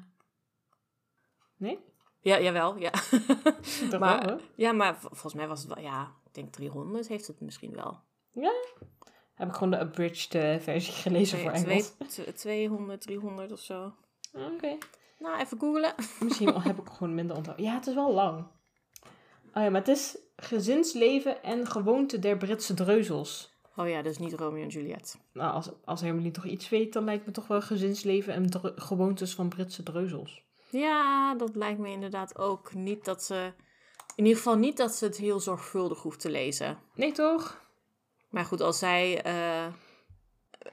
Nee? 1.57 1.79
ja, 2.19 2.39
jawel, 2.39 2.77
ja. 2.77 2.91
Toch 3.89 3.99
Maar- 3.99 4.25
wel, 4.25 4.39
ja, 4.55 4.71
maar 4.71 4.99
volgens 4.99 5.33
mij 5.33 5.47
was 5.47 5.59
het 5.63 5.73
wel, 5.73 5.83
ja, 5.83 6.15
ik 6.25 6.33
denk 6.33 6.53
300 6.53 7.07
heeft 7.07 7.27
het 7.27 7.39
misschien 7.41 7.73
wel. 7.75 7.99
Heb 9.39 9.47
ik 9.47 9.53
gewoon 9.53 9.69
de 9.71 9.79
abridged 9.79 10.35
eh, 10.35 10.59
versie 10.59 10.93
gelezen 10.93 11.39
voor 11.39 11.51
Engels. 11.51 11.87
twee- 11.87 12.25
tw- 12.25 12.29
200, 12.37 13.01
300 13.01 13.51
of 13.51 13.59
zo. 13.59 13.93
Oké. 14.33 14.77
Nou, 15.19 15.39
even 15.39 15.59
googlen. 15.59 15.93
Misschien 16.19 16.61
heb 16.61 16.79
ik 16.79 16.87
gewoon 16.89 17.15
minder 17.15 17.35
onthouden. 17.35 17.65
Ja, 17.65 17.73
het 17.73 17.87
is 17.87 17.93
wel 17.93 18.13
lang. 18.13 18.45
Oh 19.53 19.63
ja, 19.63 19.69
maar 19.69 19.81
het 19.81 19.87
is 19.87 20.17
gezinsleven 20.35 21.43
en 21.43 21.67
gewoonte 21.67 22.19
der 22.19 22.37
Britse 22.37 22.73
dreuzels. 22.73 23.57
Oh 23.75 23.89
ja, 23.89 24.01
dus 24.01 24.17
niet 24.17 24.33
Romeo 24.33 24.61
en 24.63 24.67
Juliet. 24.67 25.17
Nou, 25.33 25.53
als, 25.53 25.69
als 25.85 26.01
Hermelie 26.01 26.31
toch 26.31 26.45
iets 26.45 26.69
weet, 26.69 26.93
dan 26.93 27.03
lijkt 27.03 27.25
me 27.25 27.31
toch 27.31 27.47
wel 27.47 27.61
gezinsleven 27.61 28.33
en 28.33 28.49
gewoontes 28.75 29.33
van 29.35 29.49
Britse 29.49 29.83
dreuzels. 29.83 30.43
Ja, 30.69 31.35
dat 31.35 31.55
lijkt 31.55 31.79
me 31.79 31.89
inderdaad 31.89 32.37
ook 32.37 32.73
niet 32.73 33.05
dat 33.05 33.23
ze... 33.23 33.53
In 34.15 34.25
ieder 34.25 34.37
geval 34.37 34.57
niet 34.57 34.77
dat 34.77 34.91
ze 34.95 35.05
het 35.05 35.17
heel 35.17 35.39
zorgvuldig 35.39 36.01
hoeft 36.01 36.19
te 36.19 36.29
lezen. 36.29 36.77
Nee, 36.95 37.11
toch? 37.11 37.67
Maar 38.29 38.45
goed, 38.45 38.61
als 38.61 38.79
zij 38.79 39.21
eh, 39.23 39.73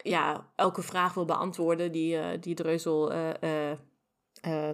ja, 0.02 0.50
elke 0.56 0.82
vraag 0.82 1.14
wil 1.14 1.24
beantwoorden 1.24 1.92
die, 1.92 2.16
eh, 2.18 2.40
die 2.40 2.54
Dreuzel... 2.54 3.12
eh, 3.12 3.72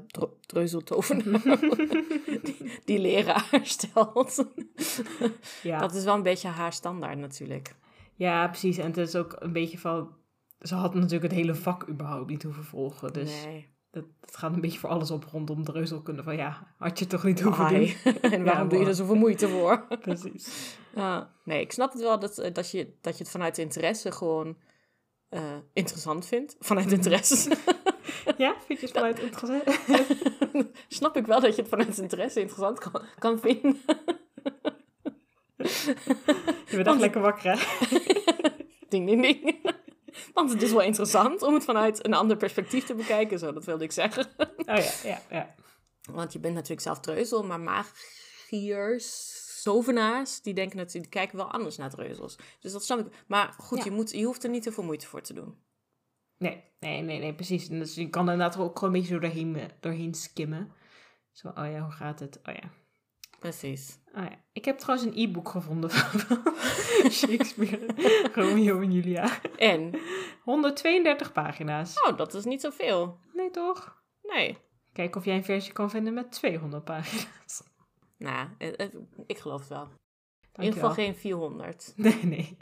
Dro- 0.06 0.36
Dreuzeltovenaar, 0.46 1.42
die, 2.42 2.80
die 2.84 2.98
leraar 2.98 3.60
stelt. 3.62 4.44
Ja. 5.62 5.78
Dat 5.78 5.94
is 5.94 6.04
wel 6.04 6.14
een 6.14 6.22
beetje 6.22 6.48
haar 6.48 6.72
standaard 6.72 7.18
natuurlijk. 7.18 7.74
ja, 8.14 8.48
precies. 8.48 8.78
En 8.78 8.86
het 8.86 8.96
is 8.96 9.16
ook 9.16 9.36
een 9.38 9.52
beetje 9.52 9.78
van... 9.78 10.14
Ze 10.60 10.74
had 10.74 10.94
natuurlijk 10.94 11.22
het 11.22 11.32
hele 11.32 11.54
vak 11.54 11.88
überhaupt 11.88 12.30
niet 12.30 12.42
hoeven 12.42 12.64
volgen. 12.64 13.12
Dus 13.12 13.44
nee. 13.44 13.71
Dat, 13.92 14.04
dat 14.20 14.36
gaat 14.36 14.54
een 14.54 14.60
beetje 14.60 14.78
voor 14.78 14.88
alles 14.88 15.10
op 15.10 15.24
rondom 15.24 15.64
dreuzelkunde. 15.64 16.22
Van 16.22 16.36
ja, 16.36 16.74
had 16.78 16.98
je 16.98 17.06
toch 17.06 17.24
niet 17.24 17.40
hoeven 17.40 17.68
doen. 17.68 17.94
En 18.32 18.44
waarom 18.44 18.68
doe 18.68 18.78
je 18.78 18.86
er 18.86 18.94
zoveel 18.94 19.14
moeite 19.14 19.48
voor? 19.48 19.86
Precies. 20.00 20.76
Ja, 20.94 21.32
nee, 21.44 21.60
ik 21.60 21.72
snap 21.72 21.92
het 21.92 22.02
wel 22.02 22.18
dat, 22.18 22.38
eh, 22.38 22.54
dat, 22.54 22.70
je, 22.70 22.92
dat 23.00 23.18
je 23.18 23.22
het 23.22 23.32
vanuit 23.32 23.58
interesse 23.58 24.12
gewoon 24.12 24.56
eh, 25.28 25.56
interessant 25.72 26.26
vindt. 26.26 26.56
Vanuit 26.60 26.92
interesse. 26.92 27.50
Ja, 28.36 28.54
vind 28.66 28.80
je 28.80 28.86
het 28.86 28.94
vanuit 28.94 29.18
interessant? 29.20 29.62
snap 30.88 31.16
ik 31.16 31.26
wel 31.26 31.40
dat 31.40 31.54
je 31.56 31.60
het 31.60 31.70
vanuit 31.70 31.98
interesse 31.98 32.40
interessant 32.40 32.78
kan, 32.78 33.02
kan 33.18 33.38
vinden. 33.38 33.80
Je 36.66 36.76
bent 36.76 36.86
echt 36.86 37.00
lekker 37.00 37.20
wakker, 37.20 37.50
hè? 37.50 37.58
ding, 38.88 39.06
ding, 39.06 39.22
ding. 39.22 39.61
Want 40.32 40.52
het 40.52 40.62
is 40.62 40.70
wel 40.72 40.80
interessant 40.82 41.42
om 41.42 41.54
het 41.54 41.64
vanuit 41.64 42.06
een 42.06 42.14
ander 42.14 42.36
perspectief 42.36 42.84
te 42.84 42.94
bekijken. 42.94 43.38
Zo, 43.38 43.52
dat 43.52 43.64
wilde 43.64 43.84
ik 43.84 43.92
zeggen. 43.92 44.26
Oh 44.36 44.46
ja, 44.76 44.92
ja, 45.04 45.22
ja. 45.30 45.54
Want 46.10 46.32
je 46.32 46.38
bent 46.38 46.54
natuurlijk 46.54 46.80
zelf 46.80 47.00
treuzel, 47.00 47.42
maar 47.44 47.60
magiërs, 47.60 49.40
tovenaars, 49.62 50.40
die 50.40 50.54
denken 50.54 50.76
natuurlijk, 50.76 51.12
die 51.12 51.20
kijken 51.20 51.36
wel 51.36 51.50
anders 51.52 51.76
naar 51.76 51.90
treuzels. 51.90 52.36
Dus 52.60 52.72
dat 52.72 52.84
snap 52.84 52.98
ik. 52.98 53.24
Maar 53.26 53.54
goed, 53.58 53.78
Ja. 53.78 53.84
je, 53.84 53.90
moet, 53.90 54.10
je 54.10 54.24
hoeft 54.24 54.44
er 54.44 54.50
niet 54.50 54.62
te 54.62 54.72
veel 54.72 54.84
moeite 54.84 55.06
voor 55.06 55.20
te 55.22 55.32
doen. 55.34 55.58
Nee, 56.38 56.64
nee, 56.80 57.00
nee, 57.02 57.18
nee, 57.18 57.34
precies. 57.34 57.68
En 57.68 57.78
dus 57.78 57.94
je 57.94 58.08
kan 58.10 58.22
inderdaad 58.30 58.54
er 58.54 58.60
ook 58.60 58.78
gewoon 58.78 58.94
een 58.94 59.00
beetje 59.00 59.14
zo 59.14 59.20
doorheen, 59.20 59.70
doorheen 59.80 60.14
skimmen. 60.14 60.72
Zo, 61.32 61.48
oh 61.48 61.70
ja, 61.70 61.80
hoe 61.80 61.92
gaat 61.92 62.20
het? 62.20 62.40
Oh 62.44 62.54
ja. 62.54 62.70
Precies. 63.42 63.98
Ja. 64.14 64.30
Ik 64.52 64.64
heb 64.64 64.78
trouwens 64.78 65.08
een 65.08 65.22
e-book 65.22 65.48
gevonden 65.48 65.90
van 65.94 66.20
Shakespeare, 67.10 67.86
Romeo 68.34 68.80
en 68.80 68.92
Julia. 68.92 69.40
En, 69.56 69.94
132 70.42 71.32
pagina's. 71.32 72.02
oh, 72.02 72.16
dat 72.16 72.34
is 72.34 72.44
niet 72.44 72.60
zoveel. 72.60 73.18
Nee, 73.32 73.50
toch? 73.50 74.02
Nee. 74.22 74.58
Kijk 74.92 75.16
of 75.16 75.24
jij 75.24 75.36
een 75.36 75.44
versie 75.44 75.72
kan 75.72 75.90
vinden 75.90 76.14
met 76.14 76.32
200 76.32 76.84
pagina's. 76.84 77.62
Nou, 78.18 78.48
eh, 78.58 78.72
eh, 78.76 78.88
ik 79.26 79.38
geloof 79.38 79.60
het 79.60 79.68
wel. 79.68 79.88
In 80.54 80.62
ieder 80.62 80.72
geval 80.72 80.94
geen 80.94 81.14
400. 81.14 81.92
Nee, 81.96 82.20
nee. 82.22 82.56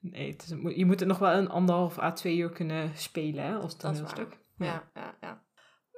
Nee, 0.00 0.30
het 0.30 0.42
is, 0.42 0.76
je 0.76 0.86
moet 0.86 1.00
het 1.00 1.08
nog 1.08 1.18
wel 1.18 1.32
een 1.32 1.48
anderhalf 1.48 1.98
à 1.98 2.12
twee 2.12 2.36
uur 2.36 2.50
kunnen 2.50 2.96
spelen, 2.96 3.44
hè, 3.44 3.54
als 3.54 3.78
Dat 3.78 3.94
is 3.94 4.00
waar. 4.00 4.14
toneelstuk. 4.14 4.40
Ja, 4.56 4.90
ja, 4.94 5.16
ja. 5.20 5.44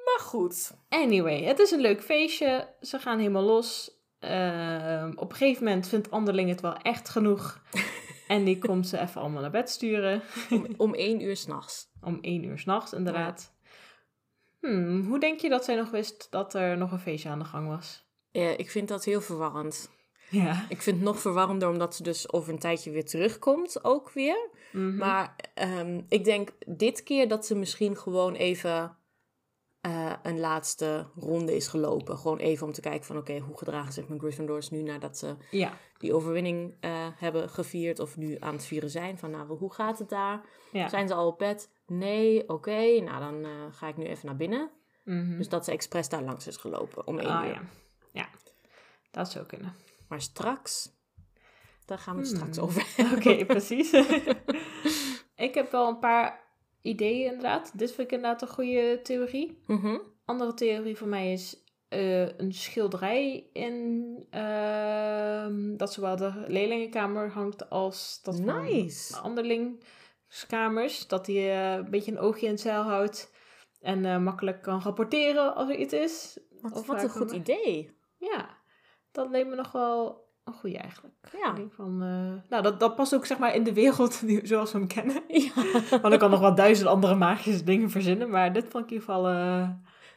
Maar 0.04 0.20
goed. 0.20 0.76
Anyway, 0.88 1.42
het 1.44 1.58
is 1.58 1.70
een 1.70 1.80
leuk 1.80 2.02
feestje. 2.02 2.74
Ze 2.80 2.98
gaan 2.98 3.18
helemaal 3.18 3.42
los. 3.42 4.00
Ehm, 4.22 5.12
op 5.14 5.30
een 5.30 5.36
gegeven 5.36 5.64
moment 5.64 5.88
vindt 5.88 6.10
Anderling 6.10 6.48
het 6.48 6.60
wel 6.60 6.76
echt 6.76 7.08
genoeg. 7.08 7.62
en 8.28 8.44
die 8.44 8.58
komt 8.58 8.88
ze 8.88 8.98
even 8.98 9.20
allemaal 9.20 9.40
naar 9.40 9.50
bed 9.50 9.70
sturen. 9.70 10.22
Om, 10.50 10.66
om 10.76 10.94
één 10.94 11.20
uur 11.20 11.36
s'nachts. 11.36 11.90
Om 12.00 12.18
één 12.20 12.44
uur 12.44 12.58
s'nachts, 12.58 12.92
inderdaad. 12.92 13.54
Hmm, 14.60 15.06
hoe 15.06 15.20
denk 15.20 15.40
je 15.40 15.48
dat 15.48 15.64
zij 15.64 15.74
nog 15.74 15.90
wist 15.90 16.26
dat 16.30 16.54
er 16.54 16.76
nog 16.76 16.92
een 16.92 16.98
feestje 16.98 17.28
aan 17.28 17.38
de 17.38 17.44
gang 17.44 17.68
was? 17.68 18.06
Eh, 18.32 18.58
ik 18.58 18.70
vind 18.70 18.88
dat 18.88 19.04
heel 19.04 19.20
verwarrend. 19.20 19.90
Ja. 20.30 20.66
Ik 20.68 20.82
vind 20.82 20.96
het 20.96 21.04
nog 21.04 21.20
verwarrender 21.20 21.68
omdat 21.68 21.94
ze 21.94 22.02
dus 22.02 22.32
over 22.32 22.52
een 22.52 22.58
tijdje 22.58 22.90
weer 22.90 23.04
terugkomt, 23.04 23.84
ook 23.84 24.10
weer. 24.10 24.48
Mhm. 24.72 24.96
Maar 24.96 25.36
ehm, 25.54 26.00
ik 26.08 26.24
denk 26.24 26.50
dit 26.66 27.02
keer 27.02 27.28
dat 27.28 27.46
ze 27.46 27.54
misschien 27.54 27.96
gewoon 27.96 28.34
even 28.34 28.96
eh, 29.82 30.12
een 30.22 30.38
laatste 30.40 31.06
ronde 31.16 31.56
is 31.56 31.66
gelopen. 31.68 32.18
Gewoon 32.18 32.38
even 32.38 32.66
om 32.66 32.72
te 32.72 32.80
kijken 32.80 33.04
van 33.04 33.16
oké, 33.16 33.38
hoe 33.38 33.58
gedragen 33.58 33.92
zich 33.92 34.08
mijn 34.08 34.20
Gryffindors 34.20 34.70
nu 34.70 34.82
nadat 34.82 35.18
ze 35.18 35.36
Ja. 35.50 35.72
die 35.98 36.14
overwinning 36.14 36.74
eh, 36.80 37.06
hebben 37.14 37.48
gevierd 37.48 37.98
of 37.98 38.16
nu 38.16 38.36
aan 38.40 38.52
het 38.54 38.64
vieren 38.64 38.90
zijn. 38.90 39.18
Van 39.18 39.30
nou, 39.30 39.56
hoe 39.58 39.72
gaat 39.72 39.98
het 39.98 40.08
daar? 40.08 40.40
ja. 40.72 40.88
Zijn 40.88 41.08
ze 41.08 41.14
al 41.14 41.26
op 41.26 41.38
bed? 41.38 41.70
Nee, 41.86 42.48
oké. 42.48 43.00
Nou, 43.00 43.18
dan 43.20 43.44
eh, 43.44 43.50
ga 43.70 43.88
ik 43.88 43.96
nu 43.96 44.04
even 44.04 44.26
naar 44.26 44.36
binnen. 44.36 44.70
Mhm. 45.04 45.36
Dus 45.36 45.48
dat 45.48 45.64
ze 45.64 45.70
expres 45.72 46.08
daar 46.08 46.22
langs 46.22 46.46
is 46.46 46.56
gelopen 46.56 47.06
om 47.06 47.18
één 47.18 47.28
Ah, 47.30 47.46
uur. 47.46 47.52
ja. 47.52 47.62
ja, 48.12 48.28
dat 49.10 49.30
zou 49.30 49.46
kunnen. 49.46 49.74
Maar 50.08 50.20
straks, 50.20 50.90
daar 51.84 51.98
gaan 51.98 52.14
we 52.16 52.20
het 52.20 52.30
straks 52.30 52.56
Hmm. 52.56 52.66
over 52.66 52.86
Oké, 53.16 53.44
precies. 53.44 53.92
ik 55.34 55.54
heb 55.54 55.70
wel 55.70 55.88
een 55.88 55.98
paar 55.98 56.41
ideeën 56.82 57.26
inderdaad. 57.26 57.78
Dit 57.78 57.92
vind 57.92 58.10
ik 58.10 58.14
inderdaad 58.14 58.42
een 58.42 58.48
goede 58.48 59.00
theorie. 59.02 59.58
Mhm. 59.66 59.98
Andere 60.24 60.54
theorie 60.54 60.96
van 60.96 61.08
mij 61.08 61.32
is 61.32 61.62
eh, 61.88 62.38
een 62.38 62.52
schilderij 62.52 63.46
in 63.52 64.16
ehm, 64.30 65.76
dat 65.76 65.92
zowel 65.92 66.16
de 66.16 66.44
leerlingenkamer 66.46 67.30
hangt 67.30 67.70
als 67.70 68.20
dat 68.22 68.36
van 68.36 68.62
Nice. 68.62 69.12
de 69.12 69.18
anderlingskamers. 69.18 71.08
Dat 71.08 71.26
hij 71.26 71.36
eh, 71.36 71.72
een 71.72 71.90
beetje 71.90 72.10
een 72.12 72.18
oogje 72.18 72.46
in 72.46 72.52
het 72.52 72.60
zeil 72.60 72.82
houdt 72.82 73.32
en 73.80 74.04
eh, 74.04 74.18
makkelijk 74.18 74.62
kan 74.62 74.80
rapporteren 74.80 75.54
als 75.54 75.68
er 75.68 75.76
iets 75.76 75.92
is. 75.92 76.38
Wat, 76.60 76.72
Of 76.72 76.86
wat 76.86 77.02
een 77.02 77.10
goed 77.10 77.32
idee. 77.32 77.90
Ja, 78.16 78.58
dat 79.12 79.30
leek 79.30 79.46
me 79.46 79.54
nog 79.54 79.72
wel 79.72 80.21
een 80.44 80.52
goede 80.52 80.78
eigenlijk. 80.78 81.14
Ja. 81.32 81.50
Ik 81.50 81.56
denk 81.56 81.72
van, 81.72 82.02
eh, 82.02 82.50
nou, 82.50 82.62
dat, 82.62 82.80
dat 82.80 82.94
past 82.94 83.14
ook 83.14 83.26
zeg 83.26 83.38
maar 83.38 83.54
in 83.54 83.62
de 83.62 83.72
wereld 83.72 84.20
die, 84.26 84.46
zoals 84.46 84.72
we 84.72 84.78
hem 84.78 84.86
kennen. 84.86 85.22
ja. 85.42 85.52
Want 86.00 86.14
ik 86.14 86.18
kan 86.18 86.30
nog 86.30 86.40
wel 86.40 86.54
duizend 86.54 86.88
andere 86.88 87.14
magische 87.14 87.64
dingen 87.64 87.90
verzinnen, 87.90 88.30
maar 88.30 88.52
dit 88.52 88.68
vond 88.68 88.84
ik 88.84 88.90
in 88.90 88.96
ieder 88.96 89.14
geval, 89.14 89.28
eh, 89.28 89.68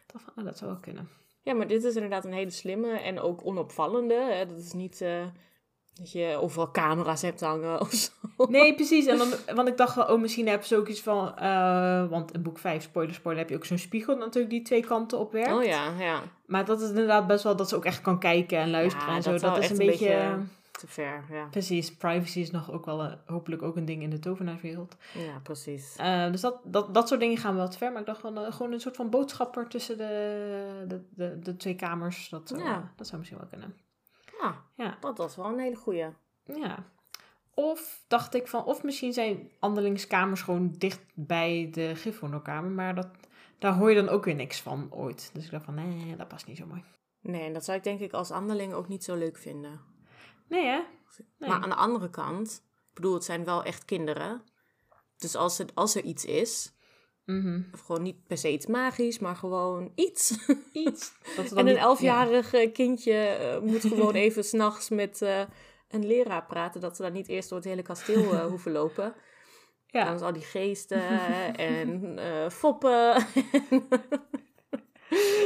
dacht 0.06 0.24
van, 0.24 0.34
oh, 0.38 0.44
dat 0.44 0.58
zou 0.58 0.72
wel 0.72 0.80
kunnen. 0.80 1.10
Ja, 1.42 1.54
maar 1.54 1.68
dit 1.68 1.84
is 1.84 1.96
inderdaad 1.96 2.26
een 2.26 2.34
hele 2.34 2.50
slimme 2.50 3.00
en 3.00 3.20
ook 3.20 3.46
onopvallende. 3.46 4.14
Hè? 4.14 4.46
Dat 4.46 4.58
is 4.58 4.74
niet 4.74 5.02
eh, 5.02 5.26
dat 5.96 6.12
je 6.12 6.38
overal 6.42 6.72
camera's 6.72 7.22
hebt 7.22 7.42
hangen 7.42 7.80
of 7.82 7.92
zo. 7.94 8.12
Nee, 8.50 8.76
precies. 8.76 9.06
En 9.06 9.18
dan, 9.18 9.28
want 9.56 9.68
ik 9.68 9.78
dacht 9.78 9.96
wel, 9.96 10.06
oh, 10.06 10.22
misschien 10.22 10.48
hebben 10.48 10.68
ze 10.68 10.76
ook 10.78 10.88
iets 10.88 11.02
van, 11.02 11.38
eh, 11.38 12.06
want 12.10 12.34
in 12.34 12.42
boek 12.42 12.60
5, 12.60 12.84
spoiler, 12.84 13.14
spoiler, 13.16 13.42
heb 13.42 13.50
je 13.50 13.56
ook 13.56 13.66
zo'n 13.66 13.78
spiegel 13.78 14.18
natuurlijk 14.18 14.50
die 14.54 14.62
twee 14.62 14.86
kanten 14.86 15.20
op 15.20 15.32
werkt. 15.32 15.52
Oh 15.54 15.64
ja, 15.64 15.92
ja. 16.00 16.22
Maar 16.46 16.66
dat 16.66 16.82
is 16.82 16.90
inderdaad 16.90 17.28
best 17.28 17.44
wel 17.44 17.56
dat 17.56 17.70
ze 17.70 17.76
ook 17.76 17.86
echt 17.86 18.02
kan 18.02 18.20
kijken 18.20 18.58
en 18.58 18.70
luisteren 18.70 19.08
Ja, 19.10 19.16
en 19.16 19.24
zo. 19.24 19.38
dat 19.38 19.58
is 19.58 19.64
echt 19.64 19.80
een 19.80 19.86
beetje... 19.86 20.06
beetje- 20.08 20.38
Te 20.72 20.88
ver, 20.88 21.24
ja. 21.32 21.48
Precies, 21.52 21.96
privacy 21.96 22.40
is 22.40 22.52
nog 22.52 22.72
ook 22.72 22.86
wel 22.86 23.02
een- 23.04 23.18
hopelijk 23.26 23.62
ook 23.62 23.76
een 23.76 23.86
ding 23.86 24.02
in 24.04 24.10
de 24.10 24.20
tovenaarswereld. 24.20 24.96
Ja, 25.14 25.40
precies. 25.44 25.96
Eh, 25.98 26.32
dus 26.32 26.42
dat, 26.42 26.58
dat, 26.64 26.94
dat 26.94 27.08
soort 27.08 27.20
dingen 27.20 27.38
gaan 27.38 27.56
wel 27.56 27.70
te 27.70 27.78
ver. 27.78 27.92
Maar 27.92 28.00
ik 28.02 28.08
dacht 28.08 28.20
van, 28.22 28.38
eh, 28.38 28.52
gewoon 28.54 28.72
een 28.72 28.80
soort 28.80 28.96
van 28.96 29.10
boodschapper 29.10 29.68
tussen 29.68 29.98
de, 29.98 30.84
de, 30.88 31.02
de, 31.10 31.40
de 31.40 31.58
twee 31.58 31.76
kamers. 31.76 32.30
Dat 32.30 32.54
Ja. 32.58 32.92
dat 32.96 33.08
zou 33.08 33.18
misschien 33.20 33.40
wel 33.40 33.50
kunnen. 33.50 33.76
Ja. 34.76 34.98
dat 35.00 35.18
was 35.18 35.36
wel 35.36 35.46
een 35.46 35.60
hele 35.60 35.76
goeie. 35.76 36.08
Ja. 36.44 36.94
Of 37.54 38.04
dacht 38.08 38.34
ik 38.34 38.48
van, 38.48 38.64
of 38.64 38.84
misschien 38.84 39.14
zijn 39.14 39.52
andelingskamers 39.60 40.42
gewoon 40.42 40.72
dicht 40.78 41.02
bij 41.14 41.70
de 41.72 41.96
Gryffindorkamer, 41.96 42.72
maar 42.72 42.96
dat, 42.96 43.08
daar 43.60 43.74
hoor 43.74 43.90
je 43.90 43.96
dan 43.96 44.10
ook 44.10 44.26
weer 44.26 44.36
niks 44.36 44.62
van 44.62 44.88
ooit. 44.94 45.30
Dus 45.34 45.46
ik 45.46 45.52
dacht 45.52 45.66
van, 45.66 45.74
nee, 45.74 46.16
dat 46.16 46.28
past 46.28 46.48
niet 46.48 46.58
zo 46.58 46.66
mooi. 46.66 46.84
Nee, 47.22 47.44
en 47.44 47.54
dat 47.54 47.66
zou 47.66 47.78
ik 47.78 47.84
denk 47.84 48.00
ik 48.00 48.14
als 48.14 48.32
anderling 48.32 48.74
ook 48.74 48.88
niet 48.88 49.04
zo 49.04 49.16
leuk 49.16 49.38
vinden. 49.38 49.82
Nee 50.48 50.66
hè? 50.66 50.82
Nee. 51.38 51.50
Maar 51.50 51.62
aan 51.62 51.70
de 51.70 51.76
andere 51.76 52.10
kant, 52.10 52.64
ik 52.90 52.94
bedoel, 52.94 53.14
het 53.14 53.24
zijn 53.24 53.46
wel 53.46 53.64
echt 53.64 53.86
kinderen. 53.86 54.42
Dus 55.18 55.36
als, 55.36 55.58
het, 55.58 55.76
als 55.76 55.96
er 55.96 56.04
iets 56.04 56.26
is, 56.26 56.75
Mhm. 57.26 57.62
of 57.74 57.80
gewoon 57.80 58.02
niet 58.02 58.28
per 58.28 58.38
se 58.38 58.52
iets 58.52 58.66
magisch, 58.66 59.20
maar 59.20 59.36
gewoon 59.36 59.92
iets. 59.96 60.48
Iets. 60.72 61.14
Dat 61.36 61.52
En 61.52 61.68
een 61.68 61.78
elfjarig 61.78 62.72
kindje 62.74 63.14
eh, 63.14 63.60
moet 63.60 63.82
gewoon 63.94 64.14
even 64.14 64.44
s'nachts 64.44 64.90
met 64.90 65.22
eh, 65.22 65.42
een 65.90 66.06
leraar 66.06 66.46
praten. 66.46 66.82
Dat 66.82 66.96
ze 66.96 67.02
dan 67.02 67.14
niet 67.14 67.28
eerst 67.28 67.50
door 67.50 67.58
het 67.58 67.68
hele 67.68 67.82
kasteel 67.82 68.34
eh, 68.34 68.46
hoeven 68.52 68.72
lopen. 68.72 69.14
Ja, 69.88 70.06
Dan 70.06 70.22
al 70.22 70.34
die 70.34 70.42
geesten 70.42 71.02
en 71.56 72.18
foppen. 72.52 73.26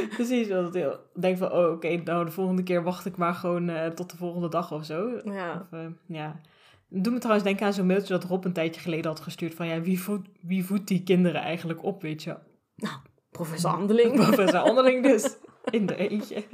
precies. 0.08 0.48
Dat 0.48 0.74
ik 0.74 0.98
denk 1.14 1.38
van, 1.38 1.52
oh 1.52 1.72
oké, 1.72 1.96
nou 1.96 2.24
de 2.24 2.30
volgende 2.30 2.62
keer 2.62 2.82
wacht 2.82 3.06
ik 3.06 3.16
maar 3.16 3.34
gewoon 3.34 3.94
tot 3.94 4.10
de 4.10 4.16
volgende 4.16 4.48
dag 4.48 4.72
of 4.72 4.84
zo. 4.84 5.20
ja. 5.24 5.68
Of, 5.70 5.78
ja. 6.06 6.40
Doe 6.92 7.12
me 7.12 7.18
trouwens 7.18 7.44
denken 7.46 7.66
aan 7.66 7.72
zo'n 7.72 7.86
mailtje 7.86 8.12
dat 8.12 8.24
Rob 8.24 8.44
een 8.44 8.52
tijdje 8.52 8.80
geleden 8.80 9.10
had 9.10 9.20
gestuurd 9.20 9.54
van, 9.54 9.66
ja, 9.66 9.80
wie 9.80 10.00
voedt, 10.00 10.28
wie 10.40 10.64
voedt 10.64 10.88
die 10.88 11.02
kinderen 11.02 11.40
eigenlijk 11.40 11.82
op, 11.84 12.02
weet 12.02 12.22
je? 12.22 12.36
Professor 13.30 13.70
Handeling. 13.70 14.14
Professor 14.26 14.58
Anderling 14.60 15.02
dus, 15.02 15.36
in 15.70 15.86
de 15.86 15.96
eentje. 15.96 16.44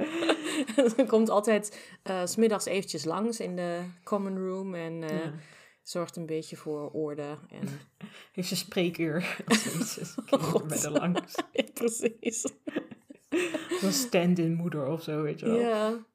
Ze 0.75 1.05
komt 1.07 1.29
altijd 1.29 1.95
eh, 2.03 2.25
s 2.25 2.31
smiddags 2.31 2.65
eventjes 2.65 3.05
langs 3.05 3.39
in 3.39 3.55
de 3.55 3.81
common 4.03 4.37
room 4.37 4.75
en 4.75 5.03
eh, 5.03 5.09
Ja. 5.09 5.33
zorgt 5.83 6.15
een 6.15 6.25
beetje 6.25 6.55
voor 6.55 6.89
orde. 6.91 7.37
En... 7.49 7.67
Heeft 8.33 8.47
ze 8.47 8.55
spreekuur. 8.55 9.43
God. 10.29 10.69
met 10.69 10.83
er 10.83 10.91
langs. 10.91 11.35
ja, 11.51 11.63
precies. 11.73 12.45
Een 13.81 13.93
stand-in 13.93 14.53
moeder 14.53 14.87
of 14.87 15.03
zo, 15.03 15.21
weet 15.21 15.39
je 15.39 15.45
wel. 15.45 15.59
Ja. 15.59 16.05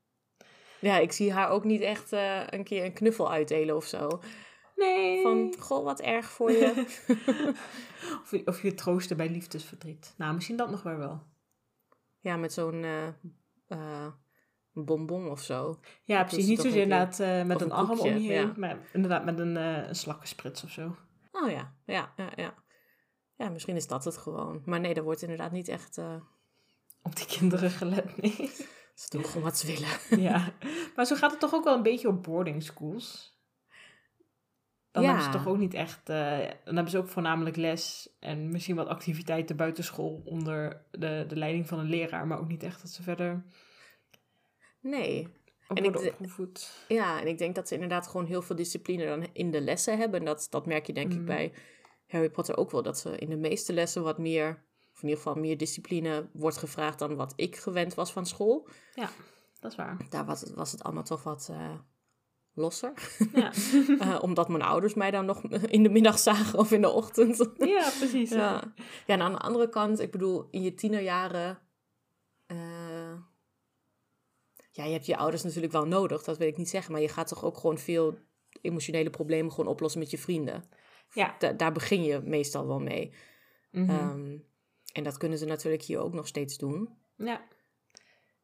Ja, 0.83 0.99
ik 0.99 1.12
zie 1.12 1.33
haar 1.33 1.49
ook 1.49 1.64
niet 1.64 1.80
echt 1.80 2.12
eh, 2.12 2.41
een 2.47 2.64
keer 2.64 2.85
een 2.85 2.93
knuffel 2.93 3.30
uitdelen 3.30 3.76
of 3.76 3.85
zo. 3.85 4.20
Nee. 4.76 5.22
Van, 5.22 5.55
goh, 5.59 5.85
wat 5.85 6.01
erg 6.01 6.30
voor 6.30 6.51
je. 6.51 6.72
Of, 8.22 8.30
je- 8.30 8.47
of 8.47 8.62
je 8.62 8.74
troosten 8.74 9.16
bij 9.16 9.28
liefdesverdriet. 9.28 10.14
Nou, 10.16 10.35
misschien 10.35 10.57
dat 10.57 10.70
nog 10.70 10.83
wel 10.83 10.97
wel. 10.97 11.22
ja, 12.20 12.37
met 12.37 12.53
zo'n 12.53 12.85
eh, 12.85 13.07
eh, 13.66 14.07
bonbon 14.72 15.30
of 15.30 15.41
zo. 15.43 15.80
Ja, 16.05 16.24
precies. 16.24 16.47
Niet 16.47 16.61
zozeer 16.61 16.83
inderdaad 16.83 17.18
met 17.47 17.61
een, 17.61 17.66
een 17.66 17.72
arm 17.72 17.91
om 17.91 18.07
je 18.07 18.12
heen, 18.12 18.22
ja. 18.22 18.53
maar 18.57 18.78
inderdaad 18.93 19.24
met 19.24 19.39
een, 19.39 19.57
een 19.57 19.95
slakkensprits 19.95 20.64
of 20.64 20.70
zo. 20.70 20.97
Oh 21.33 21.51
ja, 21.51 21.74
ja, 21.87 22.12
ja, 22.16 22.33
ja. 22.37 22.55
Ja, 23.37 23.49
misschien 23.49 23.76
is 23.76 23.87
dat 23.87 24.05
het 24.05 24.16
gewoon. 24.16 24.62
Maar 24.64 24.80
nee, 24.80 24.95
dat 24.95 25.05
wordt 25.05 25.22
inderdaad 25.22 25.53
niet 25.53 25.68
echt... 25.68 25.99
Op 27.03 27.16
die 27.16 27.26
kinderen 27.26 27.70
gelet, 27.70 28.16
nee. 28.22 28.51
Ze 29.03 29.09
doen 29.11 29.25
gewoon 29.25 29.43
wat 29.43 29.59
ze 29.59 29.67
willen. 29.67 30.23
ja. 30.31 30.53
Maar 30.97 31.07
zo 31.07 31.15
gaat 31.17 31.31
het 31.31 31.41
toch 31.41 31.55
ook 31.55 31.65
wel 31.65 31.77
een 31.77 31.83
beetje 31.83 32.09
op 32.09 32.23
boarding 32.23 32.63
schools? 32.63 33.31
Dan 34.91 35.03
Ja. 35.03 35.09
hebben 35.09 35.25
ze 35.33 35.39
toch 35.39 35.47
ook 35.49 35.59
niet 35.59 35.75
echt... 35.75 36.09
eh, 36.09 36.39
dan 36.65 36.75
hebben 36.75 36.91
ze 36.91 36.99
ook 36.99 37.09
voornamelijk 37.09 37.57
les 37.57 38.17
en 38.21 38.51
misschien 38.51 38.77
wat 38.77 38.87
activiteiten 38.89 39.57
buitenschool 39.57 40.23
onder 40.25 40.85
de, 40.91 41.25
de 41.29 41.37
leiding 41.37 41.69
van 41.69 41.79
een 41.79 41.89
leraar. 41.89 42.27
Maar 42.27 42.39
ook 42.39 42.49
niet 42.49 42.63
echt 42.63 42.83
dat 42.83 42.91
ze 42.91 43.03
verder 43.03 43.45
Nee. 44.81 45.29
En 45.69 45.85
ik 45.85 46.01
opgevoed. 46.01 46.85
Ja, 46.89 47.21
en 47.21 47.27
ik 47.27 47.39
denk 47.39 47.55
dat 47.55 47.69
ze 47.69 47.75
inderdaad 47.75 48.07
gewoon 48.09 48.27
heel 48.27 48.43
veel 48.43 48.57
discipline 48.57 49.07
dan 49.07 49.27
in 49.33 49.51
de 49.51 49.61
lessen 49.61 49.99
hebben. 49.99 50.19
En 50.21 50.27
dat, 50.27 50.47
dat 50.51 50.67
merk 50.67 50.87
je 50.87 50.93
denk 50.93 51.13
ik 51.13 51.19
Mm. 51.19 51.25
bij 51.25 51.53
Harry 52.07 52.31
Potter 52.31 52.57
ook 52.57 52.71
wel. 52.71 52.83
Dat 52.83 52.99
ze 52.99 53.17
in 53.19 53.29
de 53.29 53.37
meeste 53.37 53.73
lessen 53.73 54.03
wat 54.03 54.19
meer, 54.19 54.65
in 55.03 55.09
ieder 55.09 55.23
geval 55.23 55.41
meer 55.41 55.57
discipline 55.59 56.29
wordt 56.33 56.57
gevraagd 56.57 56.99
dan 56.99 57.17
wat 57.17 57.33
ik 57.37 57.57
gewend 57.57 57.95
was 57.95 58.13
van 58.13 58.27
school. 58.27 58.69
Dat 59.61 59.71
is 59.71 59.77
waar. 59.77 60.07
Daar 60.09 60.25
was 60.25 60.41
het, 60.41 60.55
was 60.55 60.73
het 60.73 60.83
allemaal 60.83 61.03
toch 61.03 61.23
wat 61.23 61.49
eh, 61.51 61.75
losser. 62.55 62.93
Ja, 63.33 63.53
Eh, 63.99 64.19
omdat 64.23 64.49
mijn 64.49 64.63
ouders 64.63 64.95
mij 64.95 65.11
dan 65.11 65.25
nog 65.25 65.43
in 65.77 65.83
de 65.83 65.89
middag 65.89 66.19
zagen 66.19 66.59
of 66.59 66.73
in 66.73 66.81
de 66.81 66.89
ochtend. 66.91 67.51
ja 67.59 67.91
precies. 67.99 68.31
ja. 68.31 68.73
ja, 69.07 69.15
en 69.15 69.21
aan 69.21 69.33
de 69.33 69.39
andere 69.39 69.69
kant, 69.69 70.01
ik 70.01 70.11
bedoel, 70.11 70.47
in 70.51 70.63
je 70.63 70.75
tienerjaren... 70.75 71.59
eh, 72.47 72.57
ja, 74.71 74.85
je 74.85 74.93
hebt 74.93 75.07
je 75.07 75.17
ouders 75.17 75.43
natuurlijk 75.43 75.73
wel 75.73 75.87
nodig, 75.87 76.23
dat 76.23 76.39
wil 76.39 76.47
ik 76.49 76.57
niet 76.57 76.69
zeggen. 76.69 76.93
Maar 76.93 77.01
je 77.01 77.09
gaat 77.09 77.29
toch 77.29 77.45
ook 77.45 77.57
gewoon 77.57 77.79
veel 77.79 78.19
emotionele 78.61 79.11
problemen 79.11 79.53
gewoon 79.53 79.71
oplossen 79.71 80.01
met 80.01 80.11
je 80.11 80.19
vrienden. 80.19 80.65
Ja. 81.15 81.35
Da- 81.39 81.53
daar 81.53 81.73
begin 81.73 82.03
je 82.03 82.21
meestal 82.25 82.67
wel 82.67 82.81
mee. 82.81 83.15
Mhm. 83.71 83.91
Ehm, 83.91 84.39
en 84.93 85.05
dat 85.05 85.16
kunnen 85.16 85.38
ze 85.38 85.45
natuurlijk 85.47 85.82
hier 85.82 85.99
ook 85.99 86.12
nog 86.12 86.26
steeds 86.26 86.59
doen. 86.59 86.88
Ja. 87.16 87.40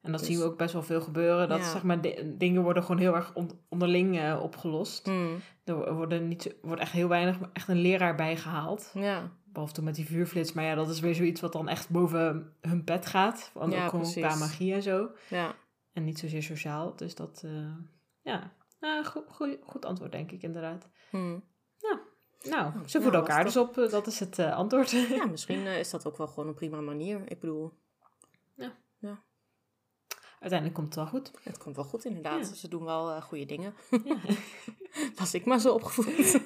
En 0.00 0.10
dat 0.10 0.20
Dus- 0.20 0.28
zien 0.28 0.38
we 0.38 0.44
ook 0.44 0.58
best 0.58 0.72
wel 0.72 0.82
veel 0.82 1.00
gebeuren. 1.00 1.48
Dat 1.48 1.58
Ja. 1.58 1.70
zeg 1.70 1.82
maar, 1.82 2.00
di- 2.00 2.34
dingen 2.36 2.62
worden 2.62 2.82
gewoon 2.82 3.00
heel 3.00 3.14
erg 3.14 3.34
on- 3.34 3.60
onderling 3.68 4.18
eh, 4.18 4.40
opgelost. 4.42 5.06
Hmm, 5.06 5.38
Er 5.64 5.94
worden 5.94 6.28
niet, 6.28 6.56
wordt 6.62 6.80
echt 6.82 6.92
heel 6.92 7.08
weinig 7.08 7.38
echt 7.52 7.68
een 7.68 7.80
leraar 7.80 8.14
bijgehaald. 8.16 8.90
Ja, 8.94 9.36
Behalve 9.44 9.72
toen 9.74 9.84
met 9.84 9.94
die 9.94 10.06
vuurflits. 10.06 10.52
Maar 10.52 10.64
ja, 10.64 10.74
dat 10.74 10.88
is 10.88 11.00
weer 11.00 11.14
zoiets 11.14 11.40
wat 11.40 11.52
dan 11.52 11.68
echt 11.68 11.90
boven 11.90 12.56
hun 12.60 12.84
pet 12.84 13.06
gaat. 13.06 13.50
Want 13.54 13.72
Ja, 13.72 13.84
ook 13.84 13.90
gewoon 13.90 14.10
qua 14.12 14.36
magie 14.36 14.72
en 14.74 14.82
zo. 14.82 15.10
ja. 15.30 15.54
En 15.92 16.04
niet 16.04 16.18
zozeer 16.18 16.42
sociaal. 16.42 16.96
Dus 16.96 17.14
dat, 17.14 17.42
eh, 17.44 17.74
ja. 18.22 18.52
Nou, 18.80 19.04
goed, 19.04 19.24
goed, 19.28 19.58
goed 19.62 19.84
antwoord 19.84 20.12
denk 20.12 20.32
ik 20.32 20.42
inderdaad. 20.42 20.88
Hmm. 21.10 21.44
Nou, 21.80 21.98
Nou, 22.42 22.72
ze 22.86 23.00
voeden 23.00 23.20
was 23.20 23.28
elkaar 23.28 23.44
dus 23.44 23.56
op. 23.56 23.78
eh, 23.78 23.90
dat 23.90 24.06
is 24.06 24.20
het 24.20 24.38
eh, 24.38 24.56
antwoord. 24.56 24.90
ja 25.16 25.26
misschien 25.30 25.66
eh, 25.66 25.78
is 25.78 25.90
dat 25.90 26.06
ook 26.06 26.16
wel 26.16 26.26
gewoon 26.26 26.48
een 26.48 26.54
prima 26.54 26.80
manier. 26.80 27.22
Ik 27.30 27.40
bedoel, 27.40 27.72
Uiteindelijk 30.40 30.80
komt 30.80 30.94
het 30.94 31.04
wel 31.04 31.20
goed. 31.20 31.30
het 31.42 31.58
komt 31.58 31.76
wel 31.76 31.84
goed 31.84 32.04
inderdaad. 32.04 32.48
Ja. 32.48 32.54
Ze 32.54 32.68
doen 32.68 32.84
wel 32.84 33.20
goede 33.20 33.44
dingen. 33.44 33.74
Ja. 34.04 34.16
Was 35.18 35.34
ik 35.34 35.44
maar 35.44 35.58
zo 35.58 35.74
opgevoed. 35.74 36.40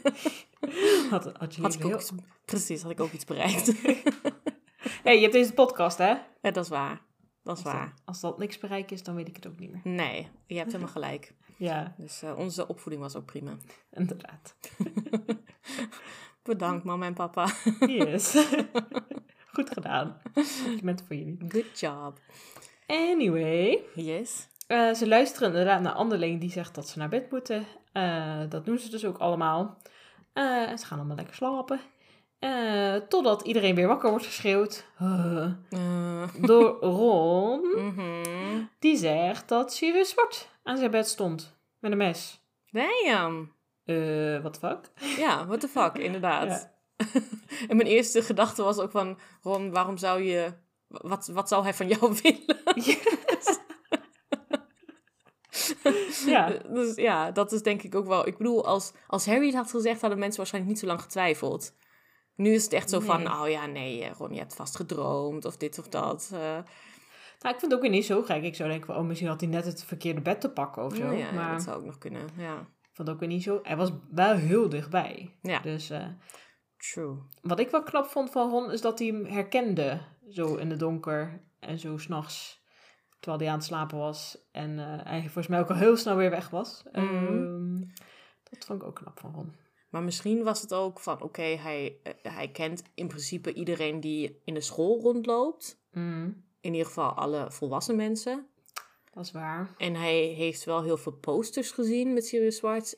Had, 1.11 1.37
had 1.37 1.75
ik 1.75 1.85
ook 1.85 1.95
iets, 1.95 2.13
precies, 2.45 2.83
had 2.83 2.91
ik 2.91 3.01
ook 3.01 3.13
iets 3.13 3.25
bereikt. 3.25 3.73
hey, 5.03 5.15
je 5.15 5.21
hebt 5.21 5.33
deze 5.33 5.53
podcast, 5.53 5.99
hè? 5.99 6.09
ja, 6.43 6.51
dat 6.51 6.65
is 6.65 6.69
waar. 6.69 7.01
Dat 7.43 7.59
is 7.59 7.65
Als 7.65 7.73
waar. 7.75 7.87
dat, 7.95 8.03
als 8.05 8.21
dat 8.21 8.39
niks 8.39 8.59
bereiken 8.59 8.97
is, 8.97 9.03
dan 9.03 9.15
weet 9.15 9.29
ik 9.29 9.37
het 9.37 9.47
ook 9.47 9.59
niet 9.59 9.71
meer. 9.73 9.81
Nee, 9.85 10.29
je 10.47 10.57
hebt 10.57 10.73
helemaal 10.73 10.93
gelijk. 10.93 11.35
Ja, 11.57 11.95
Dus 11.97 12.23
eh, 12.23 12.39
onze 12.39 12.69
opvoeding 12.69 13.03
was 13.03 13.17
ook 13.17 13.25
prima. 13.25 13.53
inderdaad. 14.01 14.55
Bedankt, 16.43 16.85
mama 16.85 17.07
en 17.07 17.15
papa. 17.15 17.49
Yes. 17.87 18.47
Goed 19.55 19.71
gedaan. 19.73 20.17
Complimenten 20.65 21.07
voor 21.07 21.17
jullie. 21.17 21.39
Good 21.49 21.81
job. 21.81 22.19
Anyway, 22.87 23.79
Yes. 23.95 24.49
eh, 24.67 24.93
ze 24.95 25.09
luisteren 25.09 25.49
inderdaad 25.49 25.81
naar 25.81 25.93
Anderling 25.93 26.41
die 26.41 26.51
zegt 26.51 26.75
dat 26.75 26.89
ze 26.89 26.99
naar 26.99 27.09
bed 27.09 27.31
moeten. 27.31 27.67
Eh, 27.93 28.41
dat 28.49 28.65
doen 28.65 28.79
ze 28.79 28.91
dus 28.91 29.05
ook 29.05 29.19
allemaal. 29.19 29.77
En 30.33 30.79
ze 30.79 30.87
gaan 30.87 30.99
allemaal 30.99 31.17
lekker 31.17 31.35
slapen. 31.35 31.81
Totdat 33.09 33.43
iedereen 33.43 33.75
weer 33.75 33.87
wakker 33.87 34.11
wordt 34.11 34.27
geschreeuwd. 34.27 34.85
Door 36.41 36.79
Ron. 36.81 37.61
mhm. 37.61 38.65
Die 38.79 38.97
zegt 38.97 39.49
dat 39.49 39.73
Sirius 39.73 40.09
Zwart 40.11 40.49
aan 40.63 40.77
zijn 40.77 40.91
bed 40.91 41.09
stond. 41.09 41.57
Met 41.79 41.93
een 41.93 41.99
mes. 41.99 42.41
Damn. 42.71 43.53
Eh, 43.85 44.41
what 44.41 44.53
the 44.53 44.59
fuck? 44.59 44.91
Ja, 45.19 45.47
what 45.47 45.61
the 45.61 45.69
fuck, 45.69 45.99
inderdaad. 46.09 46.71
en 47.69 47.77
mijn 47.77 47.89
eerste 47.89 48.23
gedachte 48.23 48.63
was 48.63 48.79
ook 48.79 48.91
van... 48.91 49.19
Ron, 49.43 49.71
waarom 49.71 49.97
zou 49.97 50.23
je... 50.23 50.53
Wat, 50.89 51.27
wat 51.27 51.49
zou 51.49 51.63
hij 51.63 51.75
van 51.75 51.89
jou 51.89 52.15
willen? 52.23 52.63
Ja. 56.27 56.49
Dus 56.69 56.95
ja, 56.95 57.31
dat 57.31 57.53
is 57.53 57.63
denk 57.63 57.83
ik 57.83 57.95
ook 57.95 58.07
wel... 58.07 58.27
Ik 58.27 58.37
bedoel, 58.37 58.67
als, 58.67 58.93
als 59.07 59.27
Harry 59.27 59.47
het 59.47 59.55
had 59.55 59.71
gezegd... 59.71 60.01
hadden 60.01 60.19
mensen 60.19 60.37
waarschijnlijk 60.39 60.73
niet 60.75 60.83
zo 60.83 60.89
lang 60.89 61.03
getwijfeld. 61.03 61.75
Nu 62.37 62.53
is 62.55 62.65
het 62.65 62.73
echt 62.73 62.91
zo 62.91 63.01
van... 63.01 63.33
Oh 63.33 63.49
ja, 63.49 63.67
nee, 63.67 64.05
eh, 64.05 64.11
Ron, 64.19 64.33
je 64.33 64.39
hebt 64.39 64.55
vast 64.55 64.77
gedroomd. 64.77 65.45
Of 65.45 65.57
dit 65.57 65.79
of 65.79 65.89
dat. 65.89 66.31
eh. 66.33 66.59
Nou, 67.43 67.55
ik 67.55 67.61
vind 67.61 67.73
het 67.73 67.75
ook 67.75 67.81
weer 67.81 67.91
niet 67.91 68.07
zo 68.07 68.23
gek. 68.23 68.43
Ik 68.43 68.55
zou 68.55 68.69
denken 68.69 68.87
van, 68.87 68.97
oh, 68.97 69.05
misschien 69.05 69.29
had 69.29 69.41
hij 69.41 69.49
net 69.51 69.65
het 69.65 69.85
verkeerde 69.85 70.21
bed 70.21 70.41
te 70.41 70.51
pakken 70.51 70.85
of 70.85 70.95
zo. 70.95 71.03
Nou 71.03 71.17
ja, 71.17 71.27
ja, 71.27 71.33
maar 71.33 71.53
dat 71.53 71.63
zou 71.63 71.77
ook 71.77 71.85
nog 71.85 71.99
kunnen. 71.99 72.29
Ja, 72.37 72.59
ik 72.61 72.91
vond 72.93 73.09
het 73.09 73.11
ook 73.11 73.21
weer 73.21 73.29
niet 73.29 73.43
zo. 73.43 73.61
Hij 73.63 73.77
was 73.77 73.91
wel 74.11 74.35
heel 74.35 74.69
dichtbij. 74.69 75.39
ja 75.43 75.61
Dus 75.61 75.91
eh, 75.91 76.07
true. 76.77 77.17
wat 77.43 77.61
ik 77.61 77.71
wel 77.71 77.83
knap 77.83 78.07
vond 78.07 78.31
van 78.31 78.51
Ron, 78.51 78.71
is 78.71 78.81
dat 78.81 78.99
hij 78.99 79.09
hem 79.09 79.25
herkende. 79.25 80.01
Zo 80.29 80.55
in 80.55 80.71
het 80.71 80.79
donker 80.79 81.43
en 81.61 81.79
zo 81.79 81.97
s'nachts. 81.99 82.61
Terwijl 83.21 83.43
hij 83.43 83.51
aan 83.53 83.59
het 83.59 83.67
slapen 83.67 83.99
was. 83.99 84.49
En 84.53 84.79
eh, 84.79 85.05
hij 85.05 85.21
volgens 85.21 85.47
mij 85.47 85.61
ook 85.61 85.71
al 85.71 85.77
heel 85.77 85.97
snel 85.97 86.17
weer 86.17 86.31
weg 86.31 86.51
was. 86.51 86.83
Mhm. 86.93 87.05
Ehm, 87.05 87.81
dat 88.51 88.65
vond 88.65 88.83
ik 88.83 88.89
ook 88.89 88.95
knap 88.95 89.19
van 89.19 89.35
Ron. 89.35 89.55
Maar 89.91 90.03
misschien 90.03 90.43
was 90.43 90.61
het 90.61 90.75
ook 90.75 91.01
van... 91.01 91.23
Oké, 91.23 91.43
hij, 91.43 91.97
eh, 92.03 92.13
hij 92.35 92.51
kent 92.51 92.83
in 92.95 93.09
principe 93.09 93.53
iedereen 93.53 94.01
die 94.01 94.41
in 94.45 94.55
de 94.55 94.61
school 94.61 95.01
rondloopt. 95.01 95.83
Mhm. 95.91 96.31
In 96.63 96.73
ieder 96.73 96.87
geval 96.87 97.11
alle 97.11 97.51
volwassen 97.51 97.97
mensen. 97.97 98.47
Dat 99.13 99.25
is 99.25 99.31
waar. 99.33 99.75
En 99.79 99.95
hij 99.95 100.19
heeft 100.23 100.65
wel 100.65 100.83
heel 100.83 100.97
veel 100.97 101.13
posters 101.13 101.71
gezien 101.71 102.13
met 102.13 102.27
Sirius 102.27 102.57
Zwarts. 102.57 102.97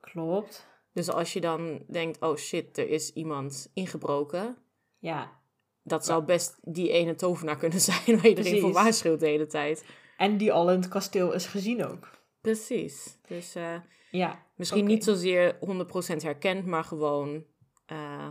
Klopt. 0.00 0.66
Dus 0.92 1.08
als 1.08 1.32
je 1.32 1.40
dan 1.40 1.84
denkt, 1.88 2.20
oh 2.20 2.36
shit, 2.36 2.78
er 2.78 2.88
is 2.88 3.12
iemand 3.12 3.70
ingebroken. 3.74 4.56
Ja. 4.98 5.40
Dat 5.82 6.04
zou 6.04 6.24
best 6.24 6.58
die 6.62 6.90
ene 6.90 7.14
tovenaar 7.14 7.56
kunnen 7.56 7.80
zijn 7.90 7.98
waar 8.04 8.14
iedereen 8.14 8.34
Precies. 8.34 8.60
voor 8.60 8.72
waarschuwt 8.72 9.20
de 9.20 9.26
hele 9.26 9.46
tijd. 9.46 9.84
En 10.16 10.36
die 10.36 10.52
al 10.52 10.70
in 10.70 10.80
het 10.80 10.88
kasteel 10.88 11.32
is 11.32 11.46
gezien 11.46 11.84
ook. 11.84 12.10
Precies. 12.40 13.18
Dus 13.28 13.54
eh, 13.54 13.74
Ja. 14.10 14.42
misschien 14.56 14.84
niet 14.86 15.04
zozeer 15.04 15.54
100% 15.54 16.22
herkend, 16.22 16.66
maar 16.66 16.84
gewoon 16.84 17.44
eh 17.86 18.28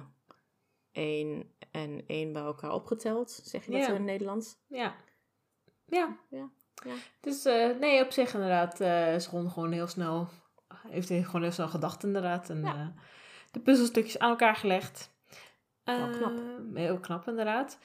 één 0.91 1.51
en 1.71 2.03
één 2.07 2.33
bij 2.33 2.41
elkaar 2.41 2.71
opgeteld. 2.73 3.31
Zeg 3.43 3.65
je 3.65 3.71
dat 3.71 3.79
Ja. 3.79 3.85
zo 3.85 3.91
in 3.91 3.97
het 3.97 4.05
Nederlands? 4.05 4.55
Ja. 4.67 4.95
Ja. 5.85 6.17
Ja, 6.29 6.49
ja. 6.85 6.93
Dus 7.21 7.45
eh, 7.45 7.77
nee, 7.79 8.03
op 8.03 8.11
zich 8.11 8.33
inderdaad 8.33 8.79
eh 8.81 9.15
is 9.15 9.27
Ron 9.27 9.51
gewoon 9.51 9.71
heel 9.71 9.87
snel... 9.87 10.27
Heeft 10.87 11.09
hij 11.09 11.23
gewoon 11.23 11.41
heel 11.41 11.51
snel 11.51 11.67
gedacht 11.67 12.03
inderdaad. 12.03 12.49
En 12.49 12.61
Ja. 12.61 12.73
eh, 12.95 13.01
de 13.51 13.59
puzzelstukjes 13.59 14.19
aan 14.19 14.29
elkaar 14.29 14.55
gelegd. 14.55 15.11
Wel 15.83 16.09
knap. 16.09 16.37
Eh, 16.37 16.43
Heel 16.73 16.99
knap 16.99 17.27
inderdaad. 17.27 17.79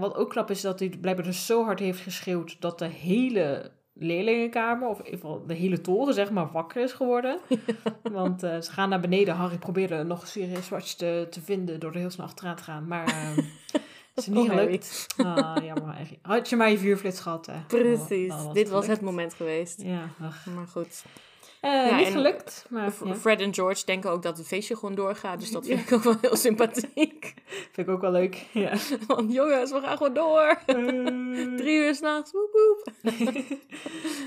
Wat 0.00 0.14
ook 0.14 0.30
knap 0.30 0.50
is 0.50 0.60
dat 0.60 0.78
hij 0.78 0.88
blijkbaar 0.88 1.24
dus 1.26 1.46
zo 1.46 1.64
hard 1.64 1.78
heeft 1.78 2.00
geschreeuwd... 2.00 2.60
dat 2.60 2.78
de 2.78 2.86
hele 2.86 3.72
leerlingenkamer, 3.94 4.88
of 4.88 4.98
in 4.98 5.04
ieder 5.04 5.20
geval 5.20 5.46
de 5.46 5.54
hele 5.54 5.80
toren, 5.80 6.14
zeg 6.14 6.30
maar, 6.30 6.50
wakker 6.52 6.82
is 6.82 6.92
geworden. 6.92 7.38
Want 8.12 8.42
eh, 8.42 8.60
ze 8.60 8.72
gaan 8.72 8.88
naar 8.88 9.00
beneden. 9.00 9.34
Harry 9.34 9.58
probeerde 9.58 10.02
nog 10.02 10.26
Sirius 10.26 10.68
Watch 10.68 10.92
te, 10.92 11.26
te 11.30 11.40
vinden 11.40 11.80
door 11.80 11.92
er 11.92 11.98
heel 11.98 12.10
snel 12.10 12.26
achteraan 12.26 12.56
te 12.56 12.62
gaan. 12.62 12.86
Maar 12.86 13.06
eh 13.06 13.44
is 14.14 14.26
niet 14.26 14.50
Oh, 14.50 14.56
gelukt. 14.56 15.06
Ah, 15.16 15.56
jammer. 15.64 15.96
Had 16.22 16.48
je 16.48 16.56
maar 16.56 16.70
je 16.70 16.78
vuurflits 16.78 17.20
gehad, 17.20 17.46
hè? 17.46 17.60
Precies. 17.66 18.28
Dan 18.28 18.52
Dit 18.52 18.68
was 18.68 18.86
het 18.86 19.00
moment 19.00 19.34
geweest. 19.34 19.82
Ja, 19.82 20.08
ach. 20.20 20.46
Maar 20.46 20.66
goed. 20.66 21.04
Eh, 21.64 21.86
Ja, 21.90 21.96
niet 21.96 22.06
gelukt, 22.08 22.66
maar 22.68 22.90
F- 22.92 23.04
ja, 23.04 23.14
Fred 23.14 23.40
en 23.40 23.54
George 23.54 23.84
denken 23.84 24.10
ook 24.10 24.22
dat 24.22 24.36
het 24.38 24.46
feestje 24.46 24.76
gewoon 24.76 24.94
doorgaat. 24.94 25.40
Dus 25.40 25.50
dat 25.50 25.66
vind 25.66 25.80
ik 25.80 25.92
ook 25.92 26.02
wel 26.02 26.16
heel 26.20 26.36
sympathiek. 26.36 27.34
vind 27.72 27.88
ik 27.88 27.88
ook 27.88 28.00
wel 28.00 28.10
leuk. 28.10 28.46
Ja. 28.52 28.72
Want 29.06 29.32
jongens, 29.32 29.70
we 29.72 29.80
gaan 29.80 29.96
gewoon 29.96 30.14
door. 30.14 30.58
Drie 31.56 31.78
uur 31.78 31.94
s'nachts. 31.94 32.32
Woep 32.32 32.50
woep. 32.52 33.12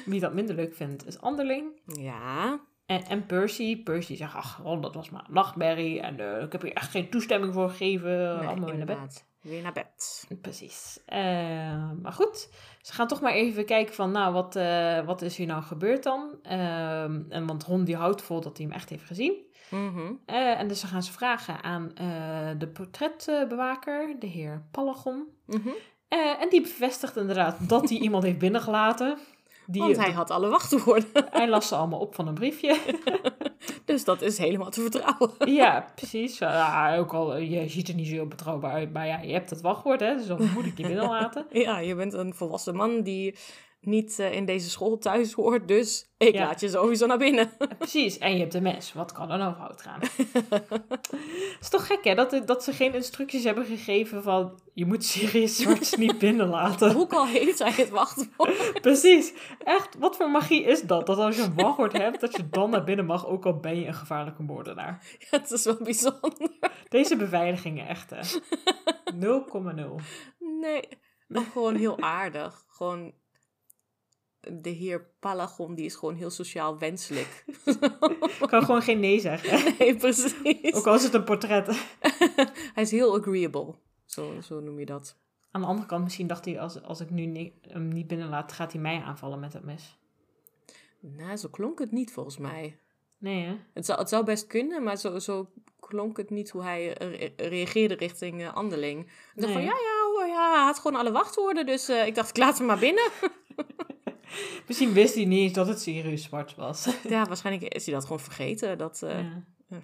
Wie 0.05 0.19
dat 0.19 0.33
minder 0.33 0.55
leuk 0.55 0.75
vindt, 0.75 1.07
is 1.07 1.21
Anderling. 1.21 1.65
Ja. 1.85 2.59
En, 2.85 3.03
en 3.05 3.25
Percy. 3.25 3.83
Percy 3.83 4.15
zegt, 4.15 4.35
ach, 4.35 4.59
Ron, 4.63 4.81
dat 4.81 4.95
was 4.95 5.09
maar 5.09 5.23
een 5.27 5.33
nachtmerrie. 5.33 5.99
En 6.01 6.19
eh, 6.19 6.43
ik 6.43 6.51
heb 6.51 6.61
hier 6.61 6.73
echt 6.73 6.91
geen 6.91 7.09
toestemming 7.09 7.53
voor 7.53 7.69
gegeven. 7.69 8.09
Nee, 8.37 8.47
Allemaal 8.47 8.69
weer 8.69 8.77
naar 8.85 8.99
bed. 9.01 9.25
Weer 9.47 9.61
naar 9.61 9.73
bed. 9.73 10.27
Precies. 10.41 10.99
Eh, 11.05 11.91
maar 12.01 12.13
goed, 12.13 12.49
ze 12.81 12.93
gaan 12.93 13.07
toch 13.07 13.21
maar 13.21 13.33
even 13.33 13.65
kijken 13.65 13.95
van, 13.95 14.11
nou, 14.11 14.33
wat, 14.33 14.55
eh, 14.55 15.05
wat 15.05 15.21
is 15.21 15.37
hier 15.37 15.47
nou 15.47 15.63
gebeurd 15.63 16.03
dan? 16.03 16.39
Ehm, 16.41 17.21
en 17.29 17.45
want 17.45 17.63
Ron 17.63 17.83
die 17.83 17.95
houdt 17.95 18.21
vol 18.21 18.41
dat 18.41 18.57
hij 18.57 18.65
hem 18.65 18.75
echt 18.75 18.89
heeft 18.89 19.05
gezien. 19.05 19.45
Mhm. 19.69 20.13
Eh, 20.25 20.59
en 20.59 20.67
dus 20.67 20.81
dan 20.81 20.89
gaan 20.89 21.03
ze 21.03 21.11
vragen 21.11 21.63
aan 21.63 21.91
eh, 21.95 22.49
de 22.57 22.67
portretbewaker, 22.67 24.15
de 24.19 24.27
heer 24.27 24.65
Palagon. 24.71 25.27
Mhm. 25.45 25.69
Eh, 26.07 26.41
en 26.41 26.49
die 26.49 26.61
bevestigt 26.61 27.17
inderdaad 27.17 27.69
dat 27.69 27.89
hij 27.89 27.97
iemand 27.97 28.23
heeft 28.23 28.37
binnengelaten. 28.37 29.17
Die, 29.69 29.81
Want 29.81 29.97
hij 29.97 30.11
had 30.11 30.31
alle 30.31 30.49
wachtwoorden. 30.49 31.09
hij 31.29 31.49
las 31.49 31.67
ze 31.67 31.75
allemaal 31.75 31.99
op 31.99 32.15
van 32.15 32.27
een 32.27 32.33
briefje. 32.33 32.77
Dus 33.85 34.03
dat 34.03 34.21
is 34.21 34.37
helemaal 34.37 34.69
te 34.69 34.81
vertrouwen. 34.81 35.31
ja, 35.61 35.91
precies. 35.95 36.37
Ja, 36.37 36.97
ook 36.97 37.13
al, 37.13 37.35
eh, 37.35 37.51
je 37.51 37.69
ziet 37.69 37.87
er 37.87 37.95
niet 37.95 38.07
zo 38.07 38.13
heel 38.13 38.27
betrouwbaar 38.27 38.71
uit, 38.71 38.93
maar 38.93 39.07
ja, 39.07 39.19
je 39.19 39.33
hebt 39.33 39.49
het 39.49 39.61
wachtwoord, 39.61 39.99
hè, 39.99 40.15
dus 40.15 40.27
dan 40.27 40.51
moet 40.53 40.65
ik 40.65 40.77
je 40.77 40.87
binnenlaten. 40.87 41.45
Ja, 41.51 41.79
je 41.79 41.95
bent 41.95 42.13
een 42.13 42.33
volwassen 42.33 42.75
man 42.75 43.01
die 43.01 43.35
niet 43.87 44.19
eh, 44.19 44.33
in 44.33 44.45
deze 44.45 44.69
school 44.69 44.97
thuis 44.97 45.33
hoort. 45.33 45.67
Dus 45.67 46.13
ik 46.17 46.33
Ja. 46.33 46.45
laat 46.45 46.59
je 46.59 46.69
sowieso 46.69 47.05
naar 47.05 47.17
binnen. 47.17 47.51
Precies, 47.77 48.17
en 48.17 48.33
je 48.33 48.39
hebt 48.39 48.53
een 48.53 48.63
mes. 48.63 48.93
Wat 48.93 49.11
kan 49.11 49.31
er 49.31 49.37
nou 49.37 49.55
fout 49.55 49.81
gaan? 49.81 49.99
Het 49.99 51.57
is 51.59 51.69
toch 51.69 51.87
gek, 51.87 52.03
hè? 52.03 52.15
Dat, 52.15 52.41
dat 52.45 52.63
ze 52.63 52.73
geen 52.73 52.93
instructies 52.93 53.43
hebben 53.43 53.65
gegeven 53.65 54.23
van... 54.23 54.59
Je 54.73 54.85
moet 54.85 55.05
Sirius 55.05 55.55
Zwarts 55.57 55.95
niet 56.05 56.17
binnenlaten. 56.17 56.95
Ook 56.95 57.13
al 57.13 57.25
heeft 57.25 57.59
hij 57.59 57.71
het 57.71 57.89
wachtwoord. 57.89 58.81
Precies. 58.81 59.33
Echt, 59.63 59.97
wat 59.99 60.15
voor 60.15 60.31
magie 60.31 60.63
is 60.63 60.81
dat? 60.81 61.05
Dat 61.05 61.17
als 61.17 61.35
je 61.35 61.41
een 61.41 61.55
wachtwoord 61.55 61.93
hebt, 61.93 62.21
dat 62.21 62.35
je 62.35 62.49
dan 62.49 62.69
naar 62.69 62.83
binnen 62.83 63.05
mag, 63.05 63.27
ook 63.27 63.45
al 63.45 63.59
ben 63.59 63.79
je 63.79 63.85
een 63.87 63.93
gevaarlijke 63.93 64.43
moordenaar. 64.43 65.03
Het 65.29 65.51
is 65.51 65.63
wel 65.63 65.77
bijzonder. 65.83 66.49
Deze 66.89 67.15
beveiligingen 67.15 67.87
echt, 67.87 68.09
hè. 68.09 68.21
0,0. 69.13 69.95
Nee, 70.59 70.87
maar 71.27 71.43
gewoon 71.51 71.75
heel 71.75 71.99
aardig. 71.99 72.63
Gewoon 72.67 73.13
de 74.39 74.69
heer 74.69 75.05
Palagon, 75.19 75.75
die 75.75 75.85
is 75.85 75.95
gewoon 75.95 76.15
heel 76.15 76.29
sociaal 76.29 76.77
wenselijk. 76.77 77.43
Ik 78.39 78.47
kan 78.47 78.63
gewoon 78.63 78.81
geen 78.81 78.99
nee 78.99 79.19
zeggen. 79.19 79.63
nee, 79.79 79.95
precies. 79.95 80.73
Ook 80.73 80.87
al 80.87 80.95
is 80.95 81.03
het 81.03 81.13
een 81.13 81.23
portret. 81.23 81.67
Hij 82.73 82.83
is 82.83 82.91
heel 82.91 83.17
agreeable. 83.17 83.75
Zo, 84.05 84.41
zo 84.41 84.59
noem 84.59 84.79
je 84.79 84.85
dat. 84.85 85.17
Aan 85.51 85.61
de 85.61 85.67
andere 85.67 85.87
kant, 85.87 86.03
misschien 86.03 86.27
dacht 86.27 86.45
hij, 86.45 86.59
als, 86.59 86.81
als 86.83 86.99
ik 86.99 87.09
nu 87.09 87.25
ni- 87.25 87.53
hem 87.61 87.87
niet 87.87 88.07
binnenlaat, 88.07 88.51
gaat 88.51 88.71
hij 88.71 88.81
mij 88.81 89.01
aanvallen 89.01 89.39
met 89.39 89.53
het 89.53 89.63
mes. 89.63 89.97
Nou, 90.99 91.35
zo 91.37 91.49
klonk 91.49 91.79
het 91.79 91.91
niet 91.91 92.11
volgens 92.11 92.37
mij. 92.37 92.79
Nee, 93.17 93.45
hè? 93.45 93.55
Het 93.73 93.85
zou, 93.85 93.99
het 93.99 94.09
zou 94.09 94.23
best 94.25 94.47
kunnen, 94.47 94.83
maar 94.83 94.97
zo, 94.97 95.19
zo 95.19 95.49
klonk 95.79 96.17
het 96.17 96.29
niet 96.29 96.49
hoe 96.49 96.63
hij 96.63 96.93
re- 96.93 97.33
reageerde 97.37 97.95
richting 97.95 98.41
eh, 98.41 98.53
Anderling. 98.53 99.01
Ik 99.35 99.41
dacht 99.41 99.53
van, 99.53 99.61
ja, 99.61 99.67
ja, 99.77 100.25
ja, 100.25 100.53
hij 100.55 100.63
had 100.63 100.79
gewoon 100.79 100.99
alle 100.99 101.11
wachtwoorden. 101.11 101.65
Dus 101.65 101.89
eh, 101.89 102.05
ik 102.07 102.15
dacht, 102.15 102.29
ik 102.29 102.37
laat 102.37 102.57
hem 102.57 102.67
maar 102.67 102.79
binnen. 102.79 103.09
Misschien 104.67 104.93
wist 104.93 105.15
hij 105.15 105.25
niet 105.25 105.39
eens 105.39 105.53
dat 105.53 105.67
het 105.67 105.81
Sirius 105.81 106.23
Zwart 106.23 106.55
was. 106.55 106.87
ja, 107.09 107.25
waarschijnlijk 107.25 107.73
is 107.73 107.85
hij 107.85 107.93
dat 107.93 108.03
gewoon 108.03 108.19
vergeten. 108.19 108.77
Dat, 108.77 109.01
eh, 109.03 109.19
Ja. 109.69 109.79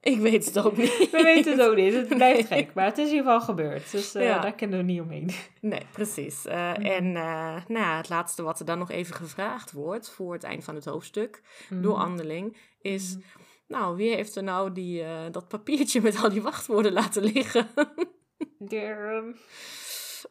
Ik 0.00 0.18
weet 0.18 0.44
het 0.44 0.58
ook 0.58 0.76
niet. 0.76 1.08
We 1.10 1.22
weten 1.22 1.52
het 1.58 1.68
ook 1.68 1.76
niet. 1.76 1.92
Het 1.92 2.08
blijft 2.16 2.48
gek. 2.48 2.74
Maar 2.74 2.84
het 2.84 2.98
is 2.98 3.08
in 3.10 3.14
ieder 3.14 3.30
geval 3.32 3.46
gebeurd. 3.46 3.90
Dus 3.90 4.14
eh, 4.14 4.24
Ja. 4.24 4.38
daar 4.38 4.54
kunnen 4.54 4.78
we 4.78 4.84
niet 4.84 5.00
omheen. 5.00 5.30
Nee, 5.60 5.82
precies. 5.92 6.46
Eh, 6.46 6.96
En 6.96 7.12
nou 7.68 7.96
het 7.96 8.08
laatste 8.08 8.42
wat 8.42 8.58
er 8.60 8.64
dan 8.66 8.78
nog 8.78 8.90
even 8.90 9.14
gevraagd 9.14 9.72
wordt 9.72 10.10
voor 10.10 10.32
het 10.32 10.42
eind 10.44 10.64
van 10.64 10.74
het 10.74 10.84
hoofdstuk 10.84 11.42
door 11.70 11.94
Anderling 11.96 12.56
is... 12.80 13.16
Nou, 13.68 13.96
wie 13.96 14.14
heeft 14.14 14.36
er 14.36 14.42
nou 14.42 14.72
die, 14.72 15.04
dat 15.30 15.48
papiertje 15.48 16.00
met 16.00 16.22
al 16.22 16.28
die 16.30 16.42
wachtwoorden 16.42 16.92
laten 16.92 17.22
liggen? 17.22 17.68
De- 18.58 19.34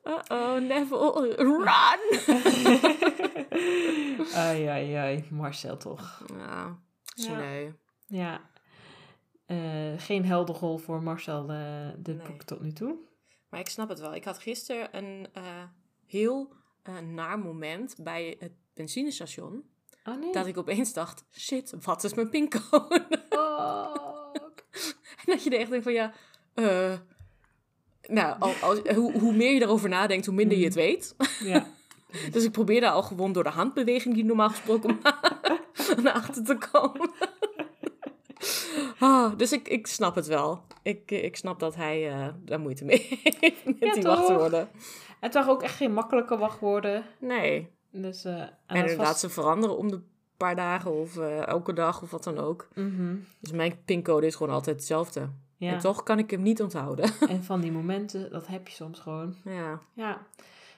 Uh-oh, 0.04 0.62
Neville, 0.62 1.36
run! 1.36 2.00
ai, 4.36 4.66
ai, 4.66 4.94
ai. 4.94 5.24
Marcel 5.30 5.78
toch. 5.78 6.24
Ja, 6.38 6.80
sneu. 7.04 7.72
Ja. 8.08 8.50
Eh, 9.46 9.58
geen 9.98 10.26
helderrol 10.26 10.78
voor 10.78 11.04
Marcel 11.04 11.50
eh 11.50 11.88
Nee. 12.04 12.16
boek 12.28 12.44
tot 12.44 12.62
nu 12.62 12.74
toe. 12.74 12.96
Maar 13.50 13.60
ik 13.60 13.70
snap 13.70 13.89
het 13.89 14.00
wel. 14.00 14.16
Ik 14.16 14.24
had 14.24 14.39
gisteren 14.39 14.98
een 14.98 15.28
eh, 15.34 15.44
heel 16.06 16.54
naar 17.02 17.39
moment 17.39 17.96
bij 18.00 18.36
het 18.39 18.52
benzinestation. 18.74 19.64
Oh 20.04 20.20
nee. 20.20 20.32
Dat 20.32 20.46
ik 20.46 20.58
opeens 20.58 20.94
dacht, 20.94 21.24
shit, 21.32 21.74
wat 21.84 22.04
is 22.04 22.14
mijn 22.14 22.30
pincode? 22.30 23.06
Oh. 23.30 23.96
En 25.26 25.34
dat 25.34 25.44
je 25.44 25.58
echt 25.58 25.70
denkt 25.70 25.84
van 25.84 25.94
ja, 25.94 26.14
eh, 26.54 26.94
nou, 28.12 28.36
al, 28.39 28.53
als, 28.62 28.80
hoe, 28.80 29.20
hoe 29.20 29.34
meer 29.34 29.53
je 29.53 29.62
erover 29.62 29.89
nadenkt, 29.89 30.26
hoe 30.26 30.36
minder 30.36 30.57
je 30.57 30.64
het 30.64 30.74
weet. 30.74 31.16
Ja. 31.43 31.68
Dus 32.32 32.43
ik 32.43 32.51
probeerde 32.51 32.89
al 32.89 33.03
gewoon 33.03 33.32
door 33.32 33.43
de 33.43 33.49
handbeweging 33.49 34.14
die 34.16 34.26
normaal 34.26 34.49
gesproken 34.49 34.99
naar 36.03 36.14
achter 36.14 36.43
te 36.43 36.57
komen. 36.72 37.12
Ah, 38.99 39.38
dus 39.38 39.51
ik, 39.51 39.68
ik 39.68 39.88
snap 39.88 40.16
het 40.16 40.28
wel. 40.28 40.64
Ik, 40.84 41.12
ik 41.12 41.36
snap 41.36 41.59
dat 41.59 41.76
hij 41.76 42.09
eh, 42.12 42.28
daar 42.45 42.59
moeite 42.59 42.86
mee 42.86 43.20
heeft 43.39 43.66
met 43.66 43.76
Ja, 43.80 43.93
die 43.93 44.03
toch? 44.03 44.16
wachtwoorden. 44.16 44.70
Het 45.20 45.34
waren 45.34 45.49
ook 45.49 45.64
echt 45.64 45.76
geen 45.76 45.93
makkelijke 45.93 46.38
wachtwoorden. 46.38 47.05
Nee. 47.20 47.70
Dus, 47.91 48.26
eh, 48.26 48.39
en 48.66 48.76
inderdaad, 48.76 49.20
ze 49.20 49.30
veranderen 49.30 49.78
om 49.78 49.89
de 49.91 50.01
paar 50.38 50.55
dagen 50.55 50.91
of 50.99 51.18
eh, 51.18 51.47
elke 51.47 51.74
dag 51.74 52.01
of 52.01 52.12
wat 52.12 52.24
dan 52.24 52.38
ook. 52.38 52.68
Mhm. 52.74 53.16
Dus 53.39 53.51
mijn 53.51 53.82
pincode 53.86 54.26
is 54.26 54.36
gewoon 54.36 54.53
altijd 54.53 54.76
hetzelfde. 54.76 55.30
Ja. 55.62 55.72
En 55.72 55.80
toch 55.80 56.03
kan 56.03 56.20
ik 56.20 56.32
hem 56.32 56.41
niet 56.41 56.62
onthouden. 56.62 57.12
En 57.30 57.43
van 57.43 57.62
die 57.62 57.72
momenten, 57.72 58.32
dat 58.32 58.47
heb 58.47 58.68
je 58.68 58.74
soms 58.74 58.99
gewoon. 58.99 59.36
ja. 59.43 59.82
Ja. 59.93 60.26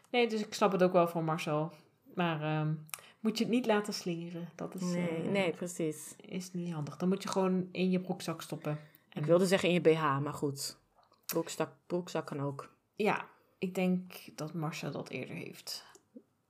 Nee, 0.09 0.27
dus 0.27 0.41
ik 0.45 0.53
snap 0.53 0.71
het 0.71 0.84
ook 0.84 0.93
wel 0.93 1.07
van 1.07 1.23
Marcel. 1.23 1.71
Maar 2.15 2.41
ehm, 2.41 2.73
moet 3.19 3.38
je 3.38 3.43
het 3.43 3.53
niet 3.53 3.65
laten 3.65 3.93
slingeren. 3.93 4.49
Dat 4.55 4.75
is, 4.75 4.81
Nee, 4.81 5.07
eh, 5.07 5.29
nee, 5.29 5.51
precies. 5.51 6.15
is 6.17 6.53
niet 6.53 6.73
handig. 6.73 6.97
Dan 6.97 7.09
moet 7.09 7.23
je 7.23 7.29
gewoon 7.29 7.67
in 7.71 7.89
je 7.89 7.99
broekzak 7.99 8.41
stoppen. 8.41 8.79
Ik 9.13 9.25
wilde 9.25 9.45
zeggen 9.45 9.69
in 9.69 9.73
je 9.73 9.81
BH, 9.81 10.19
maar 10.19 10.34
goed. 10.34 10.77
Broekzak, 11.25 11.69
broekzak 11.88 12.25
kan 12.25 12.41
ook. 12.41 12.75
Ja, 12.95 13.25
ik 13.57 13.75
denk 13.75 14.13
dat 14.36 14.53
Marcel 14.53 14.91
dat 14.91 15.09
eerder 15.09 15.36
heeft. 15.36 15.86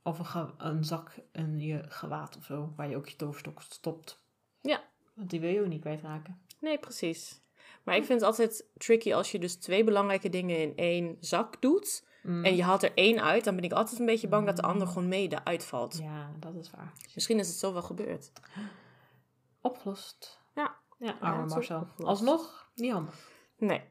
Of 0.04 0.36
een 0.58 0.84
zak 0.84 1.12
in 1.32 1.60
je 1.60 1.84
gewaad 1.88 2.38
of 2.38 2.46
zo, 2.46 2.74
waar 2.76 2.90
je 2.90 2.96
ook 2.96 3.08
je 3.08 3.16
toverstok 3.16 3.62
stopt. 3.62 4.22
Ja. 4.62 4.84
Want 5.14 5.30
die 5.30 5.40
wil 5.40 5.50
je 5.50 5.62
ook 5.62 5.68
niet 5.68 5.82
kwijtraken. 5.82 6.42
Nee, 6.60 6.80
precies. 6.80 7.42
Maar 7.84 7.96
ik 7.96 8.04
vind 8.04 8.20
het 8.20 8.30
altijd 8.30 8.66
tricky 8.78 9.14
als 9.14 9.32
je 9.32 9.40
dus 9.40 9.56
twee 9.56 9.84
belangrijke 9.84 10.30
dingen 10.30 10.58
in 10.58 10.76
één 10.76 11.18
zak 11.20 11.62
doet. 11.62 12.12
Mm. 12.24 12.46
en 12.46 12.56
je 12.56 12.64
haalt 12.64 12.84
er 12.84 12.92
één 12.94 13.22
uit, 13.22 13.44
dan 13.44 13.56
ben 13.56 13.64
ik 13.64 13.72
altijd 13.72 14.00
een 14.00 14.06
beetje 14.06 14.28
bang 14.28 14.46
dat 14.46 14.56
de 14.56 14.62
ander 14.62 14.88
gewoon 14.88 15.08
mede 15.08 15.46
uitvalt. 15.46 15.98
Ja, 15.98 16.32
dat 16.40 16.56
is 16.56 16.72
waar. 16.72 16.94
Misschien 17.14 17.40
is 17.40 17.48
het 17.48 17.58
zo 17.58 17.74
wel 17.74 17.82
gebeurd. 17.82 18.32
Opgelost. 19.62 20.40
Ja. 20.56 20.76
Ja, 20.98 21.18
arme 21.20 21.46
Marcel. 21.46 21.80
opgelost. 21.80 22.08
Alsnog, 22.10 22.72
niet 22.76 22.92
handig. 22.92 23.32
Nee. 23.58 23.82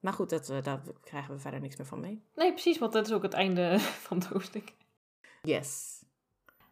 Maar 0.00 0.12
goed, 0.12 0.30
dat, 0.30 0.48
eh, 0.50 0.62
daar 0.62 0.82
krijgen 1.00 1.34
we 1.34 1.40
verder 1.40 1.60
niks 1.60 1.76
meer 1.76 1.86
van 1.86 2.00
mee. 2.00 2.22
Nee, 2.34 2.52
precies, 2.52 2.78
want 2.78 2.92
dat 2.92 3.06
is 3.06 3.12
ook 3.12 3.22
het 3.22 3.32
einde 3.32 3.78
van 4.06 4.16
het 4.18 4.26
hoofdstuk. 4.26 4.74
Yes. 5.42 6.02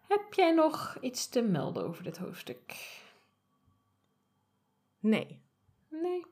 Heb 0.00 0.34
jij 0.34 0.52
nog 0.52 0.96
iets 1.00 1.28
te 1.28 1.42
melden 1.42 1.84
over 1.84 2.02
dit 2.02 2.18
hoofdstuk? 2.18 2.76
Nee. 4.98 5.44
Nee. 6.02 6.24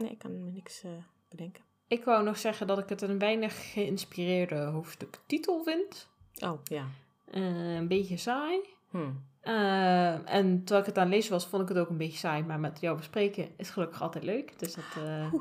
Nee, 0.00 0.10
ik 0.10 0.18
kan 0.18 0.44
me 0.44 0.50
niks 0.50 0.82
eh, 0.82 0.90
bedenken. 1.28 1.64
Ik 1.86 2.04
wou 2.04 2.24
nog 2.24 2.38
zeggen 2.38 2.66
dat 2.66 2.78
ik 2.78 2.88
het 2.88 3.02
een 3.02 3.18
weinig 3.18 3.72
geïnspireerde 3.72 4.56
hoofdstuk 4.56 5.18
titel 5.26 5.62
vind. 5.62 6.08
Oh, 6.38 6.60
ja. 6.64 6.84
Eh, 7.24 7.74
een 7.74 7.88
beetje 7.88 8.16
saai. 8.16 8.60
Hm. 8.90 9.10
Eh, 9.40 10.34
en 10.34 10.58
terwijl 10.58 10.80
ik 10.80 10.86
het 10.86 10.98
aan 10.98 11.04
het 11.04 11.14
lezen 11.14 11.32
was, 11.32 11.46
vond 11.46 11.62
ik 11.62 11.68
het 11.68 11.78
ook 11.78 11.88
een 11.88 11.96
beetje 11.96 12.18
saai. 12.18 12.42
Maar 12.42 12.60
met 12.60 12.80
jou 12.80 12.96
bespreken 12.96 13.48
is 13.56 13.70
gelukkig 13.70 14.02
altijd 14.02 14.24
leuk. 14.24 14.58
Dus 14.58 14.74
dat 14.74 14.84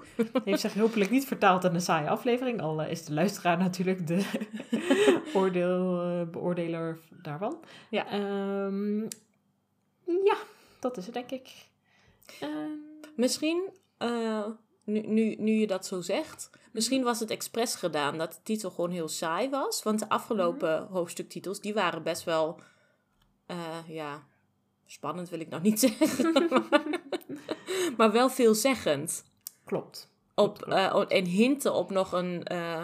heeft 0.46 0.62
zich 0.62 0.74
hopelijk 0.74 1.10
niet 1.10 1.26
vertaald 1.26 1.64
in 1.64 1.74
een 1.74 1.82
saaie 1.82 2.10
aflevering. 2.10 2.62
Al 2.62 2.84
is 2.84 3.06
de 3.06 3.14
luisteraar 3.14 3.58
natuurlijk 3.68 4.08
de 4.08 4.26
oordeel, 5.34 6.26
beoordeler 6.32 7.00
daarvan. 7.10 7.64
Ja. 7.90 8.08
Ehm, 8.08 9.00
ja, 10.06 10.38
dat 10.80 10.98
is 10.98 11.06
het 11.06 11.14
denk 11.14 11.32
ik. 11.32 11.69
Ehm, 12.40 12.72
Misschien, 13.16 13.70
eh, 13.98 14.46
nu, 14.84 15.00
nu, 15.00 15.36
nu 15.36 15.52
je 15.52 15.68
dat 15.68 15.86
zo 15.86 16.02
zegt, 16.02 16.50
misschien 16.72 17.04
was 17.04 17.20
het 17.20 17.30
expres 17.30 17.76
gedaan 17.76 18.18
dat 18.18 18.32
de 18.34 18.40
titel 18.44 18.70
gewoon 18.72 18.90
heel 18.92 19.08
saai 19.08 19.50
was. 19.50 19.84
Want 19.84 20.00
de 20.00 20.10
afgelopen 20.10 20.88
hoofdstuktitels, 20.92 21.60
die 21.60 21.74
waren 21.74 22.04
best 22.04 22.24
wel, 22.24 22.60
eh, 23.46 23.58
ja, 23.88 24.24
spannend 24.86 25.30
wil 25.30 25.40
ik 25.40 25.50
nou 25.50 25.62
niet 25.62 25.80
zeggen. 25.98 26.34
maar 27.98 28.12
wel 28.12 28.30
veelzeggend. 28.30 29.24
klopt. 29.66 30.10
Op, 30.36 30.58
Klopt, 30.58 30.72
eh, 31.12 31.18
en 31.18 31.26
hinten 31.26 31.74
op 31.74 31.90
nog 31.90 32.12
een, 32.12 32.44
eh, 32.44 32.84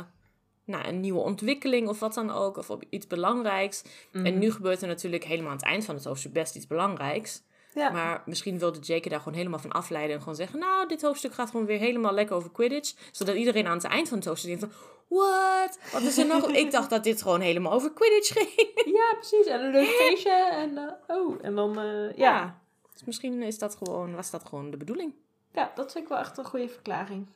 nou, 0.66 0.88
een 0.88 1.00
nieuwe 1.00 1.20
ontwikkeling 1.20 1.88
of 1.88 2.00
wat 2.00 2.14
dan 2.14 2.32
ook. 2.32 2.58
Of 2.58 2.70
op 2.70 2.84
iets 2.90 3.08
belangrijks. 3.08 3.84
En 4.12 4.22
Mhm. 4.22 4.38
nu 4.38 4.52
gebeurt 4.52 4.82
er 4.82 4.88
natuurlijk 4.88 5.24
helemaal 5.24 5.50
aan 5.52 5.58
het 5.58 5.66
eind 5.66 5.86
van 5.86 5.96
het 5.96 6.04
hoofdstuk 6.04 6.34
best 6.34 6.56
iets 6.56 6.68
belangrijks. 6.68 7.42
Ja. 7.76 7.90
Maar 7.90 8.22
misschien 8.26 8.60
wilde 8.60 8.80
Jake 8.80 9.10
daar 9.10 9.20
gewoon 9.20 9.38
helemaal 9.38 9.60
van 9.60 9.72
afleiden. 9.72 10.16
En 10.16 10.20
gewoon 10.22 10.36
zeggen, 10.36 10.60
nou, 10.60 10.88
dit 10.88 11.02
hoofdstuk 11.02 11.34
gaat 11.34 11.50
gewoon 11.50 11.66
weer 11.66 11.80
helemaal 11.80 12.14
lekker 12.14 12.36
over 12.36 12.52
Quidditch. 12.52 12.94
Zodat 13.12 13.36
iedereen 13.36 13.68
aan 13.68 13.78
het 13.78 13.84
eind 13.84 14.08
van 14.08 14.18
het 14.18 14.28
hoofdstuk 14.28 14.60
denkt 14.60 14.66
van... 14.66 14.84
What? 15.08 15.80
Wat 15.92 16.02
is 16.02 16.18
er 16.18 16.26
nog? 16.26 16.48
Ik 16.64 16.72
dacht 16.72 16.90
dat 16.90 17.04
dit 17.04 17.22
gewoon 17.22 17.42
helemaal 17.42 17.72
over 17.72 17.94
Quidditch 17.94 18.34
ging. 18.34 18.72
ja, 18.96 19.14
precies. 19.14 19.46
En 19.46 19.64
een 19.64 19.72
leuk 19.82 19.88
feestje. 19.88 20.50
En, 20.52 20.78
eh, 20.78 21.16
oh, 21.18 21.36
en 21.42 21.56
dan, 21.56 21.80
eh, 21.80 22.18
ja. 22.18 22.36
ja. 22.36 22.60
Dus 22.94 23.04
misschien 23.04 23.42
is 23.42 23.60
dat 23.60 23.76
gewoon, 23.76 24.16
was 24.16 24.32
dat 24.32 24.46
gewoon 24.46 24.72
de 24.72 24.78
bedoeling. 24.78 25.14
dat 25.52 25.92
vind 25.92 26.04
ik 26.04 26.08
wel 26.08 26.18
echt 26.18 26.38
een 26.38 26.46
goede 26.46 26.70
verklaring. 26.70 27.28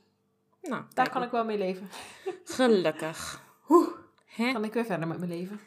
Nou, 0.62 0.84
Daar 0.94 1.10
kan 1.10 1.24
ik 1.24 1.32
wel 1.32 1.46
mee 1.46 1.58
leven. 1.58 1.90
Gelukkig. 2.44 3.42
Hè? 4.26 4.52
Kan 4.52 4.64
ik 4.64 4.74
weer 4.74 4.86
verder 4.86 5.08
met 5.08 5.18
mijn 5.18 5.30
leven. 5.30 5.60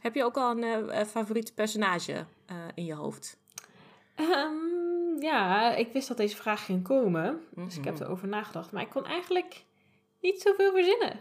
Heb 0.00 0.14
je 0.14 0.24
ook 0.24 0.36
al 0.36 0.50
een 0.50 0.62
eh, 0.62 1.00
eh, 1.00 1.06
favoriete 1.06 1.54
personage 1.54 2.26
in 2.74 2.84
je 2.84 2.94
hoofd? 2.94 3.36
Ehm, 4.14 5.22
ja, 5.22 5.74
ik 5.74 5.92
wist 5.92 6.08
dat 6.08 6.16
deze 6.16 6.36
vraag 6.36 6.64
ging 6.64 6.82
komen. 6.82 7.40
Dus 7.54 7.76
ik 7.78 7.84
heb 7.84 7.94
Mhm. 7.94 8.02
erover 8.02 8.28
nagedacht. 8.28 8.72
Maar 8.72 8.82
ik 8.82 8.90
kon 8.90 9.04
eigenlijk 9.06 9.62
niet 10.20 10.40
zoveel 10.42 10.72
verzinnen. 10.72 11.20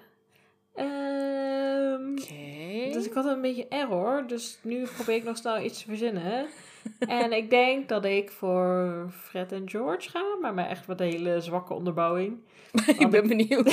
Ehm, 0.76 2.12
Oké. 2.12 2.92
Dus 2.94 3.06
ik 3.06 3.14
had 3.14 3.26
een 3.26 3.42
beetje 3.42 3.68
error. 3.68 4.24
Dus 4.28 4.58
nu 4.62 4.84
probeer 4.96 5.16
ik 5.16 5.24
nog 5.24 5.38
snel 5.38 5.60
iets 5.62 5.80
te 5.80 5.86
verzinnen. 5.88 6.46
en 7.00 7.32
ik 7.32 7.50
denk 7.50 7.90
dat 7.90 8.06
ik 8.06 8.32
voor 8.32 8.94
Fred 9.12 9.52
en 9.52 9.70
George 9.70 10.10
ga. 10.10 10.24
Maar 10.42 10.54
met 10.54 10.68
echt 10.68 10.86
wat 10.86 11.00
een 11.02 11.08
hele 11.08 11.42
zwakke 11.42 11.74
onderbouwing. 11.74 12.38
ik 13.00 13.10
ben 13.10 13.28
benieuwd. 13.28 13.68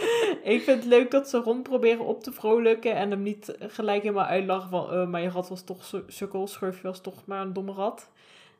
ik 0.42 0.62
vind 0.62 0.66
het 0.66 0.84
leuk 0.84 1.10
dat 1.10 1.28
ze 1.28 1.38
rond 1.38 1.62
proberen 1.62 2.04
op 2.04 2.22
te 2.22 2.32
vrolijken. 2.32 2.94
En 2.94 3.10
hem 3.10 3.22
niet 3.22 3.54
gelijk 3.58 4.02
helemaal 4.02 4.24
uitlachen 4.26 4.70
van... 4.70 4.90
eh, 4.92 5.06
maar 5.06 5.20
je 5.22 5.28
rat 5.28 5.48
was 5.48 5.62
toch 5.64 5.84
su- 5.84 6.04
sukkel. 6.06 6.46
Schurfje 6.46 6.82
was 6.82 7.00
toch 7.00 7.26
maar 7.26 7.40
een 7.40 7.52
domme 7.52 7.72
rat. 7.72 8.10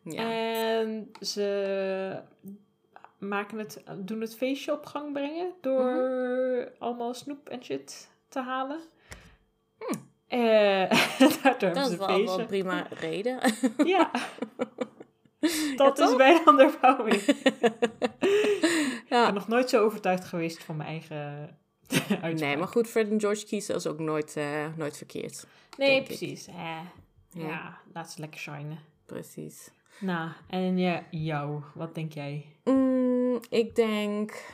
Ja. 0.03 0.31
En 0.31 1.13
ze 1.21 2.23
maken 3.19 3.59
het, 3.59 3.83
doen 3.97 4.21
het 4.21 4.37
feestje 4.37 4.73
op 4.73 4.87
gang 4.87 5.13
brengen 5.13 5.53
door 5.61 6.73
allemaal 6.79 7.15
snoep 7.15 7.49
en 7.49 7.65
shit 7.65 8.09
te 8.29 8.41
halen. 8.41 8.81
Hm. 10.29 10.39
Daardoor 11.43 11.69
hebben 11.69 11.75
Dat 11.75 11.87
ze 11.87 11.93
is 11.93 11.99
wel, 11.99 12.09
een 12.09 12.15
feestje. 12.19 12.41
een 12.41 12.47
prima 12.47 12.87
reden. 12.91 13.39
Ja. 13.85 14.11
Dat 15.77 15.99
is 15.99 16.07
toch? 16.09 16.17
mijn 16.17 16.47
onderbouwing. 16.47 17.15
Ik 17.15 19.05
ja. 19.09 19.25
ben 19.25 19.35
nog 19.35 19.49
nooit 19.49 19.71
zo 19.71 19.85
overtuigd 19.85 20.25
geweest 20.25 20.63
van 20.65 20.77
mijn 20.77 20.89
eigen 20.89 21.57
uitspraak. 21.89 22.33
Nee, 22.33 22.57
maar 22.57 22.69
goed, 22.69 22.89
Fred 22.89 23.11
en 23.11 23.21
George 23.21 23.47
kiezen 23.47 23.75
is 23.75 23.87
ook 23.87 23.99
nooit, 23.99 24.37
eh, 24.37 24.67
nooit 24.77 24.97
verkeerd. 24.97 25.47
Nee, 25.77 26.03
precies. 26.03 26.47
Eh, 26.47 26.55
ja. 26.55 27.47
Ja. 27.47 27.79
laat 27.93 28.11
ze 28.11 28.21
lekker 28.21 28.41
shinen. 28.41 28.79
Precies. 29.07 29.71
Nou, 30.01 30.31
en 30.49 30.79
ja, 30.79 31.07
jou, 31.11 31.63
wat 31.75 31.95
denk 31.95 32.13
jij? 32.13 32.57
Mm, 32.65 33.41
ik 33.49 33.75
denk... 33.75 34.45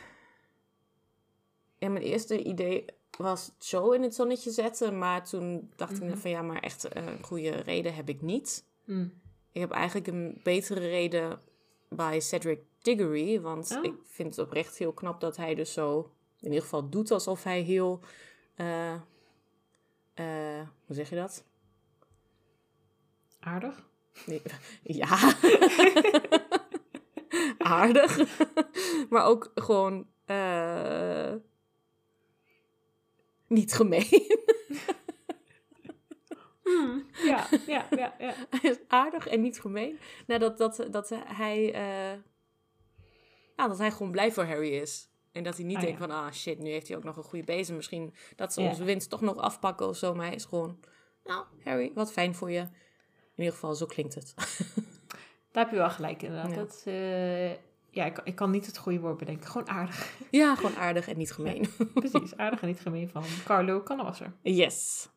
Ja, 1.78 1.88
mijn 1.88 2.04
eerste 2.04 2.42
idee 2.42 2.84
was 3.18 3.52
Joe 3.58 3.94
in 3.94 4.02
het 4.02 4.14
zonnetje 4.14 4.50
zetten. 4.50 4.98
Maar 4.98 5.24
toen 5.24 5.70
dacht 5.76 5.96
ik 5.96 6.02
Mhm. 6.02 6.16
van 6.16 6.30
ja, 6.30 6.42
maar 6.42 6.62
echt 6.62 6.96
een 6.96 7.22
goede 7.22 7.50
reden 7.50 7.94
heb 7.94 8.08
ik 8.08 8.22
niet. 8.22 8.64
Hm. 8.84 9.06
Ik 9.52 9.60
heb 9.60 9.70
eigenlijk 9.70 10.06
een 10.06 10.40
betere 10.42 10.80
reden 10.80 11.40
bij 11.88 12.20
Cedric 12.20 12.60
Diggory. 12.82 13.40
Want 13.40 13.76
Oh. 13.76 13.84
ik 13.84 13.94
vind 14.04 14.36
het 14.36 14.46
oprecht 14.46 14.78
heel 14.78 14.92
knap 14.92 15.20
dat 15.20 15.36
hij 15.36 15.54
dus 15.54 15.72
zo... 15.72 16.12
In 16.40 16.46
ieder 16.46 16.62
geval 16.62 16.88
doet 16.88 17.10
alsof 17.10 17.42
hij 17.44 17.60
heel... 17.60 18.00
eh, 18.54 18.92
eh, 20.14 20.66
hoe 20.86 20.94
zeg 20.96 21.08
je 21.10 21.16
dat? 21.16 21.44
Aardig? 23.40 23.87
Nee, 24.26 24.42
ja. 24.82 25.32
Aardig. 27.58 28.40
maar 29.10 29.24
ook 29.24 29.50
gewoon 29.54 30.06
eh, 30.24 31.32
niet 33.46 33.72
gemeen. 33.74 34.26
Hm, 36.62 36.98
Ja, 37.24 37.46
ja, 37.66 37.86
ja, 37.90 38.14
ja. 38.18 38.34
Hij 38.50 38.70
is 38.70 38.78
aardig 38.88 39.26
en 39.26 39.40
niet 39.40 39.60
gemeen. 39.60 39.98
Nou, 40.26 40.40
dat, 40.40 40.58
dat, 40.58 40.86
dat 40.90 41.08
hij... 41.24 41.70
nou, 43.56 43.68
dat 43.68 43.78
hij 43.78 43.90
gewoon 43.90 44.12
blij 44.12 44.32
voor 44.32 44.44
Harry 44.44 44.72
is. 44.74 45.10
En 45.32 45.42
dat 45.42 45.56
hij 45.56 45.64
niet 45.64 45.76
Ah, 45.76 45.82
denkt 45.82 45.98
ja. 46.00 46.06
van... 46.06 46.16
Ah, 46.16 46.32
shit, 46.32 46.58
nu 46.58 46.70
heeft 46.70 46.88
hij 46.88 46.96
ook 46.96 47.04
nog 47.04 47.16
een 47.16 47.22
goede 47.22 47.44
bezem. 47.44 47.76
Misschien 47.76 48.14
dat 48.36 48.52
ze 48.52 48.62
Ja. 48.62 48.68
onze 48.68 48.84
winst 48.84 49.10
toch 49.10 49.20
nog 49.20 49.36
afpakken 49.36 49.88
of 49.88 49.96
zo. 49.96 50.14
Maar 50.14 50.26
hij 50.26 50.34
is 50.34 50.44
gewoon... 50.44 50.80
Nou, 51.24 51.44
Harry, 51.64 51.90
wat 51.94 52.12
fijn 52.12 52.34
voor 52.34 52.50
je. 52.50 52.68
In 53.38 53.44
ieder 53.44 53.58
geval, 53.58 53.74
zo 53.74 53.86
klinkt 53.86 54.14
het. 54.14 54.34
Daar 55.52 55.64
heb 55.64 55.70
je 55.70 55.78
wel 55.78 55.90
gelijk 55.90 56.22
inderdaad. 56.22 56.50
Ja. 56.50 56.56
Dat, 56.56 56.82
eh, 56.84 57.50
ja, 57.90 58.04
ik, 58.04 58.20
ik 58.24 58.34
kan 58.34 58.50
niet 58.50 58.66
het 58.66 58.78
goede 58.78 59.00
woord 59.00 59.16
bedenken. 59.16 59.46
Gewoon 59.46 59.68
aardig. 59.68 60.12
ja, 60.30 60.54
gewoon 60.54 60.76
aardig 60.76 61.08
en 61.08 61.16
niet 61.16 61.32
gemeen. 61.32 61.68
Precies, 61.94 62.36
aardig 62.36 62.60
en 62.60 62.68
niet 62.68 62.80
gemeen 62.80 63.08
van 63.08 63.22
Carlo 63.44 63.80
Kannewasser. 63.80 64.32
Yes. 64.42 65.08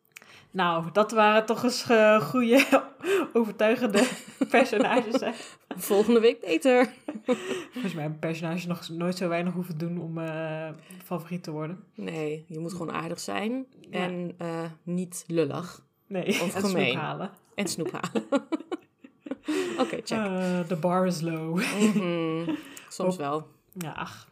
Nou, 0.52 0.92
dat 0.92 1.12
waren 1.12 1.46
toch 1.46 1.64
eens 1.64 1.90
eh, 1.90 2.22
goede, 2.22 2.84
overtuigende 3.34 4.08
personages. 4.50 5.20
Hè? 5.22 5.32
Volgende 5.68 6.20
week 6.20 6.40
beter. 6.42 6.94
Volgens 7.72 7.94
mij 7.94 8.02
hebben 8.02 8.20
personages 8.20 8.66
nog 8.66 8.90
nooit 8.90 9.18
zo 9.18 9.28
weinig 9.28 9.54
hoeven 9.54 9.78
doen 9.78 10.02
om 10.02 10.18
eh, 10.18 10.70
favoriet 11.04 11.44
te 11.44 11.52
worden. 11.52 11.84
Nee, 11.96 12.46
je 12.48 12.60
moet 12.60 12.72
gewoon 12.72 12.92
aardig 12.92 13.20
zijn. 13.20 13.66
Ja. 13.90 14.00
En 14.00 14.36
niet 14.84 15.24
lullig. 15.28 15.84
Nee, 16.08 16.42
Of 16.42 16.54
gemeen. 16.54 17.00
En 17.56 17.68
snoep 17.68 17.92
halen. 17.92 18.28
Oké, 19.82 20.00
check. 20.04 20.18
Eh, 20.26 20.68
De 20.68 20.76
bar 20.76 21.06
is 21.06 21.22
low. 21.22 21.56
Mhm. 21.58 22.56
Soms 22.90 23.14
Op- 23.14 23.20
wel, 23.20 23.48
Ja, 23.74 23.92
ach. 23.92 24.30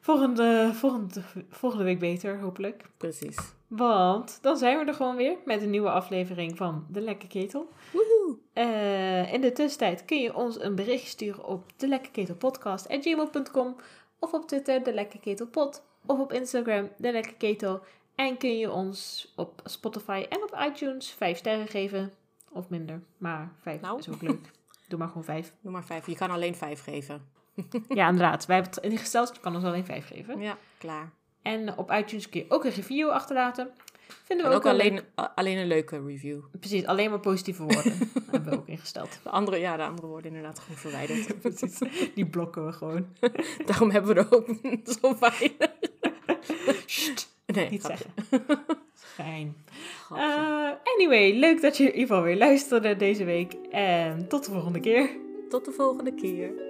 Volgende, 0.00 0.70
volgende, 0.74 1.22
volgende 1.50 1.84
week 1.84 1.98
beter, 1.98 2.40
hopelijk. 2.40 2.84
precies. 2.96 3.36
Want 3.66 4.38
dan 4.42 4.56
zijn 4.56 4.78
we 4.78 4.84
er 4.84 4.94
gewoon 4.94 5.16
weer 5.16 5.36
met 5.44 5.62
een 5.62 5.70
nieuwe 5.70 5.90
aflevering 5.90 6.56
van 6.56 6.86
De 6.88 7.00
Lekke 7.00 7.26
Ketel. 7.26 7.68
Woehoe. 7.92 8.36
Eh, 8.52 9.32
in 9.32 9.40
de 9.40 9.52
tussentijd 9.52 10.04
kun 10.04 10.20
je 10.20 10.34
ons 10.34 10.60
een 10.60 10.74
bericht 10.74 11.06
sturen 11.06 11.44
op 11.44 11.64
de 11.76 11.88
lekkerketelpodcast.gmail.com 11.88 13.76
of 14.18 14.32
op 14.32 14.48
Twitter 14.48 14.82
de 14.82 14.92
lekkerketelpod 14.94 15.82
of 16.06 16.18
op 16.18 16.32
Instagram 16.32 16.88
de 16.96 17.12
lekkerketel. 17.12 17.80
En 18.14 18.36
kun 18.36 18.58
je 18.58 18.70
ons 18.70 19.32
op 19.36 19.60
Spotify 19.64 20.26
en 20.28 20.42
op 20.42 20.58
iTunes 20.70 21.10
5 21.10 21.38
sterren 21.38 21.68
geven. 21.68 22.12
Of 22.52 22.68
minder, 22.68 23.02
maar 23.18 23.52
5 23.62 23.80
Nou. 23.80 23.98
is 23.98 24.08
ook 24.08 24.22
leuk. 24.22 24.50
Doe 24.88 24.98
maar 24.98 25.08
gewoon 25.08 25.24
5. 25.24 25.52
Doe 25.62 25.72
maar 25.72 25.84
vijf. 25.84 26.06
Je 26.06 26.14
kan 26.16 26.30
alleen 26.30 26.54
vijf 26.54 26.82
geven. 26.82 27.22
Ja, 27.88 28.08
inderdaad. 28.08 28.46
Wij 28.46 28.56
hebben 28.56 28.74
het 28.74 28.84
ingesteld, 28.84 29.34
je 29.34 29.40
kan 29.40 29.54
ons 29.54 29.64
alleen 29.64 29.84
5 29.84 30.06
geven. 30.06 30.40
Ja, 30.40 30.56
klaar. 30.78 31.10
En 31.42 31.76
op 31.76 31.90
iTunes 31.92 32.28
kun 32.28 32.40
je 32.40 32.46
ook 32.50 32.64
een 32.64 32.70
review 32.70 33.08
achterlaten. 33.08 33.70
Vinden 34.24 34.46
we 34.46 34.52
En 34.52 34.58
ook, 34.58 34.66
ook 34.66 34.72
alleen, 34.72 34.92
leuk. 34.94 35.30
alleen 35.34 35.56
een 35.58 35.66
leuke 35.66 36.02
review. 36.06 36.40
Precies, 36.60 36.84
alleen 36.86 37.10
maar 37.10 37.20
positieve 37.20 37.62
woorden 37.62 37.92
hebben 38.30 38.50
we 38.50 38.56
ook 38.56 38.66
ingesteld. 38.68 39.20
De 39.22 39.30
andere, 39.30 39.56
ja, 39.58 39.76
de 39.76 39.82
andere 39.84 40.06
worden 40.06 40.30
inderdaad 40.30 40.58
gewoon 40.58 40.76
verwijderd. 40.76 41.40
Precies, 41.40 41.78
die 42.14 42.26
blokken 42.26 42.66
we 42.66 42.72
gewoon. 42.72 43.06
Daarom 43.66 43.90
hebben 43.90 44.14
we 44.14 44.20
er 44.20 44.34
ook 44.36 44.48
zo 45.00 45.18
weinig. 45.18 45.56
Nee, 47.46 47.70
Niet 47.70 47.82
grapje. 47.82 48.04
zeggen. 48.30 48.64
Fijn. 49.24 49.56
Eh, 50.10 50.70
anyway, 50.94 51.38
leuk 51.38 51.60
dat 51.60 51.76
je 51.76 51.84
in 51.84 51.90
ieder 51.92 52.06
geval 52.06 52.22
weer 52.22 52.36
luisterde 52.36 52.96
deze 52.96 53.24
week. 53.24 53.52
En 53.70 54.28
tot 54.28 54.44
de 54.44 54.50
volgende 54.50 54.80
keer. 54.80 55.10
Tot 55.48 55.64
de 55.64 55.72
volgende 55.72 56.14
keer. 56.14 56.67